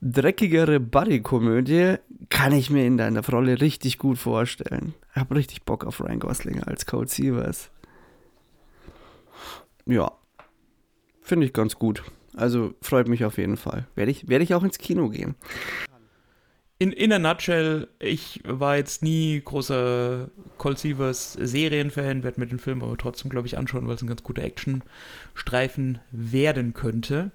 dreckigere 0.00 0.78
Buddy-Komödie, 0.78 1.96
kann 2.30 2.52
ich 2.52 2.70
mir 2.70 2.86
in 2.86 2.96
deiner 2.96 3.24
Rolle 3.26 3.60
richtig 3.60 3.98
gut 3.98 4.18
vorstellen. 4.18 4.94
Ich 5.10 5.16
habe 5.16 5.34
richtig 5.34 5.64
Bock 5.64 5.84
auf 5.84 6.00
Ryan 6.00 6.20
Gosling 6.20 6.62
als 6.62 6.86
Cold 6.86 7.10
Sievers. 7.10 7.70
Ja, 9.86 10.12
finde 11.22 11.46
ich 11.46 11.52
ganz 11.52 11.76
gut. 11.76 12.02
Also 12.36 12.74
freut 12.82 13.08
mich 13.08 13.24
auf 13.24 13.38
jeden 13.38 13.56
Fall. 13.56 13.86
Werde 13.94 14.10
ich, 14.10 14.28
werde 14.28 14.44
ich 14.44 14.54
auch 14.54 14.62
ins 14.62 14.78
Kino 14.78 15.08
gehen. 15.08 15.34
In, 16.80 16.92
in 16.92 17.12
a 17.12 17.18
nutshell, 17.18 17.88
ich 17.98 18.40
war 18.44 18.76
jetzt 18.76 19.02
nie 19.02 19.42
großer 19.44 20.30
Cold 20.58 20.78
Sievers 20.78 21.32
Serienfan, 21.32 22.22
werde 22.22 22.38
mir 22.38 22.46
den 22.46 22.60
Film 22.60 22.84
aber 22.84 22.96
trotzdem, 22.96 23.30
glaube 23.30 23.48
ich, 23.48 23.58
anschauen, 23.58 23.88
weil 23.88 23.96
es 23.96 24.02
ein 24.02 24.06
ganz 24.06 24.22
guter 24.22 24.44
Actionstreifen 24.44 25.98
werden 26.12 26.74
könnte. 26.74 27.32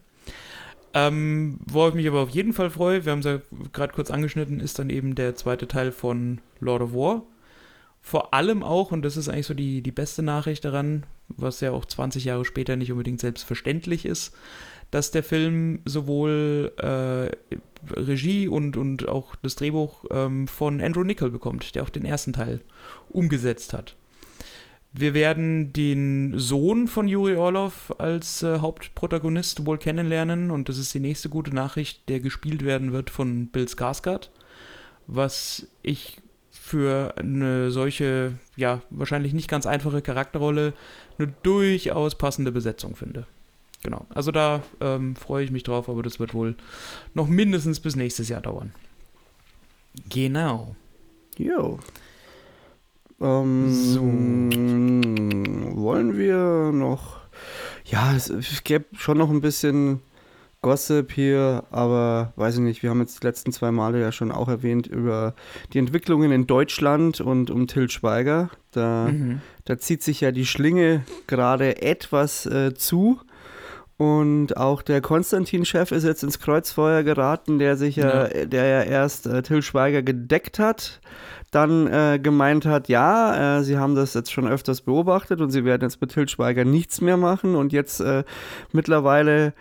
Ähm, 0.94 1.60
worauf 1.66 1.90
ich 1.90 1.96
mich 1.96 2.08
aber 2.08 2.22
auf 2.22 2.30
jeden 2.30 2.54
Fall 2.54 2.70
freue, 2.70 3.04
wir 3.06 3.12
haben 3.12 3.20
es 3.20 3.26
ja 3.26 3.40
gerade 3.72 3.94
kurz 3.94 4.12
angeschnitten, 4.12 4.60
ist 4.60 4.78
dann 4.78 4.90
eben 4.90 5.16
der 5.16 5.36
zweite 5.36 5.68
Teil 5.68 5.92
von 5.92 6.40
Lord 6.60 6.84
of 6.84 6.94
War. 6.94 7.24
Vor 8.02 8.34
allem 8.34 8.64
auch, 8.64 8.92
und 8.92 9.02
das 9.02 9.18
ist 9.18 9.30
eigentlich 9.30 9.48
so 9.48 9.54
die, 9.54 9.82
die 9.82 9.92
beste 9.92 10.22
Nachricht 10.22 10.66
daran, 10.66 11.06
was 11.30 11.62
ja 11.62 11.72
auch 11.72 11.86
20 11.86 12.26
Jahre 12.26 12.46
später 12.46 12.76
nicht 12.76 12.92
unbedingt 12.92 13.22
selbstverständlich 13.22 14.06
ist, 14.06 14.36
dass 14.92 15.10
der 15.10 15.24
Film 15.24 15.80
sowohl 15.86 16.74
äh, 16.78 17.32
Regie 17.92 18.48
und, 18.48 18.78
und 18.78 19.08
auch 19.08 19.36
das 19.38 19.56
Drehbuch 19.56 20.06
ähm, 20.12 20.48
von 20.48 20.82
Andrew 20.82 21.04
Nichol 21.04 21.32
bekommt, 21.32 21.74
der 21.74 21.84
auch 21.84 21.90
den 21.90 22.06
ersten 22.06 22.34
Teil 22.34 22.62
umgesetzt 23.10 23.74
hat. 23.74 23.96
Wir 24.96 25.16
werden 25.16 25.74
den 25.74 26.38
Sohn 26.38 26.88
von 26.88 27.08
Juri 27.08 27.36
Orlov 27.36 27.94
als 27.98 28.44
äh, 28.44 28.60
Hauptprotagonist 28.60 29.66
wohl 29.66 29.80
kennenlernen 29.80 30.52
und 30.52 30.70
das 30.70 30.78
ist 30.78 30.94
die 30.94 31.00
nächste 31.00 31.30
gute 31.30 31.54
Nachricht, 31.54 32.08
der 32.10 32.20
gespielt 32.20 32.64
werden 32.64 32.94
wird 32.94 33.10
von 33.10 33.48
Bill 33.48 33.66
Skarsgård, 33.66 34.30
was 35.08 35.68
ich 35.82 36.22
für 36.52 37.16
eine 37.18 37.72
solche, 37.72 38.34
ja, 38.56 38.82
wahrscheinlich 38.92 39.34
nicht 39.34 39.50
ganz 39.50 39.66
einfache 39.66 40.04
Charakterrolle 40.04 40.74
eine 41.18 41.34
durchaus 41.42 42.16
passende 42.16 42.52
Besetzung 42.52 42.96
finde. 42.96 43.26
Genau, 43.82 44.06
also 44.14 44.32
da 44.32 44.62
ähm, 44.80 45.16
freue 45.16 45.44
ich 45.44 45.52
mich 45.52 45.64
drauf, 45.64 45.90
aber 45.90 46.04
das 46.04 46.20
wird 46.20 46.36
wohl 46.36 46.56
noch 47.16 47.28
mindestens 47.28 47.80
bis 47.80 47.96
nächstes 47.96 48.30
Jahr 48.30 48.42
dauern. 48.42 48.74
Genau. 50.10 50.76
Jo. 51.38 51.80
Ähm, 53.24 53.72
So. 53.74 54.02
Wollen 55.82 56.18
wir 56.18 56.72
noch. 56.74 57.18
Ja, 57.86 58.14
es, 58.16 58.30
es 58.30 58.64
gäbe 58.64 58.86
schon 58.98 59.18
noch 59.18 59.30
ein 59.30 59.42
bisschen 59.42 60.02
Gossip 60.62 61.12
hier, 61.12 61.64
aber 61.72 62.32
weiß 62.38 62.56
ich 62.56 62.62
nicht, 62.62 62.84
wir 62.84 62.90
haben 62.90 63.02
jetzt 63.02 63.22
die 63.22 63.28
letzten 63.28 63.52
zwei 63.52 63.72
Male 63.72 64.00
ja 64.00 64.12
schon 64.14 64.32
auch 64.32 64.48
erwähnt 64.48 64.88
über 64.88 65.34
die 65.74 65.80
Entwicklungen 65.80 66.32
in 66.32 66.48
Deutschland 66.48 67.20
und 67.20 67.50
um 67.50 67.68
Till 67.68 67.90
Schweiger. 67.90 68.50
Da, 68.72 69.10
Mhm. 69.12 69.42
da 69.66 69.78
zieht 69.78 70.02
sich 70.04 70.22
ja 70.22 70.32
die 70.32 70.46
Schlinge 70.46 71.04
gerade 71.28 71.82
etwas 71.82 72.46
äh, 72.46 72.74
zu. 72.74 73.20
Und 73.98 74.58
auch 74.58 74.82
der 74.82 75.02
Konstantin-Chef 75.02 75.92
ist 75.92 76.04
jetzt 76.04 76.24
ins 76.24 76.40
Kreuzfeuer 76.40 77.04
geraten, 77.04 77.60
der 77.60 77.76
sich 77.78 77.98
ja, 77.98 78.28
der 78.28 78.66
ja 78.66 78.82
erst 78.84 79.28
äh, 79.28 79.44
Till 79.44 79.62
Schweiger 79.62 80.02
gedeckt 80.02 80.60
hat, 80.60 81.00
dann 81.56 81.88
äh, 81.88 82.20
gemeint 82.22 82.66
hat, 82.66 82.88
ja, 82.88 83.60
äh, 83.60 83.64
sie 83.64 83.78
haben 83.78 83.96
das 83.96 84.14
jetzt 84.14 84.32
schon 84.32 84.48
öfters 84.48 84.82
beobachtet 84.82 85.42
und 85.42 85.52
sie 85.52 85.66
werden 85.66 85.84
jetzt 85.84 86.02
mit 86.02 86.12
Till 86.12 86.28
Schweiger 86.28 86.66
nichts 86.66 87.02
mehr 87.02 87.18
machen 87.18 87.56
und 87.56 87.74
jetzt 87.74 88.00
äh, 88.00 88.24
mittlerweile 88.72 89.54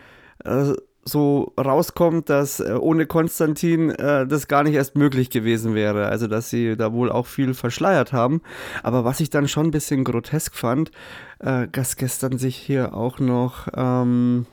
äh, 0.45 0.72
so 1.05 1.53
rauskommt, 1.59 2.28
dass 2.28 2.61
äh, 2.61 2.74
ohne 2.78 3.07
Konstantin 3.07 3.90
äh, 3.90 4.26
das 4.26 4.49
gar 4.49 4.62
nicht 4.62 4.74
erst 4.74 4.97
möglich 4.97 5.30
gewesen 5.30 5.74
wäre. 5.74 6.07
Also, 6.07 6.26
dass 6.28 6.49
sie 6.49 6.76
da 6.76 6.93
wohl 6.93 7.11
auch 7.11 7.26
viel 7.26 7.55
verschleiert 7.55 8.12
haben. 8.12 8.40
Aber 8.82 9.05
was 9.05 9.20
ich 9.20 9.30
dann 9.30 9.49
schon 9.49 9.66
ein 9.66 9.70
bisschen 9.72 10.05
grotesk 10.05 10.55
fand, 10.55 10.93
äh, 11.40 11.66
dass 11.70 11.97
gestern 11.97 12.38
sich 12.38 12.57
hier 12.57 12.95
auch 12.95 13.18
noch 13.18 13.68
ähm, 13.74 14.47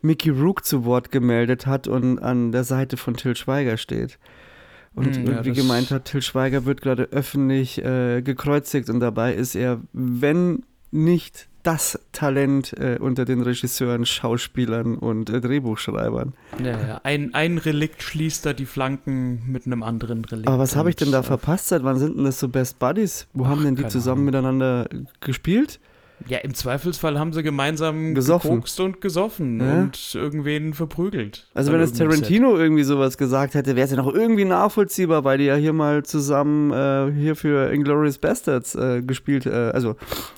Mickey 0.00 0.30
Rook 0.30 0.64
zu 0.64 0.84
Wort 0.84 1.12
gemeldet 1.12 1.66
hat 1.66 1.86
und 1.86 2.18
an 2.18 2.50
der 2.50 2.64
Seite 2.64 2.96
von 2.96 3.14
Till 3.14 3.36
Schweiger 3.36 3.76
steht. 3.76 4.18
Und 4.94 5.16
Hm, 5.16 5.24
ja, 5.26 5.32
irgendwie 5.32 5.52
gemeint 5.52 5.90
hat, 5.90 6.04
Till 6.06 6.22
Schweiger 6.22 6.64
wird 6.66 6.82
gerade 6.82 7.04
öffentlich 7.04 7.82
äh, 7.82 8.22
gekreuzigt 8.22 8.90
und 8.90 9.00
dabei 9.00 9.34
ist 9.34 9.54
er, 9.54 9.80
wenn 9.92 10.64
nicht 10.90 11.48
das 11.62 11.98
Talent 12.10 12.72
äh, 12.78 12.98
unter 13.00 13.24
den 13.24 13.40
Regisseuren, 13.40 14.04
Schauspielern 14.04 14.96
und 14.98 15.30
äh, 15.30 15.40
Drehbuchschreibern. 15.40 16.34
Ja, 16.62 16.70
ja. 16.70 17.00
Ein, 17.04 17.34
ein 17.34 17.58
Relikt 17.58 18.02
schließt 18.02 18.44
da 18.44 18.52
die 18.52 18.66
Flanken 18.66 19.42
mit 19.46 19.66
einem 19.66 19.82
anderen 19.82 20.24
Relikt. 20.24 20.48
Aber 20.48 20.58
was 20.58 20.74
habe 20.74 20.90
ich 20.90 20.96
denn 20.96 21.12
da 21.12 21.22
verpasst? 21.22 21.68
Seit 21.68 21.84
wann 21.84 21.98
sind 21.98 22.16
denn 22.16 22.24
das 22.24 22.40
so 22.40 22.48
Best 22.48 22.78
Buddies? 22.80 23.28
Wo 23.32 23.44
Ach, 23.44 23.50
haben 23.50 23.62
denn 23.62 23.76
die 23.76 23.86
zusammen 23.86 24.22
Ahnung. 24.22 24.24
miteinander 24.26 24.88
gespielt? 25.20 25.78
Ja, 26.28 26.38
im 26.38 26.54
Zweifelsfall 26.54 27.18
haben 27.18 27.32
sie 27.32 27.42
gemeinsam 27.42 28.14
Gesoffen. 28.14 28.62
und 28.80 29.00
gesoffen 29.00 29.60
Ja. 29.60 29.80
und 29.80 30.14
irgendwen 30.14 30.74
verprügelt. 30.74 31.46
Also 31.54 31.72
wenn 31.72 31.80
es 31.80 31.90
irgendeinem 31.90 32.10
Tarantino 32.20 32.56
irgendwie 32.56 32.82
sowas 32.84 33.18
gesagt 33.18 33.54
hätte, 33.54 33.76
wäre 33.76 33.84
es 33.84 33.90
ja 33.90 33.96
noch 33.96 34.12
irgendwie 34.12 34.44
nachvollziehbar, 34.44 35.24
weil 35.24 35.38
die 35.38 35.44
ja 35.44 35.56
hier 35.56 35.72
mal 35.72 36.02
zusammen 36.04 36.72
äh, 36.72 37.12
hier 37.12 37.36
für 37.36 37.72
Inglourious 37.72 38.18
Bastards 38.18 38.74
äh, 38.74 39.02
gespielt, 39.02 39.46
äh, 39.46 39.50
also 39.72 39.96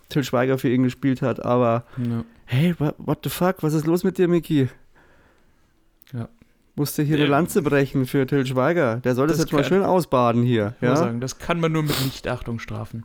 Till 0.09 0.25
Schweiger 0.25 0.59
für 0.59 0.69
ihn 0.69 0.83
gespielt 0.83 1.23
hat. 1.23 1.45
Aber 1.45 1.85
Set. 1.97 2.07
Ja. 2.09 2.25
hey, 2.47 2.75
what, 2.79 2.95
what 2.99 3.19
the 3.25 3.31
fuck, 3.31 3.63
was 3.63 3.75
ist 3.75 3.87
los 3.87 4.05
mit 4.05 4.19
dir, 4.19 4.29
Mickey? 4.29 4.69
Ja. 6.13 6.29
Musste 6.77 7.05
hier 7.05 7.17
eine 7.17 7.27
Lanze 7.27 7.63
brechen 7.63 8.05
für 8.05 8.27
Till 8.27 8.45
Schweiger. 8.45 8.97
Der 8.97 9.15
soll 9.15 9.29
das, 9.29 9.37
das 9.37 9.45
jetzt 9.47 9.53
mal 9.53 9.63
schön 9.63 9.85
ausbaden 9.85 10.43
hier. 10.43 10.75
Ja? 10.81 10.97
sagen, 10.97 11.21
das 11.21 11.39
kann 11.39 11.61
man 11.61 11.71
nur 11.71 11.85
mit 11.85 12.05
Nichtachtung 12.05 12.59
strafen. 12.59 13.05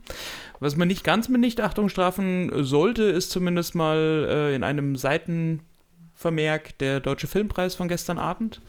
Was 0.59 0.75
man 0.75 0.87
nicht 0.87 1.03
ganz 1.03 1.29
mit 1.29 1.41
Nichtachtung 1.41 1.89
strafen 1.89 2.51
sollte, 2.63 3.03
ist 3.03 3.29
zumindest 3.31 3.75
mal 3.75 4.27
äh, 4.29 4.55
in 4.55 4.63
einem 4.63 4.95
Seitenvermerk 4.95 6.77
der 6.79 6.99
Deutsche 6.99 7.27
Filmpreis 7.27 7.75
von 7.75 7.87
gestern 7.87 8.17
Abend. 8.17 8.61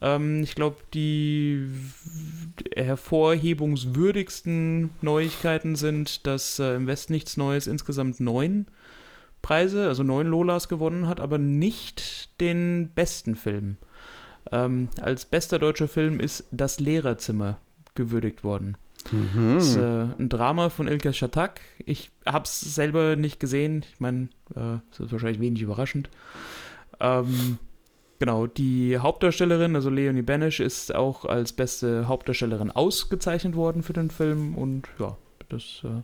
Ähm, 0.00 0.42
ich 0.42 0.54
glaube, 0.54 0.76
die 0.94 1.68
hervorhebungswürdigsten 2.74 4.90
Neuigkeiten 5.02 5.76
sind, 5.76 6.26
dass 6.26 6.58
äh, 6.58 6.76
im 6.76 6.86
Westen 6.86 7.12
nichts 7.12 7.36
Neues 7.36 7.66
insgesamt 7.66 8.20
neun 8.20 8.66
Preise, 9.42 9.88
also 9.88 10.02
neun 10.02 10.26
Lolas 10.26 10.68
gewonnen 10.68 11.08
hat, 11.08 11.20
aber 11.20 11.38
nicht 11.38 12.40
den 12.40 12.90
besten 12.94 13.36
Film. 13.36 13.76
Ähm, 14.52 14.88
als 15.00 15.24
bester 15.24 15.58
deutscher 15.58 15.88
Film 15.88 16.20
ist 16.20 16.44
Das 16.50 16.80
Lehrerzimmer 16.80 17.58
gewürdigt 17.94 18.44
worden. 18.44 18.76
Mhm. 19.12 19.54
Das 19.54 19.68
ist 19.68 19.76
äh, 19.76 20.06
ein 20.18 20.28
Drama 20.28 20.70
von 20.70 20.88
Ilka 20.88 21.12
Shatak. 21.12 21.60
Ich 21.84 22.10
habe 22.26 22.44
es 22.44 22.60
selber 22.60 23.16
nicht 23.16 23.40
gesehen. 23.40 23.84
Ich 23.92 24.00
meine, 24.00 24.28
äh, 24.54 24.76
ist 24.90 25.12
wahrscheinlich 25.12 25.40
wenig 25.40 25.62
überraschend. 25.62 26.10
Ähm, 27.00 27.58
genau, 28.18 28.46
die 28.46 28.98
Hauptdarstellerin, 28.98 29.74
also 29.74 29.90
Leonie 29.90 30.22
Banish, 30.22 30.60
ist 30.60 30.94
auch 30.94 31.24
als 31.24 31.52
beste 31.52 32.08
Hauptdarstellerin 32.08 32.70
ausgezeichnet 32.70 33.56
worden 33.56 33.82
für 33.82 33.92
den 33.92 34.10
Film. 34.10 34.54
Und 34.54 34.86
ja, 34.98 35.16
das 35.48 35.82
äh, 35.84 36.02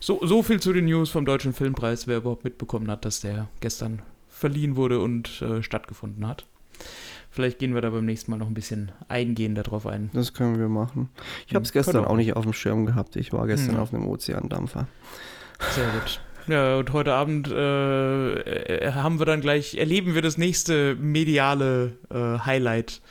so, 0.00 0.20
so 0.24 0.42
viel 0.42 0.60
zu 0.60 0.72
den 0.72 0.86
News 0.86 1.10
vom 1.10 1.24
Deutschen 1.24 1.52
Filmpreis, 1.52 2.06
wer 2.06 2.18
überhaupt 2.18 2.44
mitbekommen 2.44 2.90
hat, 2.90 3.04
dass 3.04 3.20
der 3.20 3.48
gestern 3.60 4.02
verliehen 4.28 4.76
wurde 4.76 5.00
und 5.00 5.42
äh, 5.42 5.62
stattgefunden 5.62 6.26
hat. 6.26 6.46
Vielleicht 7.38 7.60
gehen 7.60 7.72
wir 7.72 7.80
da 7.80 7.90
beim 7.90 8.04
nächsten 8.04 8.32
Mal 8.32 8.38
noch 8.38 8.48
ein 8.48 8.54
bisschen 8.54 8.90
eingehender 9.06 9.62
drauf 9.62 9.86
ein. 9.86 10.10
Das 10.12 10.34
können 10.34 10.58
wir 10.58 10.68
machen. 10.68 11.08
Ich 11.46 11.54
habe 11.54 11.62
es 11.62 11.68
Hm, 11.68 11.72
gestern 11.74 12.04
auch 12.04 12.16
nicht 12.16 12.34
auf 12.34 12.42
dem 12.42 12.52
Schirm 12.52 12.84
gehabt. 12.84 13.14
Ich 13.14 13.32
war 13.32 13.46
gestern 13.46 13.76
Ja. 13.76 13.80
auf 13.82 13.94
einem 13.94 14.08
Ozeandampfer. 14.08 14.88
Sehr 15.70 15.86
gut. 15.90 16.20
Ja, 16.48 16.78
und 16.78 16.92
heute 16.92 17.12
Abend 17.14 17.46
äh, 17.46 18.32
äh, 18.88 18.90
haben 18.90 19.20
wir 19.20 19.24
dann 19.26 19.40
gleich, 19.40 19.76
erleben 19.76 20.16
wir 20.16 20.22
das 20.22 20.36
nächste 20.36 20.96
mediale 20.96 21.92
äh, 22.12 22.40
Highlight 22.44 23.02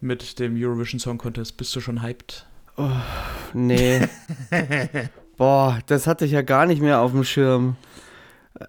mit 0.00 0.38
dem 0.38 0.54
Eurovision 0.56 1.00
Song 1.00 1.18
Contest. 1.18 1.56
Bist 1.56 1.74
du 1.74 1.80
schon 1.80 2.00
hyped? 2.00 2.46
Nee. 3.54 4.02
Boah, 5.36 5.80
das 5.86 6.06
hatte 6.06 6.26
ich 6.26 6.30
ja 6.30 6.42
gar 6.42 6.66
nicht 6.66 6.80
mehr 6.80 7.00
auf 7.00 7.10
dem 7.10 7.24
Schirm. 7.24 7.74
Äh, 8.60 8.66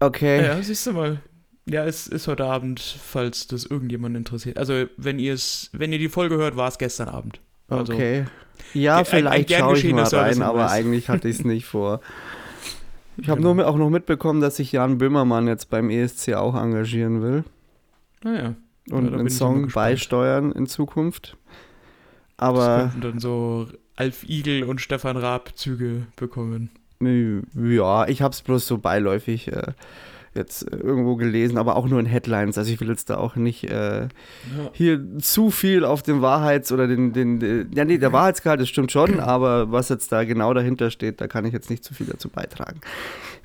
Okay. 0.00 0.44
Ja, 0.44 0.60
siehst 0.60 0.86
du 0.88 0.92
mal. 0.92 1.20
Ja, 1.68 1.84
es 1.84 2.06
ist 2.06 2.28
heute 2.28 2.44
Abend, 2.44 2.80
falls 2.80 3.46
das 3.46 3.64
irgendjemand 3.66 4.16
interessiert. 4.16 4.58
Also, 4.58 4.86
wenn 4.96 5.18
ihr 5.18 5.34
es, 5.34 5.68
wenn 5.72 5.92
ihr 5.92 5.98
die 5.98 6.08
Folge 6.08 6.36
hört, 6.36 6.56
war 6.56 6.68
es 6.68 6.78
gestern 6.78 7.08
Abend. 7.08 7.40
Also, 7.68 7.92
Okay. 7.92 8.24
Ja, 8.74 9.04
vielleicht 9.04 9.50
schaue 9.52 9.78
ich 9.78 9.84
mal 9.92 10.02
rein, 10.02 10.42
aber 10.42 10.58
Servicehinweis. 10.68 10.70
eigentlich 10.72 11.08
hatte 11.08 11.28
ich 11.28 11.38
es 11.38 11.44
nicht 11.44 11.66
vor. 11.66 12.00
Ich 13.20 13.28
habe 13.28 13.40
Genau. 13.40 13.52
nur 13.54 13.66
auch 13.66 13.76
noch 13.76 13.90
mitbekommen, 13.90 14.40
dass 14.40 14.56
sich 14.56 14.70
Jan 14.70 14.98
Böhmermann 14.98 15.48
jetzt 15.48 15.70
beim 15.70 15.90
ESC 15.90 16.34
auch 16.34 16.54
engagieren 16.54 17.20
will 17.20 17.42
Naja, 18.22 18.54
und 18.92 19.10
da 19.10 19.18
einen 19.18 19.28
Song 19.28 19.66
beisteuern 19.72 20.52
in 20.52 20.66
Zukunft. 20.68 21.36
das 22.36 22.46
Aber 22.48 22.78
könnten 22.92 23.00
dann 23.00 23.18
so 23.18 23.66
Alf 23.96 24.22
Igel 24.28 24.62
und 24.62 24.80
Stefan 24.80 25.16
Raab 25.16 25.50
Züge 25.56 26.06
bekommen. 26.14 26.70
ja, 27.00 28.06
ich 28.06 28.22
habe 28.22 28.32
es 28.32 28.42
bloß 28.42 28.64
so 28.68 28.78
beiläufig 28.78 29.48
äh, 29.48 29.72
jetzt 30.38 30.62
äh, 30.72 30.76
irgendwo 30.76 31.16
gelesen, 31.16 31.58
aber 31.58 31.76
auch 31.76 31.86
nur 31.88 32.00
in 32.00 32.06
Headlines. 32.06 32.56
Also 32.56 32.72
ich 32.72 32.80
will 32.80 32.88
jetzt 32.88 33.10
da 33.10 33.18
auch 33.18 33.36
nicht 33.36 33.64
äh, 33.64 34.02
Ja. 34.02 34.08
hier 34.72 35.18
zu 35.18 35.50
viel 35.50 35.84
auf 35.84 36.02
den 36.02 36.22
Wahrheits- 36.22 36.72
oder 36.72 36.86
den, 36.88 37.12
den, 37.12 37.38
den 37.40 37.70
ja 37.74 37.84
nee, 37.84 37.98
der 37.98 38.12
Wahrheitsgehalt, 38.12 38.60
das 38.60 38.68
stimmt 38.68 38.90
schon, 38.92 39.20
aber 39.20 39.70
was 39.72 39.90
jetzt 39.90 40.10
da 40.12 40.24
genau 40.24 40.54
dahinter 40.54 40.90
steht, 40.90 41.20
da 41.20 41.26
kann 41.28 41.44
ich 41.44 41.52
jetzt 41.52 41.68
nicht 41.68 41.84
zu 41.84 41.92
viel 41.92 42.06
dazu 42.06 42.28
beitragen. 42.30 42.80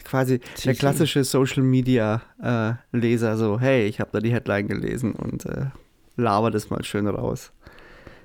Quasi 0.06 0.40
der 0.64 0.76
klassische 0.76 1.24
Social 1.24 1.64
Media 1.64 2.22
äh, 2.42 2.74
Leser, 2.96 3.36
so, 3.38 3.60
hey, 3.60 3.86
ich 3.88 4.00
habe 4.00 4.12
da 4.14 4.20
die 4.20 4.32
Headline 4.32 4.68
gelesen 4.68 5.14
und 5.14 5.46
äh, 5.46 5.66
laber 6.18 6.52
das 6.52 6.70
mal 6.70 6.84
schön 6.84 7.08
raus. 7.08 7.52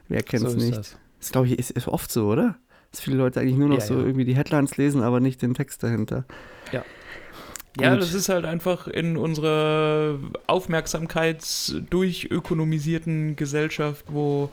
Wer 0.08 0.22
kennt's 0.22 0.50
So 0.52 0.56
ist 0.58 0.64
nicht? 0.64 0.76
das. 0.76 0.96
Das 1.20 1.32
glaube 1.32 1.46
ich 1.48 1.58
ist, 1.58 1.70
ist 1.70 1.88
oft 1.88 2.10
so, 2.12 2.26
oder? 2.28 2.56
Dass 2.90 3.00
viele 3.00 3.16
Leute 3.16 3.40
eigentlich 3.40 3.56
nur 3.56 3.68
noch 3.68 3.78
Ja, 3.78 3.84
so 3.84 3.94
ja. 3.94 4.00
irgendwie 4.04 4.24
die 4.24 4.36
Headlines 4.36 4.76
lesen, 4.76 5.02
aber 5.02 5.20
nicht 5.20 5.40
den 5.42 5.54
Text 5.54 5.82
dahinter. 5.82 6.24
Ja, 6.72 6.84
Gut. 7.78 8.00
das 8.00 8.14
ist 8.14 8.28
halt 8.28 8.44
einfach 8.44 8.88
in 8.88 9.16
unserer 9.16 10.18
aufmerksamkeitsdurchökonomisierten 10.46 13.36
Gesellschaft, 13.36 14.04
wo 14.08 14.50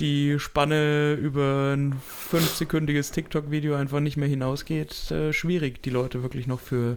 die 0.00 0.38
Spanne 0.38 1.14
über 1.14 1.74
ein 1.76 1.94
fünfsekündiges 2.06 3.10
TikTok-Video 3.12 3.74
einfach 3.74 4.00
nicht 4.00 4.16
mehr 4.16 4.28
hinausgeht, 4.28 5.10
äh, 5.10 5.32
schwierig, 5.32 5.82
die 5.82 5.90
Leute 5.90 6.22
wirklich 6.22 6.46
noch 6.46 6.60
für 6.60 6.96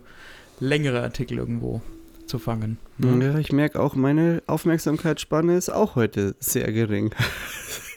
längere 0.60 1.02
Artikel 1.02 1.38
irgendwo 1.38 1.82
zu 2.26 2.40
fangen. 2.40 2.78
ne? 2.98 3.34
Ja, 3.34 3.40
ich 3.40 3.52
merke 3.52 3.80
auch, 3.80 3.96
meine 3.96 4.42
Aufmerksamkeitsspanne 4.48 5.56
ist 5.56 5.70
auch 5.70 5.96
heute 5.96 6.36
sehr 6.40 6.72
gering. 6.72 7.14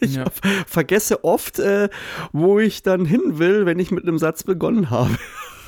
Ich 0.00 0.14
ja. 0.14 0.26
vergesse 0.68 1.24
oft, 1.24 1.58
äh, 1.58 1.88
wo 2.30 2.60
ich 2.60 2.84
dann 2.84 3.04
hin 3.04 3.40
will, 3.40 3.66
wenn 3.66 3.80
ich 3.80 3.90
mit 3.90 4.04
einem 4.04 4.16
Satz 4.16 4.44
begonnen 4.44 4.90
habe. 4.90 5.18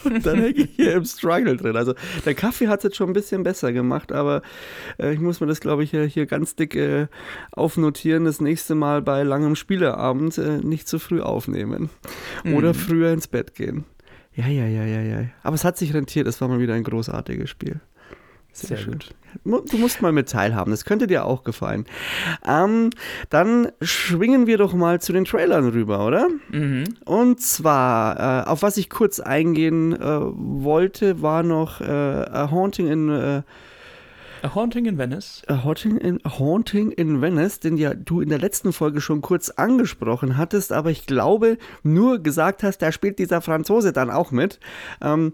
Und 0.05 0.25
dann 0.27 0.39
hänge 0.41 0.59
ich 0.59 0.71
hier 0.77 0.95
im 0.95 1.05
Struggle 1.05 1.57
drin. 1.57 1.77
Also 1.77 1.95
der 2.25 2.35
Kaffee 2.35 2.69
hat 2.69 2.81
es 2.81 2.85
jetzt 2.85 2.97
schon 2.97 3.11
ein 3.11 3.15
bisschen 3.15 3.43
besser 3.43 3.73
gemacht, 3.73 4.13
aber 4.13 4.43
äh, 4.99 5.13
ich 5.13 5.21
muss 5.21 5.41
mir 5.41 5.47
das, 5.47 5.61
glaube 5.61 5.85
ich, 5.85 5.91
hier 5.91 6.27
ganz 6.27 6.57
dick 6.57 6.75
äh, 6.75 7.07
aufnotieren. 7.53 8.25
Das 8.25 8.41
nächste 8.41 8.75
Mal 8.75 9.03
bei 9.03 9.23
langem 9.23 9.57
Spieleabend 9.57 10.39
äh, 10.39 10.59
nicht 10.59 10.89
zu 10.89 10.99
früh 10.99 11.21
aufnehmen. 11.21 11.91
Mhm. 12.45 12.55
Oder 12.55 12.75
früher 12.75 13.13
ins 13.13 13.29
Bett 13.29 13.55
gehen. 13.55 13.85
Ja, 14.35 14.47
ja, 14.47 14.67
ja, 14.67 14.85
ja, 14.85 15.03
ja. 15.03 15.25
Aber 15.43 15.55
es 15.55 15.65
hat 15.65 15.77
sich 15.77 15.93
rentiert. 15.93 16.27
Es 16.27 16.41
war 16.41 16.49
mal 16.49 16.61
wieder 16.61 16.75
ein 16.75 16.85
großartiges 16.85 17.51
Spiel. 17.51 17.81
Sehr, 18.61 18.79
Sehr 18.79 18.87
gut. 18.87 19.15
Du 19.45 19.79
musst 19.79 20.03
mal 20.03 20.13
mit 20.13 20.29
teilhaben, 20.29 20.71
das 20.73 20.85
könnte 20.85 21.07
dir 21.07 21.25
auch 21.25 21.45
gefallen. 21.45 21.87
Ähm, 22.47 22.91
dann 23.31 23.71
schwingen 23.81 24.47
wir 24.47 24.59
doch 24.59 24.75
mal 24.75 25.01
zu 25.01 25.13
den 25.13 25.25
Trailern 25.25 25.69
rüber, 25.69 26.05
oder? 26.05 26.29
Mhm. 26.51 26.85
Und 27.05 27.41
zwar, 27.41 28.45
äh, 28.45 28.49
auf 28.49 28.63
was 28.63 28.77
ich 28.77 28.91
kurz 28.91 29.21
eingehen 29.21 29.93
äh, 29.93 30.01
wollte, 30.01 31.23
war 31.23 31.43
noch 31.43 31.81
äh, 31.81 31.85
A 31.85 32.51
Haunting 32.51 32.89
in 32.89 33.09
äh, 33.09 33.43
A 34.43 34.55
Haunting 34.55 34.87
in 34.87 34.99
Venice. 34.99 35.43
A 35.49 35.65
Haunting 35.65 35.97
in, 35.99 36.21
A 36.25 36.39
Haunting 36.39 36.91
in 36.93 37.21
Venice, 37.21 37.61
den 37.61 37.77
ja 37.77 37.95
du 37.95 38.21
in 38.21 38.29
der 38.29 38.39
letzten 38.39 38.73
Folge 38.73 39.01
schon 39.01 39.21
kurz 39.21 39.51
angesprochen 39.51 40.37
hattest, 40.37 40.73
aber 40.73 40.91
ich 40.91 41.07
glaube 41.07 41.59
nur 41.83 42.23
gesagt 42.23 42.63
hast, 42.63 42.79
da 42.79 42.93
spielt 42.93 43.19
dieser 43.19 43.41
Franzose 43.41 43.93
dann 43.93 44.11
auch 44.11 44.31
mit. 44.31 44.59
Ähm, 45.03 45.33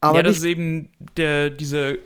aber 0.00 0.18
ja, 0.18 0.22
das 0.22 0.38
ist 0.38 0.44
eben 0.44 0.90
der, 1.16 1.50
diese 1.50 1.98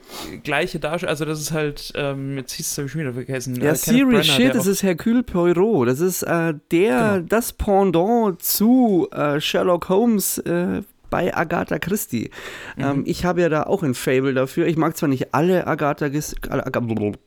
gleiche 0.45 0.79
Darstellung, 0.79 1.11
also 1.11 1.25
das 1.25 1.41
ist 1.41 1.53
halt, 1.53 1.93
ähm, 1.97 2.37
jetzt 2.37 2.53
hieß 2.53 2.71
es, 2.71 2.79
habe 2.79 2.89
ich 2.89 2.97
wieder 2.97 3.13
vergessen. 3.13 3.61
Ja, 3.61 3.73
äh, 3.73 3.77
Serious 3.77 4.27
Shit, 4.27 4.55
das 4.55 4.67
ist 4.67 4.83
Hercule 4.83 5.23
Poirot, 5.23 5.89
das 5.89 6.01
ist 6.01 6.23
äh, 6.23 6.55
der, 6.71 7.15
genau. 7.15 7.27
das 7.29 7.53
Pendant 7.53 8.41
zu 8.43 9.09
äh, 9.13 9.41
Sherlock 9.41 9.89
Holmes 9.89 10.39
äh, 10.39 10.83
bei 11.11 11.37
Agatha 11.37 11.79
Christie. 11.79 12.31
Mhm. 12.77 12.85
Ähm, 12.85 13.03
ich 13.07 13.25
habe 13.25 13.43
ja 13.43 13.49
da 13.49 13.65
auch 13.65 13.83
ein 13.83 13.95
Fable 13.95 14.35
dafür. 14.35 14.67
Ich 14.67 14.77
mag 14.77 14.97
zwar 14.97 15.09
nicht 15.09 15.35
alle 15.35 15.67
Agatha, 15.67 16.09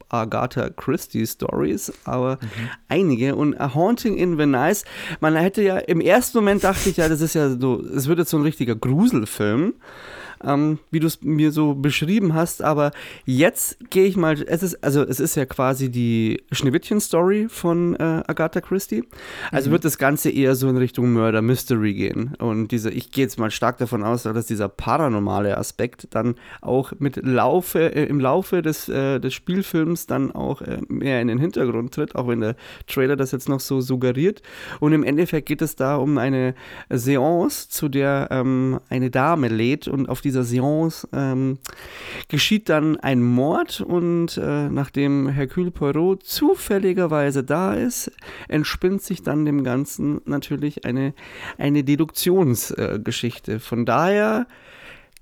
Agatha 0.10 0.70
Christie 0.70 1.28
Stories, 1.28 1.92
aber 2.06 2.40
mhm. 2.42 2.70
einige. 2.88 3.36
Und 3.36 3.60
A 3.60 3.74
Haunting 3.76 4.18
in 4.18 4.38
Venice, 4.38 4.86
man 5.20 5.36
hätte 5.36 5.62
ja, 5.62 5.78
im 5.78 6.02
ersten 6.02 6.38
Moment 6.38 6.64
dachte 6.64 6.90
ich 6.90 6.98
ja, 6.98 7.10
das 7.10 7.22
ist 7.22 7.36
ja 7.36 7.50
so, 7.50 7.82
es 7.82 8.08
wird 8.08 8.20
jetzt 8.20 8.32
so 8.32 8.38
ein 8.38 8.44
richtiger 8.44 8.76
Gruselfilm 8.76 9.74
ähm, 10.44 10.80
wie 10.91 11.00
du 11.00 11.08
es 11.08 11.22
mir 11.22 11.52
so 11.52 11.74
beschrieben 11.76 12.34
hast. 12.34 12.62
Aber 12.62 12.91
jetzt 13.26 13.78
gehe 13.89 14.06
ich 14.06 14.18
mal, 14.18 14.41
es 14.41 14.64
ist, 14.64 14.84
also 14.84 15.04
es 15.04 15.20
ist 15.20 15.36
ja 15.36 15.46
quasi 15.46 15.89
die 15.89 16.41
Schneewittchen-Story 16.52 17.48
von 17.50 17.96
äh, 17.96 18.24
Agatha 18.28 18.62
Christie. 18.62 19.04
Also 19.52 19.70
mhm. 19.70 19.74
wird 19.74 19.86
das 19.86 19.98
Ganze 19.98 20.30
eher 20.30 20.56
so 20.56 20.70
in 20.70 20.78
Richtung 20.78 21.14
Murder 21.14 21.41
Mystery 21.41 21.94
gehen. 21.94 22.36
Und 22.39 22.70
diese, 22.70 22.89
ich 22.89 23.12
gehe 23.12 23.24
jetzt 23.24 23.39
mal 23.39 23.52
stark 23.52 23.78
davon 23.78 24.04
aus, 24.04 24.24
dass 24.24 24.46
dieser 24.46 24.70
paranormale 24.70 25.58
Aspekt 25.58 26.08
dann 26.12 26.36
auch 26.62 26.94
mit 27.00 27.18
Laufe, 27.18 27.96
äh, 27.96 28.06
im 28.06 28.20
Laufe 28.20 28.62
des, 28.62 28.89
äh, 28.89 29.20
des 29.20 29.34
Spielfilms 29.34 30.08
dann 30.08 30.32
auch 30.32 30.62
äh, 30.62 30.80
mehr 30.88 31.22
in 31.22 31.28
den 31.28 31.39
Hintergrund 31.39 31.94
tritt, 31.94 32.16
auch 32.16 32.28
wenn 32.28 32.41
der 32.41 32.56
Trailer 32.88 33.16
das 33.16 33.32
jetzt 33.32 33.50
noch 33.50 33.60
so 33.60 33.82
suggeriert. 33.82 34.41
Und 34.80 34.94
im 34.94 35.04
Endeffekt 35.04 35.48
geht 35.48 35.62
es 35.62 35.76
da 35.76 35.96
um 35.96 36.18
eine 36.18 36.56
Seance, 36.89 37.70
zu 37.70 37.89
der 37.89 38.28
ähm, 38.32 38.80
eine 38.89 39.10
Dame 39.10 39.48
lädt 39.48 39.88
und 39.88 40.10
auf 40.10 40.22
diese 40.22 40.33
dieser 40.34 40.44
Seance 40.44 41.08
ähm, 41.14 41.60
geschieht 42.28 42.70
dann 42.70 43.00
ein 43.00 43.22
Mord 43.22 43.82
und 43.82 44.38
äh, 44.38 44.70
nachdem 44.70 45.30
Hercule 45.30 45.70
Poirot 45.70 46.24
zufälligerweise 46.24 47.44
da 47.44 47.76
ist, 47.76 48.12
entspinnt 48.48 49.04
sich 49.04 49.22
dann 49.22 49.46
dem 49.46 49.64
Ganzen 49.64 50.22
natürlich 50.26 50.86
eine, 50.86 51.14
eine 51.60 51.84
Deduktionsgeschichte. 51.84 53.54
Äh, 53.54 53.60
Von 53.60 53.86
daher 53.86 54.48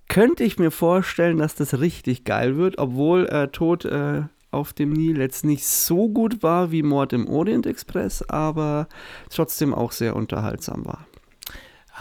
könnte 0.08 0.46
ich 0.46 0.58
mir 0.58 0.72
vorstellen, 0.72 1.38
dass 1.38 1.56
das 1.56 1.80
richtig 1.80 2.24
geil 2.24 2.56
wird, 2.56 2.78
obwohl 2.78 3.28
äh, 3.28 3.50
Tod 3.50 3.84
äh, 3.84 4.24
auf 4.52 4.72
dem 4.72 4.92
Nil 4.92 5.18
jetzt 5.20 5.44
nicht 5.44 5.66
so 5.66 6.10
gut 6.10 6.42
war 6.42 6.72
wie 6.72 6.84
Mord 6.84 7.12
im 7.14 7.28
Orient 7.28 7.66
Express, 7.66 8.22
aber 8.24 8.88
trotzdem 9.30 9.74
auch 9.74 9.92
sehr 9.92 10.16
unterhaltsam 10.16 10.86
war. 10.86 11.06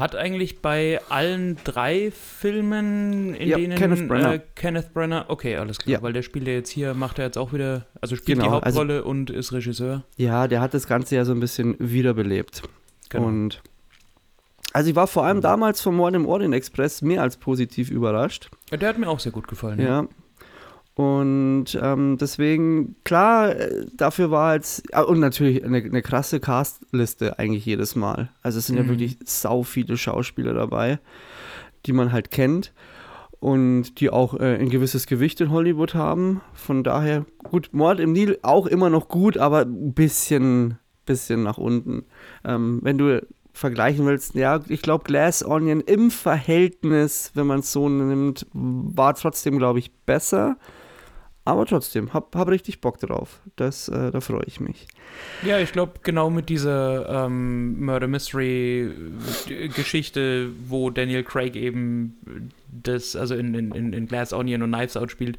Hat 0.00 0.16
eigentlich 0.16 0.62
bei 0.62 0.98
allen 1.10 1.58
drei 1.62 2.10
Filmen, 2.10 3.34
in 3.34 3.48
ja, 3.48 3.58
denen 3.58 3.76
Kenneth 3.76 4.08
Brenner. 4.08 4.34
Äh, 4.34 4.40
Kenneth 4.54 4.94
Brenner, 4.94 5.26
okay, 5.28 5.56
alles 5.56 5.78
klar, 5.78 5.92
ja. 5.92 6.02
weil 6.02 6.14
der 6.14 6.22
spielt 6.22 6.46
ja 6.46 6.54
jetzt 6.54 6.70
hier, 6.70 6.94
macht 6.94 7.18
er 7.18 7.26
jetzt 7.26 7.36
auch 7.36 7.52
wieder, 7.52 7.86
also 8.00 8.16
spielt 8.16 8.38
genau, 8.38 8.48
die 8.48 8.66
Hauptrolle 8.66 8.96
also, 8.96 9.08
und 9.08 9.28
ist 9.28 9.52
Regisseur. 9.52 10.04
Ja, 10.16 10.48
der 10.48 10.62
hat 10.62 10.72
das 10.72 10.86
Ganze 10.86 11.16
ja 11.16 11.26
so 11.26 11.32
ein 11.32 11.40
bisschen 11.40 11.76
wiederbelebt. 11.78 12.62
Genau. 13.10 13.26
Und 13.26 13.62
also 14.72 14.88
ich 14.88 14.96
war 14.96 15.06
vor 15.06 15.24
allem 15.24 15.42
damals 15.42 15.82
vom 15.82 15.96
Mord 15.96 16.14
im 16.14 16.26
Orient 16.26 16.54
Express 16.54 17.02
mehr 17.02 17.22
als 17.22 17.36
positiv 17.36 17.90
überrascht. 17.90 18.48
Ja, 18.70 18.78
der 18.78 18.88
hat 18.88 18.98
mir 18.98 19.08
auch 19.08 19.20
sehr 19.20 19.32
gut 19.32 19.48
gefallen. 19.48 19.80
Ja, 19.80 19.86
ja. 19.86 20.08
Und 20.94 21.78
ähm, 21.80 22.18
deswegen, 22.20 22.96
klar, 23.04 23.56
äh, 23.56 23.86
dafür 23.96 24.30
war 24.30 24.54
jetzt, 24.54 24.94
ah, 24.94 25.02
und 25.02 25.20
natürlich 25.20 25.64
eine, 25.64 25.78
eine 25.78 26.02
krasse 26.02 26.40
Castliste 26.40 27.38
eigentlich 27.38 27.64
jedes 27.64 27.96
Mal. 27.96 28.30
Also 28.42 28.58
es 28.58 28.66
sind 28.66 28.76
mhm. 28.76 28.82
ja 28.82 28.88
wirklich 28.88 29.18
sau 29.24 29.62
viele 29.62 29.96
Schauspieler 29.96 30.52
dabei, 30.52 30.98
die 31.86 31.92
man 31.92 32.12
halt 32.12 32.30
kennt 32.30 32.72
und 33.40 34.00
die 34.00 34.10
auch 34.10 34.38
äh, 34.38 34.56
ein 34.56 34.68
gewisses 34.68 35.06
Gewicht 35.06 35.40
in 35.40 35.50
Hollywood 35.50 35.94
haben. 35.94 36.42
Von 36.52 36.84
daher, 36.84 37.24
gut, 37.42 37.70
Mord 37.72 37.98
im 37.98 38.12
Nil 38.12 38.38
auch 38.42 38.66
immer 38.66 38.90
noch 38.90 39.08
gut, 39.08 39.38
aber 39.38 39.62
ein 39.62 39.94
bisschen, 39.94 40.78
bisschen 41.06 41.42
nach 41.42 41.56
unten. 41.56 42.04
Ähm, 42.44 42.80
wenn 42.82 42.98
du 42.98 43.22
vergleichen 43.52 44.06
willst, 44.06 44.34
ja, 44.34 44.60
ich 44.68 44.82
glaube, 44.82 45.04
Glass 45.04 45.44
Onion 45.44 45.80
im 45.80 46.10
Verhältnis, 46.10 47.32
wenn 47.34 47.46
man 47.46 47.60
es 47.60 47.72
so 47.72 47.88
nimmt, 47.88 48.46
war 48.52 49.14
trotzdem, 49.14 49.58
glaube 49.58 49.78
ich, 49.78 49.90
besser. 50.04 50.56
Aber 51.44 51.64
trotzdem, 51.64 52.12
hab, 52.12 52.36
hab 52.36 52.48
richtig 52.48 52.80
Bock 52.80 53.00
drauf. 53.00 53.40
Das, 53.56 53.88
äh, 53.88 54.10
da 54.10 54.20
freue 54.20 54.44
ich 54.46 54.60
mich. 54.60 54.86
Ja, 55.44 55.58
ich 55.58 55.72
glaube, 55.72 55.94
genau 56.02 56.28
mit 56.28 56.48
dieser 56.48 57.26
ähm, 57.26 57.82
Murder 57.84 58.08
Mystery 58.08 58.90
Geschichte, 59.74 60.50
wo 60.68 60.90
Daniel 60.90 61.24
Craig 61.24 61.56
eben 61.56 62.50
das, 62.70 63.16
also 63.16 63.34
in, 63.34 63.54
in, 63.54 63.92
in 63.92 64.06
Glass 64.06 64.32
Onion 64.32 64.62
und 64.62 64.70
Knives 64.70 64.96
Out 64.96 65.10
spielt, 65.10 65.38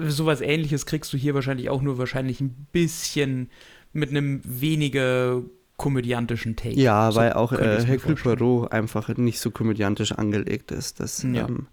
sowas 0.00 0.40
ähnliches 0.40 0.86
kriegst 0.86 1.12
du 1.12 1.18
hier 1.18 1.34
wahrscheinlich 1.34 1.68
auch 1.68 1.82
nur 1.82 1.98
wahrscheinlich 1.98 2.40
ein 2.40 2.66
bisschen 2.72 3.50
mit 3.92 4.10
einem 4.10 4.40
weniger 4.42 5.42
komödiantischen 5.76 6.56
Take. 6.56 6.80
Ja, 6.80 7.12
so 7.12 7.20
weil 7.20 7.34
auch 7.34 7.52
äh, 7.52 7.84
Hercule 7.84 8.14
Poirot 8.14 8.72
einfach 8.72 9.08
nicht 9.16 9.40
so 9.40 9.50
komödiantisch 9.50 10.12
angelegt 10.12 10.72
ist. 10.72 11.00
Das, 11.00 11.22
ja. 11.22 11.46
ähm, 11.46 11.66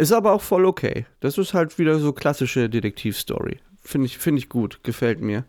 ist 0.00 0.12
aber 0.12 0.32
auch 0.32 0.42
voll 0.42 0.64
okay. 0.64 1.06
Das 1.20 1.38
ist 1.38 1.54
halt 1.54 1.78
wieder 1.78 1.98
so 1.98 2.12
klassische 2.12 2.68
Detektivstory. 2.68 3.58
Finde 3.82 4.06
ich, 4.06 4.18
find 4.18 4.38
ich 4.38 4.48
gut, 4.48 4.80
gefällt 4.82 5.20
mir. 5.20 5.44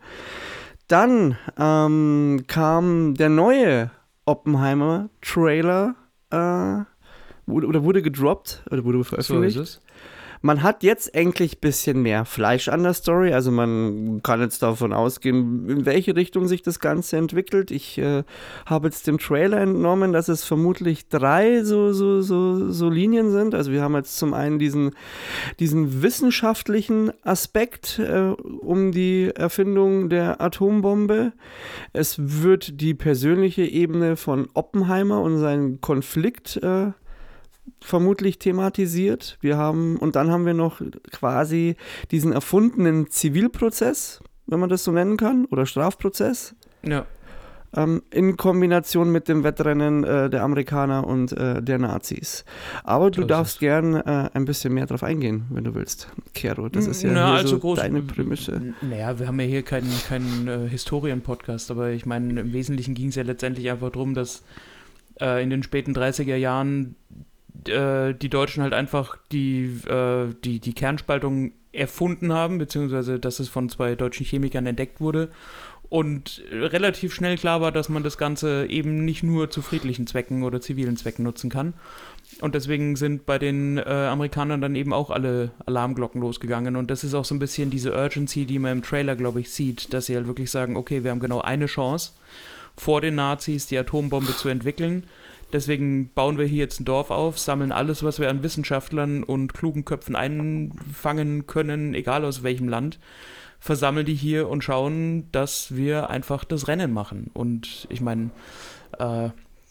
Dann 0.88 1.38
ähm, 1.58 2.44
kam 2.46 3.14
der 3.14 3.28
neue 3.28 3.90
Oppenheimer-Trailer 4.26 5.94
äh, 6.30 7.50
oder 7.50 7.84
wurde 7.84 8.02
gedroppt 8.02 8.64
oder 8.70 8.84
wurde 8.84 9.04
veröffentlicht. 9.04 9.56
So 9.56 9.62
ist 9.62 9.68
es 9.68 9.81
man 10.42 10.62
hat 10.62 10.82
jetzt 10.82 11.14
endlich 11.14 11.56
ein 11.56 11.60
bisschen 11.60 12.02
mehr 12.02 12.24
Fleisch 12.24 12.68
an 12.68 12.82
der 12.82 12.94
Story. 12.94 13.32
Also 13.32 13.52
man 13.52 14.20
kann 14.22 14.40
jetzt 14.40 14.62
davon 14.62 14.92
ausgehen, 14.92 15.68
in 15.68 15.86
welche 15.86 16.16
Richtung 16.16 16.48
sich 16.48 16.62
das 16.62 16.80
Ganze 16.80 17.16
entwickelt. 17.16 17.70
Ich 17.70 17.96
äh, 17.98 18.24
habe 18.66 18.88
jetzt 18.88 19.06
dem 19.06 19.18
Trailer 19.18 19.60
entnommen, 19.60 20.12
dass 20.12 20.28
es 20.28 20.42
vermutlich 20.44 21.08
drei 21.08 21.62
so, 21.62 21.92
so, 21.92 22.20
so, 22.20 22.70
so 22.70 22.90
Linien 22.90 23.30
sind. 23.30 23.54
Also 23.54 23.70
wir 23.70 23.82
haben 23.82 23.94
jetzt 23.94 24.18
zum 24.18 24.34
einen 24.34 24.58
diesen, 24.58 24.96
diesen 25.60 26.02
wissenschaftlichen 26.02 27.12
Aspekt 27.22 28.00
äh, 28.00 28.32
um 28.32 28.90
die 28.90 29.30
Erfindung 29.32 30.08
der 30.08 30.40
Atombombe. 30.40 31.32
Es 31.92 32.16
wird 32.18 32.80
die 32.80 32.94
persönliche 32.94 33.62
Ebene 33.62 34.16
von 34.16 34.48
Oppenheimer 34.54 35.20
und 35.20 35.38
seinen 35.38 35.80
Konflikt 35.80 36.56
äh, 36.56 36.90
vermutlich 37.80 38.38
thematisiert. 38.38 39.38
Wir 39.40 39.56
haben, 39.56 39.96
und 39.96 40.16
dann 40.16 40.30
haben 40.30 40.46
wir 40.46 40.54
noch 40.54 40.80
quasi 41.10 41.76
diesen 42.10 42.32
erfundenen 42.32 43.10
Zivilprozess, 43.10 44.22
wenn 44.46 44.60
man 44.60 44.68
das 44.68 44.84
so 44.84 44.92
nennen 44.92 45.16
kann, 45.16 45.46
oder 45.46 45.66
Strafprozess. 45.66 46.54
Ja. 46.84 47.06
Ähm, 47.74 48.02
in 48.10 48.36
Kombination 48.36 49.10
mit 49.10 49.28
dem 49.28 49.44
Wettrennen 49.44 50.04
äh, 50.04 50.28
der 50.28 50.42
Amerikaner 50.42 51.06
und 51.06 51.32
äh, 51.32 51.62
der 51.62 51.78
Nazis. 51.78 52.44
Aber 52.84 53.10
du 53.10 53.24
darfst 53.24 53.60
gern 53.60 53.94
äh, 53.94 54.28
ein 54.34 54.44
bisschen 54.44 54.74
mehr 54.74 54.84
drauf 54.84 55.02
eingehen, 55.02 55.46
wenn 55.48 55.64
du 55.64 55.74
willst, 55.74 56.08
Kero. 56.34 56.68
Das 56.68 56.86
ist 56.86 57.02
ja 57.02 57.12
Na, 57.12 57.34
also 57.34 57.48
so 57.48 57.58
groß, 57.60 57.78
deine 57.78 58.02
Prämisse. 58.02 58.74
Naja, 58.82 59.18
wir 59.18 59.26
haben 59.26 59.40
ja 59.40 59.46
hier 59.46 59.62
keinen, 59.62 59.90
keinen 60.06 60.48
äh, 60.48 60.68
Historien-Podcast, 60.68 61.70
aber 61.70 61.90
ich 61.92 62.04
meine, 62.04 62.40
im 62.40 62.52
Wesentlichen 62.52 62.94
ging 62.94 63.08
es 63.08 63.14
ja 63.14 63.22
letztendlich 63.22 63.70
einfach 63.70 63.90
darum, 63.90 64.12
dass 64.12 64.42
äh, 65.18 65.42
in 65.42 65.48
den 65.48 65.62
späten 65.62 65.94
30er 65.94 66.36
Jahren 66.36 66.96
äh, 67.68 68.14
die 68.14 68.28
Deutschen 68.28 68.62
halt 68.62 68.74
einfach 68.74 69.16
die, 69.30 69.64
äh, 69.88 70.34
die, 70.44 70.60
die 70.60 70.72
Kernspaltung 70.72 71.52
erfunden 71.72 72.32
haben, 72.32 72.58
beziehungsweise 72.58 73.18
dass 73.18 73.40
es 73.40 73.48
von 73.48 73.68
zwei 73.68 73.94
deutschen 73.94 74.26
Chemikern 74.26 74.66
entdeckt 74.66 75.00
wurde 75.00 75.30
Und 75.92 76.42
relativ 76.50 77.12
schnell 77.12 77.36
klar 77.36 77.60
war, 77.60 77.70
dass 77.70 77.90
man 77.90 78.02
das 78.02 78.16
Ganze 78.16 78.64
eben 78.64 79.04
nicht 79.04 79.22
nur 79.22 79.50
zu 79.50 79.60
friedlichen 79.60 80.06
Zwecken 80.06 80.42
oder 80.42 80.58
zivilen 80.62 80.96
Zwecken 80.96 81.22
nutzen 81.22 81.50
kann. 81.50 81.74
Und 82.40 82.54
deswegen 82.54 82.96
sind 82.96 83.26
bei 83.26 83.38
den 83.38 83.76
äh, 83.76 83.82
Amerikanern 83.82 84.62
dann 84.62 84.74
eben 84.74 84.94
auch 84.94 85.10
alle 85.10 85.50
Alarmglocken 85.66 86.18
losgegangen. 86.22 86.76
Und 86.76 86.90
das 86.90 87.04
ist 87.04 87.12
auch 87.12 87.26
so 87.26 87.34
ein 87.34 87.40
bisschen 87.40 87.68
diese 87.68 87.92
Urgency, 87.92 88.46
die 88.46 88.58
man 88.58 88.72
im 88.72 88.82
Trailer, 88.82 89.16
glaube 89.16 89.40
ich, 89.40 89.50
sieht, 89.50 89.92
dass 89.92 90.06
sie 90.06 90.16
halt 90.16 90.26
wirklich 90.26 90.50
sagen, 90.50 90.76
okay, 90.76 91.04
wir 91.04 91.10
haben 91.10 91.20
genau 91.20 91.42
eine 91.42 91.66
Chance, 91.66 92.12
vor 92.74 93.02
den 93.02 93.16
Nazis 93.16 93.66
die 93.66 93.76
Atombombe 93.76 94.34
zu 94.34 94.48
entwickeln. 94.48 95.04
Deswegen 95.52 96.10
bauen 96.14 96.38
wir 96.38 96.46
hier 96.46 96.58
jetzt 96.58 96.80
ein 96.80 96.84
Dorf 96.84 97.10
auf, 97.10 97.38
sammeln 97.38 97.72
alles, 97.72 98.02
was 98.02 98.18
wir 98.18 98.30
an 98.30 98.42
Wissenschaftlern 98.42 99.22
und 99.22 99.52
klugen 99.54 99.84
Köpfen 99.84 100.16
einfangen 100.16 101.46
können, 101.46 101.94
egal 101.94 102.24
aus 102.24 102.42
welchem 102.42 102.68
Land 102.68 102.98
versammeln 103.62 104.04
die 104.04 104.14
hier 104.14 104.48
und 104.48 104.64
schauen, 104.64 105.30
dass 105.30 105.76
wir 105.76 106.10
einfach 106.10 106.42
das 106.42 106.66
Rennen 106.66 106.92
machen. 106.92 107.30
Und 107.32 107.86
ich 107.90 108.00
meine, 108.00 108.30
äh, 108.98 109.28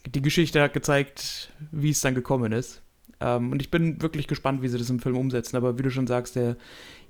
die 0.08 0.22
Geschichte 0.22 0.62
hat 0.62 0.72
gezeigt, 0.72 1.52
wie 1.72 1.90
es 1.90 2.00
dann 2.00 2.16
gekommen 2.16 2.54
ist. 2.54 2.82
Ähm, 3.20 3.52
und 3.52 3.62
ich 3.62 3.70
bin 3.70 4.02
wirklich 4.02 4.28
gespannt, 4.28 4.62
wie 4.62 4.70
sie 4.70 4.78
das 4.78 4.90
im 4.90 5.00
Film 5.00 5.18
umsetzen. 5.18 5.58
Aber 5.58 5.78
wie 5.78 5.84
du 5.84 5.92
schon 5.92 6.08
sagst, 6.08 6.38
der 6.38 6.56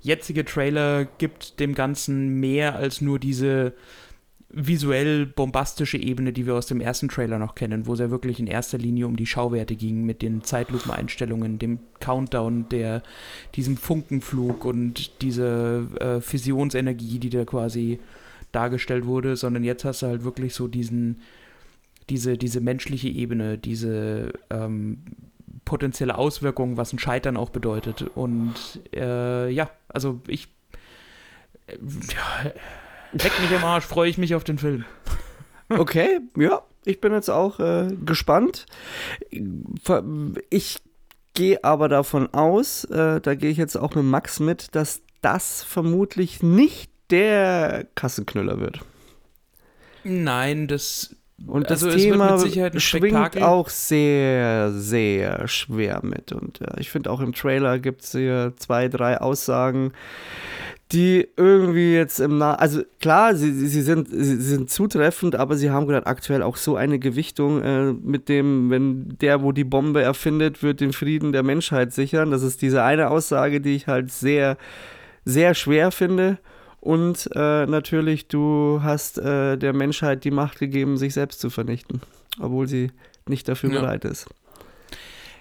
jetzige 0.00 0.44
Trailer 0.44 1.04
gibt 1.04 1.60
dem 1.60 1.76
Ganzen 1.76 2.40
mehr 2.40 2.74
als 2.74 3.00
nur 3.00 3.20
diese 3.20 3.74
visuell 4.52 5.26
bombastische 5.26 5.96
Ebene, 5.96 6.32
die 6.32 6.46
wir 6.46 6.54
aus 6.54 6.66
dem 6.66 6.80
ersten 6.80 7.08
Trailer 7.08 7.38
noch 7.38 7.54
kennen, 7.54 7.86
wo 7.86 7.94
es 7.94 8.00
ja 8.00 8.10
wirklich 8.10 8.38
in 8.38 8.46
erster 8.46 8.78
Linie 8.78 9.06
um 9.06 9.16
die 9.16 9.26
Schauwerte 9.26 9.76
ging 9.76 10.04
mit 10.04 10.22
den 10.22 10.44
Zeitlupeneinstellungen, 10.44 11.58
dem 11.58 11.78
Countdown, 12.00 12.68
der, 12.68 13.02
diesem 13.54 13.76
Funkenflug 13.76 14.64
und 14.64 15.22
diese 15.22 15.88
äh, 15.98 16.20
Fusionsenergie, 16.20 17.18
die 17.18 17.30
da 17.30 17.44
quasi 17.44 17.98
dargestellt 18.52 19.06
wurde, 19.06 19.36
sondern 19.36 19.64
jetzt 19.64 19.84
hast 19.84 20.02
du 20.02 20.06
halt 20.06 20.24
wirklich 20.24 20.54
so 20.54 20.68
diesen, 20.68 21.20
diese, 22.10 22.36
diese 22.36 22.60
menschliche 22.60 23.08
Ebene, 23.08 23.56
diese 23.56 24.32
ähm, 24.50 24.98
potenzielle 25.64 26.18
Auswirkung, 26.18 26.76
was 26.76 26.92
ein 26.92 26.98
Scheitern 26.98 27.36
auch 27.36 27.50
bedeutet. 27.50 28.02
Und 28.14 28.54
äh, 28.94 29.48
ja, 29.50 29.70
also 29.88 30.20
ich 30.26 30.48
äh, 31.66 31.76
ja, 32.12 32.52
Leck 33.12 33.32
mich 33.40 33.54
am 33.56 33.64
Arsch, 33.64 33.84
freue 33.84 34.08
ich 34.08 34.18
mich 34.18 34.34
auf 34.34 34.44
den 34.44 34.58
Film. 34.58 34.84
Okay, 35.68 36.20
ja, 36.36 36.62
ich 36.84 37.00
bin 37.00 37.12
jetzt 37.12 37.30
auch 37.30 37.58
äh, 37.60 37.88
gespannt. 38.04 38.66
Ich 40.50 40.80
gehe 41.34 41.64
aber 41.64 41.88
davon 41.88 42.32
aus, 42.34 42.84
äh, 42.84 43.20
da 43.20 43.34
gehe 43.34 43.50
ich 43.50 43.58
jetzt 43.58 43.76
auch 43.76 43.94
mit 43.94 44.04
Max 44.04 44.40
mit, 44.40 44.74
dass 44.74 45.02
das 45.20 45.62
vermutlich 45.62 46.42
nicht 46.42 46.90
der 47.10 47.86
Kassenknüller 47.94 48.60
wird. 48.60 48.80
Nein, 50.04 50.66
das 50.66 51.14
und 51.46 51.70
das 51.70 51.82
also 51.82 51.96
Thema 51.96 52.38
schwingt 52.78 53.42
auch 53.42 53.68
sehr, 53.68 54.70
sehr 54.72 55.48
schwer 55.48 56.00
mit. 56.02 56.32
Und 56.32 56.60
ja, 56.60 56.76
ich 56.78 56.90
finde 56.90 57.10
auch 57.10 57.20
im 57.20 57.32
Trailer 57.32 57.78
gibt 57.78 58.02
es 58.02 58.12
hier 58.12 58.52
zwei, 58.56 58.88
drei 58.88 59.20
Aussagen, 59.20 59.92
die 60.92 61.28
irgendwie 61.36 61.94
jetzt 61.94 62.20
im 62.20 62.38
Nah, 62.38 62.54
also 62.54 62.82
klar, 63.00 63.34
sie, 63.34 63.52
sie, 63.52 63.80
sind, 63.80 64.08
sie 64.10 64.36
sind 64.36 64.70
zutreffend, 64.70 65.34
aber 65.36 65.56
sie 65.56 65.70
haben 65.70 65.86
gerade 65.86 66.06
aktuell 66.06 66.42
auch 66.42 66.56
so 66.56 66.76
eine 66.76 66.98
Gewichtung 66.98 67.62
äh, 67.62 67.92
mit 67.92 68.28
dem, 68.28 68.70
wenn 68.70 69.16
der, 69.20 69.42
wo 69.42 69.52
die 69.52 69.64
Bombe 69.64 70.02
erfindet, 70.02 70.62
wird 70.62 70.80
den 70.80 70.92
Frieden 70.92 71.32
der 71.32 71.42
Menschheit 71.42 71.92
sichern. 71.92 72.30
Das 72.30 72.42
ist 72.42 72.60
diese 72.60 72.82
eine 72.82 73.10
Aussage, 73.10 73.60
die 73.60 73.74
ich 73.74 73.86
halt 73.86 74.12
sehr, 74.12 74.58
sehr 75.24 75.54
schwer 75.54 75.90
finde. 75.92 76.38
Und 76.80 77.30
äh, 77.34 77.66
natürlich, 77.66 78.28
du 78.28 78.80
hast 78.82 79.18
äh, 79.18 79.56
der 79.56 79.72
Menschheit 79.72 80.24
die 80.24 80.30
Macht 80.30 80.58
gegeben, 80.58 80.98
sich 80.98 81.14
selbst 81.14 81.40
zu 81.40 81.48
vernichten, 81.48 82.02
obwohl 82.40 82.66
sie 82.66 82.90
nicht 83.26 83.48
dafür 83.48 83.72
ja. 83.72 83.80
bereit 83.80 84.04
ist. 84.04 84.26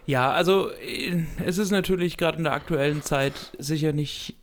Ja, 0.05 0.31
also 0.31 0.69
äh, 0.69 1.23
es 1.45 1.57
ist 1.57 1.71
natürlich 1.71 2.17
gerade 2.17 2.37
in 2.37 2.43
der 2.45 2.53
aktuellen 2.53 3.01
Zeit 3.01 3.33
sicher 3.57 3.91
nicht 3.91 4.35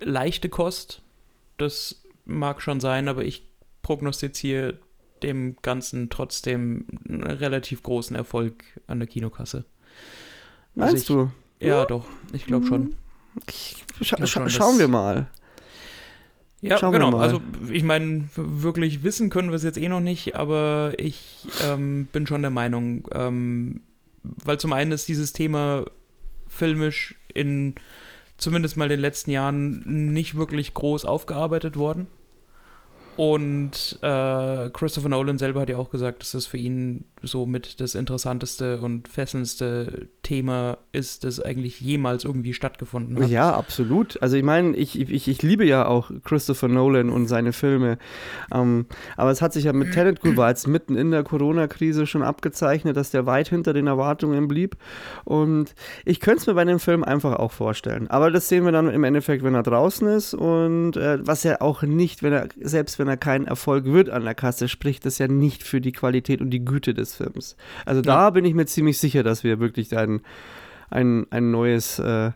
leichte 0.00 0.48
Kost. 0.48 1.02
Das 1.58 2.02
mag 2.24 2.60
schon 2.60 2.80
sein, 2.80 3.08
aber 3.08 3.24
ich 3.24 3.48
prognostiziere 3.82 4.78
dem 5.22 5.56
Ganzen 5.62 6.10
trotzdem 6.10 6.86
einen 7.08 7.22
relativ 7.22 7.82
großen 7.82 8.16
Erfolg 8.16 8.64
an 8.86 8.98
der 8.98 9.08
Kinokasse. 9.08 9.58
Also 9.58 9.66
Meinst 10.74 11.10
also 11.10 11.22
ich, 11.24 11.30
du? 11.60 11.66
Ja, 11.66 11.84
doch. 11.86 12.06
Ich 12.32 12.46
glaube 12.46 12.66
schon. 12.66 12.94
Ich, 13.48 13.84
scha 14.02 14.16
glaub 14.16 14.28
schon, 14.28 14.50
schauen 14.50 14.78
wir 14.78 14.88
mal. 14.88 15.28
Ja, 16.62 16.78
Schauen 16.78 16.92
genau. 16.92 17.16
Also 17.16 17.40
ich 17.70 17.82
meine, 17.82 18.28
wirklich 18.34 19.02
wissen 19.02 19.30
können 19.30 19.50
wir 19.50 19.56
es 19.56 19.62
jetzt 19.62 19.78
eh 19.78 19.88
noch 19.88 20.00
nicht, 20.00 20.36
aber 20.36 20.94
ich 20.96 21.46
ähm, 21.64 22.06
bin 22.12 22.26
schon 22.26 22.42
der 22.42 22.50
Meinung, 22.50 23.06
ähm, 23.12 23.82
weil 24.22 24.58
zum 24.58 24.72
einen 24.72 24.90
ist 24.92 25.06
dieses 25.06 25.32
Thema 25.32 25.84
filmisch 26.48 27.14
in 27.32 27.74
zumindest 28.38 28.76
mal 28.76 28.84
in 28.86 28.90
den 28.90 29.00
letzten 29.00 29.30
Jahren 29.30 30.12
nicht 30.12 30.36
wirklich 30.36 30.74
groß 30.74 31.04
aufgearbeitet 31.04 31.76
worden. 31.76 32.06
Und 33.16 33.98
äh, 34.02 34.70
Christopher 34.70 35.08
Nolan 35.08 35.38
selber 35.38 35.62
hat 35.62 35.70
ja 35.70 35.78
auch 35.78 35.90
gesagt, 35.90 36.20
dass 36.22 36.32
das 36.32 36.46
für 36.46 36.58
ihn 36.58 37.06
so 37.22 37.46
mit 37.46 37.80
das 37.80 37.94
interessanteste 37.94 38.80
und 38.80 39.08
fesselndste 39.08 40.08
Thema 40.22 40.78
ist, 40.92 41.24
das 41.24 41.40
eigentlich 41.40 41.80
jemals 41.80 42.24
irgendwie 42.24 42.52
stattgefunden 42.52 43.22
hat. 43.22 43.30
Ja, 43.30 43.54
absolut. 43.54 44.20
Also 44.22 44.36
ich 44.36 44.42
meine, 44.42 44.76
ich, 44.76 44.98
ich, 44.98 45.28
ich 45.28 45.42
liebe 45.42 45.64
ja 45.64 45.86
auch 45.86 46.10
Christopher 46.24 46.68
Nolan 46.68 47.10
und 47.10 47.26
seine 47.26 47.52
Filme. 47.52 47.98
Ähm, 48.52 48.86
aber 49.16 49.30
es 49.30 49.40
hat 49.40 49.52
sich 49.52 49.64
ja 49.64 49.72
mit 49.72 49.92
Tenet 49.92 50.20
gut, 50.20 50.36
war 50.36 50.48
jetzt 50.50 50.66
mitten 50.68 50.96
in 50.96 51.10
der 51.10 51.22
Corona-Krise 51.22 52.06
schon 52.06 52.22
abgezeichnet, 52.22 52.96
dass 52.96 53.10
der 53.10 53.26
weit 53.26 53.48
hinter 53.48 53.72
den 53.72 53.86
Erwartungen 53.86 54.48
blieb. 54.48 54.76
Und 55.24 55.74
ich 56.04 56.20
könnte 56.20 56.40
es 56.40 56.46
mir 56.46 56.54
bei 56.54 56.64
dem 56.64 56.80
Film 56.80 57.02
einfach 57.02 57.34
auch 57.38 57.52
vorstellen. 57.52 58.08
Aber 58.08 58.30
das 58.30 58.48
sehen 58.48 58.64
wir 58.64 58.72
dann 58.72 58.88
im 58.88 59.04
Endeffekt, 59.04 59.42
wenn 59.42 59.54
er 59.54 59.62
draußen 59.62 60.06
ist. 60.08 60.34
Und 60.34 60.96
äh, 60.96 61.26
was 61.26 61.44
ja 61.44 61.60
auch 61.60 61.82
nicht, 61.82 62.22
wenn 62.22 62.32
er, 62.32 62.48
selbst 62.60 62.98
wenn 62.98 63.05
wenn 63.06 63.12
er 63.12 63.16
kein 63.16 63.46
Erfolg 63.46 63.84
wird 63.84 64.10
an 64.10 64.24
der 64.24 64.34
Kasse, 64.34 64.68
spricht 64.68 65.06
das 65.06 65.18
ja 65.18 65.28
nicht 65.28 65.62
für 65.62 65.80
die 65.80 65.92
Qualität 65.92 66.40
und 66.40 66.50
die 66.50 66.64
Güte 66.64 66.92
des 66.92 67.14
Films. 67.14 67.56
Also 67.84 68.02
da 68.02 68.24
ja. 68.24 68.30
bin 68.30 68.44
ich 68.44 68.54
mir 68.54 68.66
ziemlich 68.66 68.98
sicher, 68.98 69.22
dass 69.22 69.44
wir 69.44 69.60
wirklich 69.60 69.96
ein, 69.96 70.22
ein, 70.90 71.26
ein 71.30 71.52
neues 71.52 72.00
äh, 72.00 72.32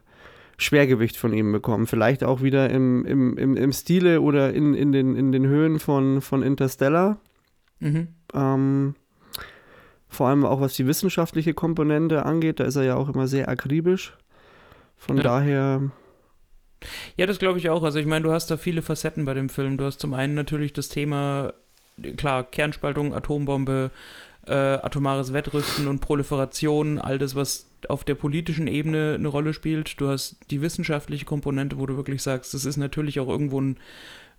Schwergewicht 0.58 1.16
von 1.16 1.32
ihm 1.32 1.50
bekommen. 1.50 1.88
Vielleicht 1.88 2.22
auch 2.22 2.40
wieder 2.42 2.70
im, 2.70 3.04
im, 3.04 3.36
im, 3.36 3.56
im 3.56 3.72
Stile 3.72 4.20
oder 4.20 4.54
in, 4.54 4.74
in, 4.74 4.92
den, 4.92 5.16
in 5.16 5.32
den 5.32 5.46
Höhen 5.46 5.80
von, 5.80 6.20
von 6.20 6.42
Interstellar. 6.42 7.18
Mhm. 7.80 8.08
Ähm, 8.32 8.94
vor 10.08 10.28
allem 10.28 10.44
auch 10.44 10.60
was 10.60 10.74
die 10.74 10.86
wissenschaftliche 10.86 11.52
Komponente 11.52 12.24
angeht, 12.24 12.60
da 12.60 12.64
ist 12.64 12.76
er 12.76 12.84
ja 12.84 12.94
auch 12.94 13.08
immer 13.08 13.26
sehr 13.26 13.48
akribisch. 13.48 14.16
Von 14.96 15.16
ja. 15.16 15.22
daher 15.24 15.90
ja, 17.16 17.26
das 17.26 17.38
glaube 17.38 17.58
ich 17.58 17.68
auch. 17.70 17.82
Also 17.82 17.98
ich 17.98 18.06
meine, 18.06 18.24
du 18.24 18.32
hast 18.32 18.50
da 18.50 18.56
viele 18.56 18.82
Facetten 18.82 19.24
bei 19.24 19.34
dem 19.34 19.48
Film. 19.48 19.76
Du 19.76 19.84
hast 19.84 20.00
zum 20.00 20.14
einen 20.14 20.34
natürlich 20.34 20.72
das 20.72 20.88
Thema, 20.88 21.52
klar, 22.16 22.44
Kernspaltung, 22.44 23.14
Atombombe, 23.14 23.90
äh, 24.46 24.52
atomares 24.52 25.32
Wettrüsten 25.32 25.86
und 25.88 26.00
Proliferation, 26.00 26.98
all 26.98 27.18
das, 27.18 27.34
was 27.34 27.66
auf 27.88 28.04
der 28.04 28.14
politischen 28.14 28.66
Ebene 28.66 29.14
eine 29.18 29.28
Rolle 29.28 29.52
spielt. 29.52 30.00
Du 30.00 30.08
hast 30.08 30.36
die 30.50 30.60
wissenschaftliche 30.60 31.24
Komponente, 31.24 31.78
wo 31.78 31.86
du 31.86 31.96
wirklich 31.96 32.22
sagst, 32.22 32.54
das 32.54 32.64
ist 32.64 32.76
natürlich 32.76 33.20
auch 33.20 33.28
irgendwo 33.28 33.60
ein 33.60 33.78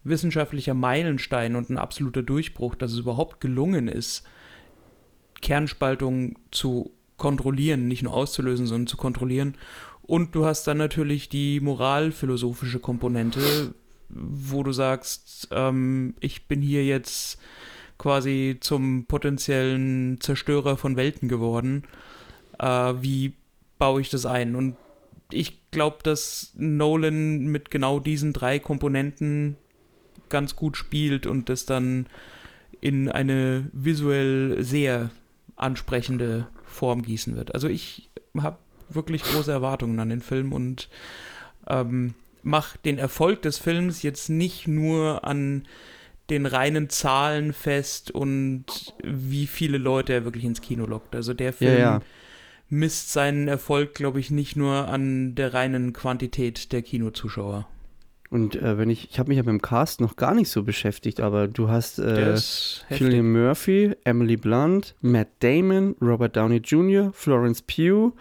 wissenschaftlicher 0.04 0.74
Meilenstein 0.74 1.56
und 1.56 1.70
ein 1.70 1.78
absoluter 1.78 2.24
Durchbruch, 2.24 2.76
dass 2.76 2.92
es 2.92 3.00
überhaupt 3.00 3.40
gelungen 3.40 3.88
ist, 3.88 4.24
Kernspaltung 5.42 6.38
zu 6.52 6.92
kontrollieren, 7.18 7.88
nicht 7.88 8.02
nur 8.02 8.14
auszulösen, 8.14 8.66
sondern 8.66 8.88
zu 8.88 8.98
kontrollieren. 8.98 9.56
Und 10.12 10.36
du 10.36 10.44
hast 10.46 10.68
dann 10.68 10.76
natürlich 10.76 11.30
die 11.30 11.62
moralphilosophische 11.62 12.80
Komponente, 12.80 13.74
wo 14.10 14.62
du 14.62 14.74
sagst, 14.74 15.48
ähm, 15.52 16.16
ich 16.20 16.50
bin 16.50 16.62
hier 16.62 16.84
jetzt 16.84 17.40
quasi 17.98 18.58
zum 18.60 19.06
potenziellen 19.06 20.20
Zerstörer 20.20 20.76
von 20.76 20.98
Welten 20.98 21.30
geworden. 21.30 21.84
Äh, 22.60 22.66
wie 23.00 23.36
baue 23.80 24.02
ich 24.02 24.10
das 24.10 24.26
ein? 24.26 24.58
Und 24.58 24.76
ich 25.32 25.72
glaube, 25.72 26.00
dass 26.04 26.52
Nolan 26.58 27.46
mit 27.46 27.72
genau 27.72 28.02
diesen 28.02 28.34
drei 28.34 28.60
Komponenten 28.60 29.56
ganz 30.28 30.58
gut 30.58 30.76
spielt 30.76 31.26
und 31.26 31.48
das 31.48 31.66
dann 31.66 32.06
in 32.82 33.08
eine 33.08 33.70
visuell 33.72 34.62
sehr 34.62 35.10
ansprechende 35.56 36.50
Form 36.66 37.02
gießen 37.02 37.38
wird. 37.38 37.54
Also 37.56 37.70
ich 37.70 38.10
habe 38.38 38.58
wirklich 38.96 39.24
große 39.24 39.52
Erwartungen 39.52 40.00
an 40.00 40.10
den 40.10 40.22
Film 40.22 40.54
und 40.54 40.90
ähm, 41.68 42.14
macht 42.44 42.86
den 42.86 42.98
Erfolg 42.98 43.42
des 43.42 43.58
Films 43.58 44.02
jetzt 44.04 44.30
nicht 44.30 44.68
nur 44.68 45.24
an 45.24 45.64
den 46.30 46.46
reinen 46.46 46.90
Zahlen 46.90 47.52
fest 47.54 48.10
und 48.10 48.66
wie 49.04 49.48
viele 49.48 49.78
Leute 49.78 50.14
er 50.14 50.24
wirklich 50.24 50.46
ins 50.46 50.62
Kino 50.62 50.86
lockt. 50.86 51.16
Also 51.16 51.34
der 51.34 51.52
Film 51.52 51.74
ja, 51.74 51.80
ja. 51.80 52.02
misst 52.70 53.12
seinen 53.12 53.48
Erfolg, 53.48 53.94
glaube 53.94 54.20
ich, 54.20 54.32
nicht 54.32 54.56
nur 54.56 54.88
an 54.88 55.36
der 55.36 55.54
reinen 55.54 55.94
Quantität 55.94 56.72
der 56.72 56.82
Kinozuschauer. 56.84 57.68
Und 58.30 58.56
äh, 58.56 58.78
wenn 58.78 58.90
ich, 58.90 59.10
ich 59.12 59.20
habe 59.20 59.28
mich 59.28 59.36
ja 59.36 59.44
mit 59.44 59.50
dem 59.50 59.62
Cast 59.62 60.00
noch 60.00 60.16
gar 60.16 60.34
nicht 60.34 60.50
so 60.50 60.64
beschäftigt, 60.64 61.20
aber 61.20 61.50
du 61.50 61.68
hast 61.68 62.00
äh. 62.00 62.38
Cillian 62.38 63.30
Murphy, 63.30 63.94
Emily 64.06 64.38
Blunt, 64.38 64.96
Matt 65.02 65.28
Damon, 65.40 65.98
Robert 66.02 66.38
Downey 66.38 66.58
Jr., 66.58 67.12
Florence 67.12 67.62
Pugh, 67.62 68.14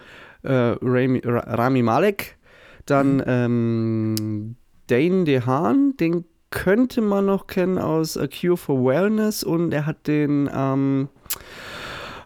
äh, 0.43 0.75
Rami, 0.81 1.21
Ra 1.23 1.39
Rami 1.39 1.81
Malek, 1.81 2.37
dann 2.85 3.21
ähm, 3.25 4.55
Dane 4.87 5.23
DeHaan, 5.23 5.95
den 5.97 6.25
könnte 6.49 7.01
man 7.01 7.25
noch 7.25 7.47
kennen 7.47 7.77
aus 7.77 8.17
A 8.17 8.27
Cure 8.27 8.57
for 8.57 8.85
Wellness 8.85 9.43
und 9.43 9.73
er 9.73 9.85
hat 9.85 10.05
den, 10.07 10.49
ähm, 10.53 11.09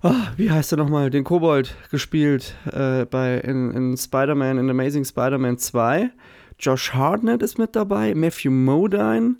ah, 0.01 0.33
wie 0.35 0.49
heißt 0.49 0.73
er 0.73 0.77
nochmal, 0.77 1.09
den 1.11 1.23
Kobold 1.23 1.75
gespielt 1.91 2.55
äh, 2.71 3.05
bei, 3.05 3.37
in, 3.37 3.71
in 3.71 3.97
Spider-Man, 3.97 4.57
in 4.57 4.69
Amazing 4.69 5.05
Spider-Man 5.05 5.57
2. 5.57 6.09
Josh 6.57 6.93
Hartnett 6.93 7.43
ist 7.43 7.59
mit 7.59 7.75
dabei, 7.75 8.15
Matthew 8.15 8.49
Modine, 8.49 9.35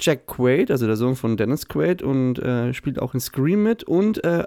Jack 0.00 0.26
Quaid, 0.26 0.70
also 0.70 0.86
der 0.86 0.96
Sohn 0.96 1.16
von 1.16 1.36
Dennis 1.36 1.68
Quaid 1.68 2.02
und 2.02 2.38
äh, 2.38 2.72
spielt 2.72 3.00
auch 3.00 3.14
in 3.14 3.20
Scream 3.20 3.64
mit 3.64 3.84
und 3.84 4.22
äh, 4.24 4.44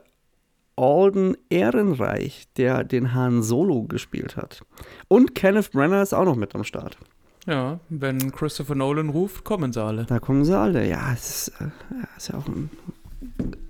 Alden 0.75 1.35
Ehrenreich, 1.49 2.47
der 2.57 2.83
den 2.83 3.13
Han 3.13 3.43
Solo 3.43 3.83
gespielt 3.83 4.35
hat. 4.35 4.61
Und 5.07 5.35
Kenneth 5.35 5.71
Brenner 5.71 6.01
ist 6.01 6.13
auch 6.13 6.25
noch 6.25 6.35
mit 6.35 6.55
am 6.55 6.63
Start. 6.63 6.97
Ja, 7.47 7.79
wenn 7.89 8.31
Christopher 8.31 8.75
Nolan 8.75 9.09
ruft, 9.09 9.43
kommen 9.43 9.73
sie 9.73 9.83
alle. 9.83 10.05
Da 10.05 10.19
kommen 10.19 10.45
sie 10.45 10.57
alle. 10.57 10.87
Ja, 10.87 11.11
es 11.13 11.47
ist, 11.47 11.61
äh, 11.61 11.65
ja, 11.65 12.07
ist 12.15 12.29
ja 12.29 12.35
auch 12.37 12.47
ein 12.47 12.69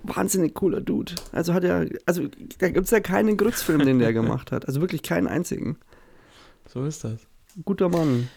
wahnsinnig 0.02 0.54
cooler 0.54 0.80
Dude. 0.80 1.14
Also 1.32 1.54
hat 1.54 1.64
er, 1.64 1.86
also 2.06 2.22
da 2.58 2.68
gibt 2.68 2.84
es 2.84 2.90
ja 2.90 3.00
keinen 3.00 3.36
Grützfilm, 3.36 3.80
den 3.80 3.98
der 3.98 4.12
gemacht 4.12 4.52
hat. 4.52 4.66
Also 4.66 4.80
wirklich 4.80 5.02
keinen 5.02 5.26
einzigen. 5.26 5.78
So 6.66 6.84
ist 6.84 7.04
das. 7.04 7.26
Guter 7.64 7.88
Mann. 7.88 8.28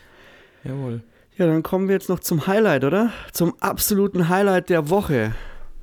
Jawohl. 0.63 1.01
Ja, 1.37 1.47
dann 1.47 1.63
kommen 1.63 1.89
wir 1.89 1.95
jetzt 1.95 2.07
noch 2.07 2.21
zum 2.21 2.47
Highlight, 2.47 2.85
oder? 2.85 3.11
Zum 3.33 3.55
absoluten 3.59 4.29
Highlight 4.29 4.69
der 4.69 4.89
Woche. 4.89 5.33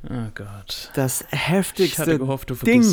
Oh 0.08 0.30
Gott. 0.34 0.90
Das 0.94 1.24
heftigste 1.30 2.18
gehofft, 2.18 2.50
Ding. 2.66 2.84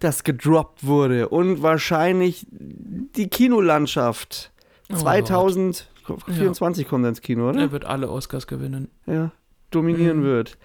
das 0.00 0.24
gedroppt 0.24 0.84
wurde 0.84 1.28
und 1.28 1.62
wahrscheinlich 1.62 2.46
die 2.50 3.28
Kinolandschaft. 3.28 4.50
Oh 4.92 4.96
2024 4.96 6.88
kommt 6.88 7.04
er 7.04 7.10
ins 7.10 7.20
Kino, 7.20 7.48
oder? 7.50 7.60
Er 7.60 7.72
wird 7.72 7.84
alle 7.84 8.10
Oscars 8.10 8.46
gewinnen. 8.46 8.88
Ja, 9.06 9.30
dominieren 9.70 10.20
Mhm. 10.20 10.24
wird. 10.24 10.58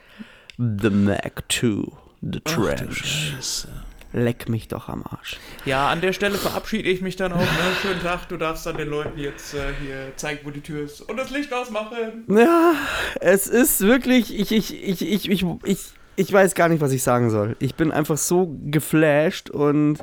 The 0.58 0.90
Mac 0.90 1.44
2, 1.50 1.60
The 1.60 1.86
Ach, 1.86 2.22
du 2.22 2.40
Trench. 2.42 3.36
Leck 4.18 4.50
mich 4.50 4.68
doch 4.68 4.90
am 4.90 5.04
Arsch. 5.04 5.38
Ja, 5.66 5.90
an 5.90 6.02
der 6.02 6.12
Stelle 6.14 6.38
verabschiede 6.38 6.90
ich 6.90 7.02
mich 7.02 7.16
dann 7.16 7.32
auch. 7.34 7.40
Ne? 7.40 7.48
Schönen 7.82 8.02
Tag, 8.02 8.28
du 8.30 8.38
darfst 8.38 8.66
dann 8.66 8.78
den 8.78 8.90
Leuten 8.90 9.20
jetzt 9.20 9.54
äh, 9.54 9.60
hier 9.82 10.12
zeigen, 10.16 10.40
wo 10.44 10.50
die 10.50 10.62
Tür 10.62 10.84
ist. 10.86 11.02
Und 11.02 11.18
das 11.18 11.30
Licht 11.30 11.54
ausmachen. 11.54 12.26
Ja, 12.28 12.74
es 13.20 13.48
ist 13.48 13.82
wirklich, 13.82 14.34
ich, 14.38 14.52
ich, 14.52 14.74
ich, 14.84 15.02
ich, 15.02 15.30
ich, 15.30 15.46
ich, 15.64 15.80
ich 16.16 16.34
weiß 16.34 16.56
gar 16.56 16.68
nicht, 16.70 16.82
was 16.82 16.92
ich 16.92 17.04
sagen 17.04 17.30
soll. 17.30 17.56
Ich 17.60 17.76
bin 17.76 17.92
einfach 17.92 18.18
so 18.18 18.58
geflasht 18.66 19.50
und 19.52 20.00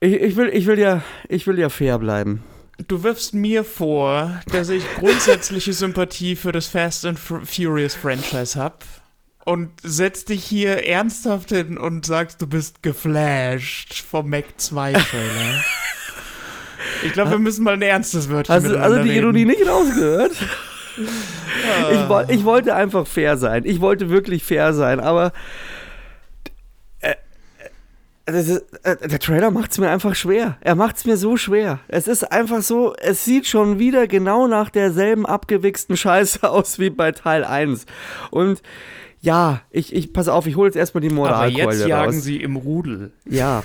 ich, 0.00 0.14
ich, 0.14 0.36
will, 0.36 0.50
ich, 0.52 0.66
will 0.66 0.78
ja, 0.78 1.02
ich 1.28 1.46
will 1.46 1.58
ja 1.58 1.68
fair 1.68 1.98
bleiben. 1.98 2.42
Du 2.88 3.04
wirfst 3.04 3.34
mir 3.34 3.62
vor, 3.62 4.40
dass 4.50 4.68
ich 4.68 4.82
grundsätzliche 4.96 5.72
Sympathie 5.72 6.34
für 6.34 6.50
das 6.50 6.66
Fast 6.66 7.06
and 7.06 7.18
Fu- 7.18 7.44
Furious 7.44 7.94
Franchise 7.94 8.58
habe. 8.58 8.78
Und 9.44 9.70
setzt 9.82 10.30
dich 10.30 10.42
hier 10.42 10.86
ernsthaft 10.86 11.50
hin 11.50 11.76
und 11.76 12.06
sagst, 12.06 12.40
du 12.40 12.46
bist 12.46 12.82
geflasht 12.82 14.02
vom 14.02 14.30
Mac 14.30 14.44
2 14.56 14.92
Trailer. 14.94 15.64
Ich 17.02 17.12
glaube, 17.12 17.32
wir 17.32 17.38
müssen 17.38 17.64
mal 17.64 17.74
ein 17.74 17.82
ernstes 17.82 18.30
Wörtchen 18.30 18.54
Also, 18.54 18.68
miteinander 18.68 18.96
also 18.96 19.04
die 19.04 19.10
reden. 19.10 19.24
Ironie 19.24 19.44
nicht 19.44 19.66
rausgehört? 19.66 20.32
Ah. 20.96 22.24
Ich, 22.28 22.36
ich 22.38 22.44
wollte 22.44 22.74
einfach 22.74 23.06
fair 23.06 23.36
sein. 23.36 23.64
Ich 23.66 23.80
wollte 23.80 24.10
wirklich 24.10 24.44
fair 24.44 24.72
sein, 24.74 25.00
aber 25.00 25.32
äh, 27.00 27.14
äh, 28.26 28.40
ist, 28.40 28.64
äh, 28.84 29.08
der 29.08 29.18
Trailer 29.18 29.50
macht 29.50 29.72
es 29.72 29.78
mir 29.78 29.90
einfach 29.90 30.14
schwer. 30.14 30.56
Er 30.60 30.74
macht 30.74 30.96
es 30.96 31.04
mir 31.04 31.16
so 31.16 31.36
schwer. 31.36 31.80
Es 31.88 32.06
ist 32.06 32.30
einfach 32.30 32.62
so, 32.62 32.94
es 32.96 33.24
sieht 33.24 33.46
schon 33.46 33.78
wieder 33.78 34.06
genau 34.06 34.46
nach 34.46 34.70
derselben 34.70 35.26
abgewichsten 35.26 35.96
Scheiße 35.96 36.48
aus 36.50 36.78
wie 36.78 36.90
bei 36.90 37.12
Teil 37.12 37.44
1. 37.44 37.86
Und 38.30 38.62
ja, 39.24 39.62
ich, 39.70 39.94
ich 39.94 40.12
pass 40.12 40.28
auf, 40.28 40.46
ich 40.46 40.54
hole 40.56 40.68
jetzt 40.68 40.76
erstmal 40.76 41.00
die 41.00 41.08
Aber 41.08 41.16
Moralkeule 41.16 41.76
jetzt 41.76 41.86
jagen 41.86 42.14
raus. 42.16 42.22
sie 42.22 42.42
im 42.42 42.56
Rudel. 42.56 43.12
Ja, 43.28 43.62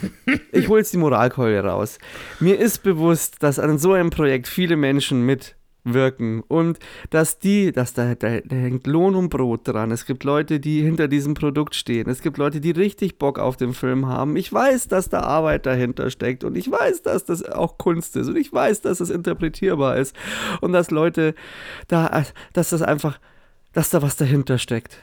ich 0.53 0.69
hole 0.69 0.79
jetzt 0.79 0.93
die 0.93 0.97
Moralkeule 0.97 1.61
raus. 1.63 1.97
Mir 2.39 2.57
ist 2.57 2.81
bewusst, 2.81 3.43
dass 3.43 3.59
an 3.59 3.77
so 3.77 3.91
einem 3.91 4.09
Projekt 4.09 4.47
viele 4.47 4.77
Menschen 4.77 5.25
mitwirken 5.25 6.43
und 6.47 6.79
dass 7.09 7.39
die, 7.39 7.73
dass 7.73 7.93
da, 7.93 8.15
da, 8.15 8.39
da 8.39 8.55
hängt 8.55 8.87
Lohn 8.87 9.15
und 9.15 9.27
Brot 9.29 9.67
dran. 9.67 9.91
Es 9.91 10.05
gibt 10.05 10.23
Leute, 10.23 10.61
die 10.61 10.81
hinter 10.81 11.09
diesem 11.09 11.33
Produkt 11.33 11.75
stehen. 11.75 12.09
Es 12.09 12.21
gibt 12.21 12.37
Leute, 12.37 12.61
die 12.61 12.71
richtig 12.71 13.17
Bock 13.17 13.37
auf 13.37 13.57
den 13.57 13.73
Film 13.73 14.05
haben. 14.07 14.37
Ich 14.37 14.53
weiß, 14.53 14.87
dass 14.87 15.09
da 15.09 15.19
Arbeit 15.21 15.65
dahinter 15.65 16.09
steckt 16.09 16.45
und 16.45 16.55
ich 16.55 16.71
weiß, 16.71 17.01
dass 17.01 17.25
das 17.25 17.43
auch 17.43 17.77
Kunst 17.77 18.15
ist 18.15 18.29
und 18.29 18.37
ich 18.37 18.53
weiß, 18.53 18.79
dass 18.79 19.01
es 19.01 19.09
interpretierbar 19.09 19.97
ist 19.97 20.15
und 20.61 20.71
dass 20.71 20.89
Leute 20.89 21.35
da, 21.89 22.23
dass 22.53 22.69
das 22.69 22.81
einfach, 22.81 23.19
dass 23.73 23.89
da 23.89 24.01
was 24.01 24.15
dahinter 24.15 24.57
steckt. 24.57 24.97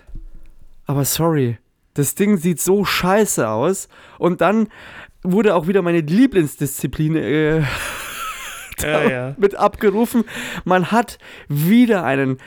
Aber 0.87 1.05
sorry, 1.05 1.59
das 1.95 2.15
Ding 2.15 2.37
sieht 2.37 2.61
so 2.61 2.85
scheiße 2.85 3.49
aus. 3.49 3.89
Und 4.19 4.41
dann 4.41 4.69
wurde 5.23 5.55
auch 5.55 5.67
wieder 5.67 5.83
meine 5.83 6.01
Lieblingsdisziplin 6.01 7.17
äh, 7.17 7.63
Ja, 8.83 9.09
ja. 9.09 9.35
mit 9.39 9.55
abgerufen. 9.55 10.25
Man 10.65 10.91
hat 10.93 11.19
wieder 11.49 12.05
einen 12.05 12.39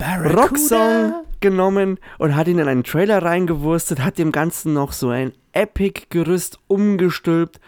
Rocksong 0.00 1.14
genommen 1.40 1.98
und 2.18 2.36
hat 2.36 2.48
ihn 2.48 2.58
in 2.58 2.68
einen 2.68 2.84
Trailer 2.84 3.22
reingewurstet, 3.22 4.00
hat 4.00 4.18
dem 4.18 4.30
Ganzen 4.30 4.74
noch 4.74 4.92
so 4.92 5.08
ein 5.08 5.32
Epic-Gerüst 5.52 6.58
umgestülpt 6.68 7.60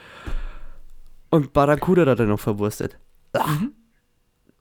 und 1.31 1.55
Barracuda 1.55 2.05
hat 2.05 2.21
er 2.21 2.27
noch 2.27 2.41
verwurstet. 2.41 2.99
Ach, 3.33 3.61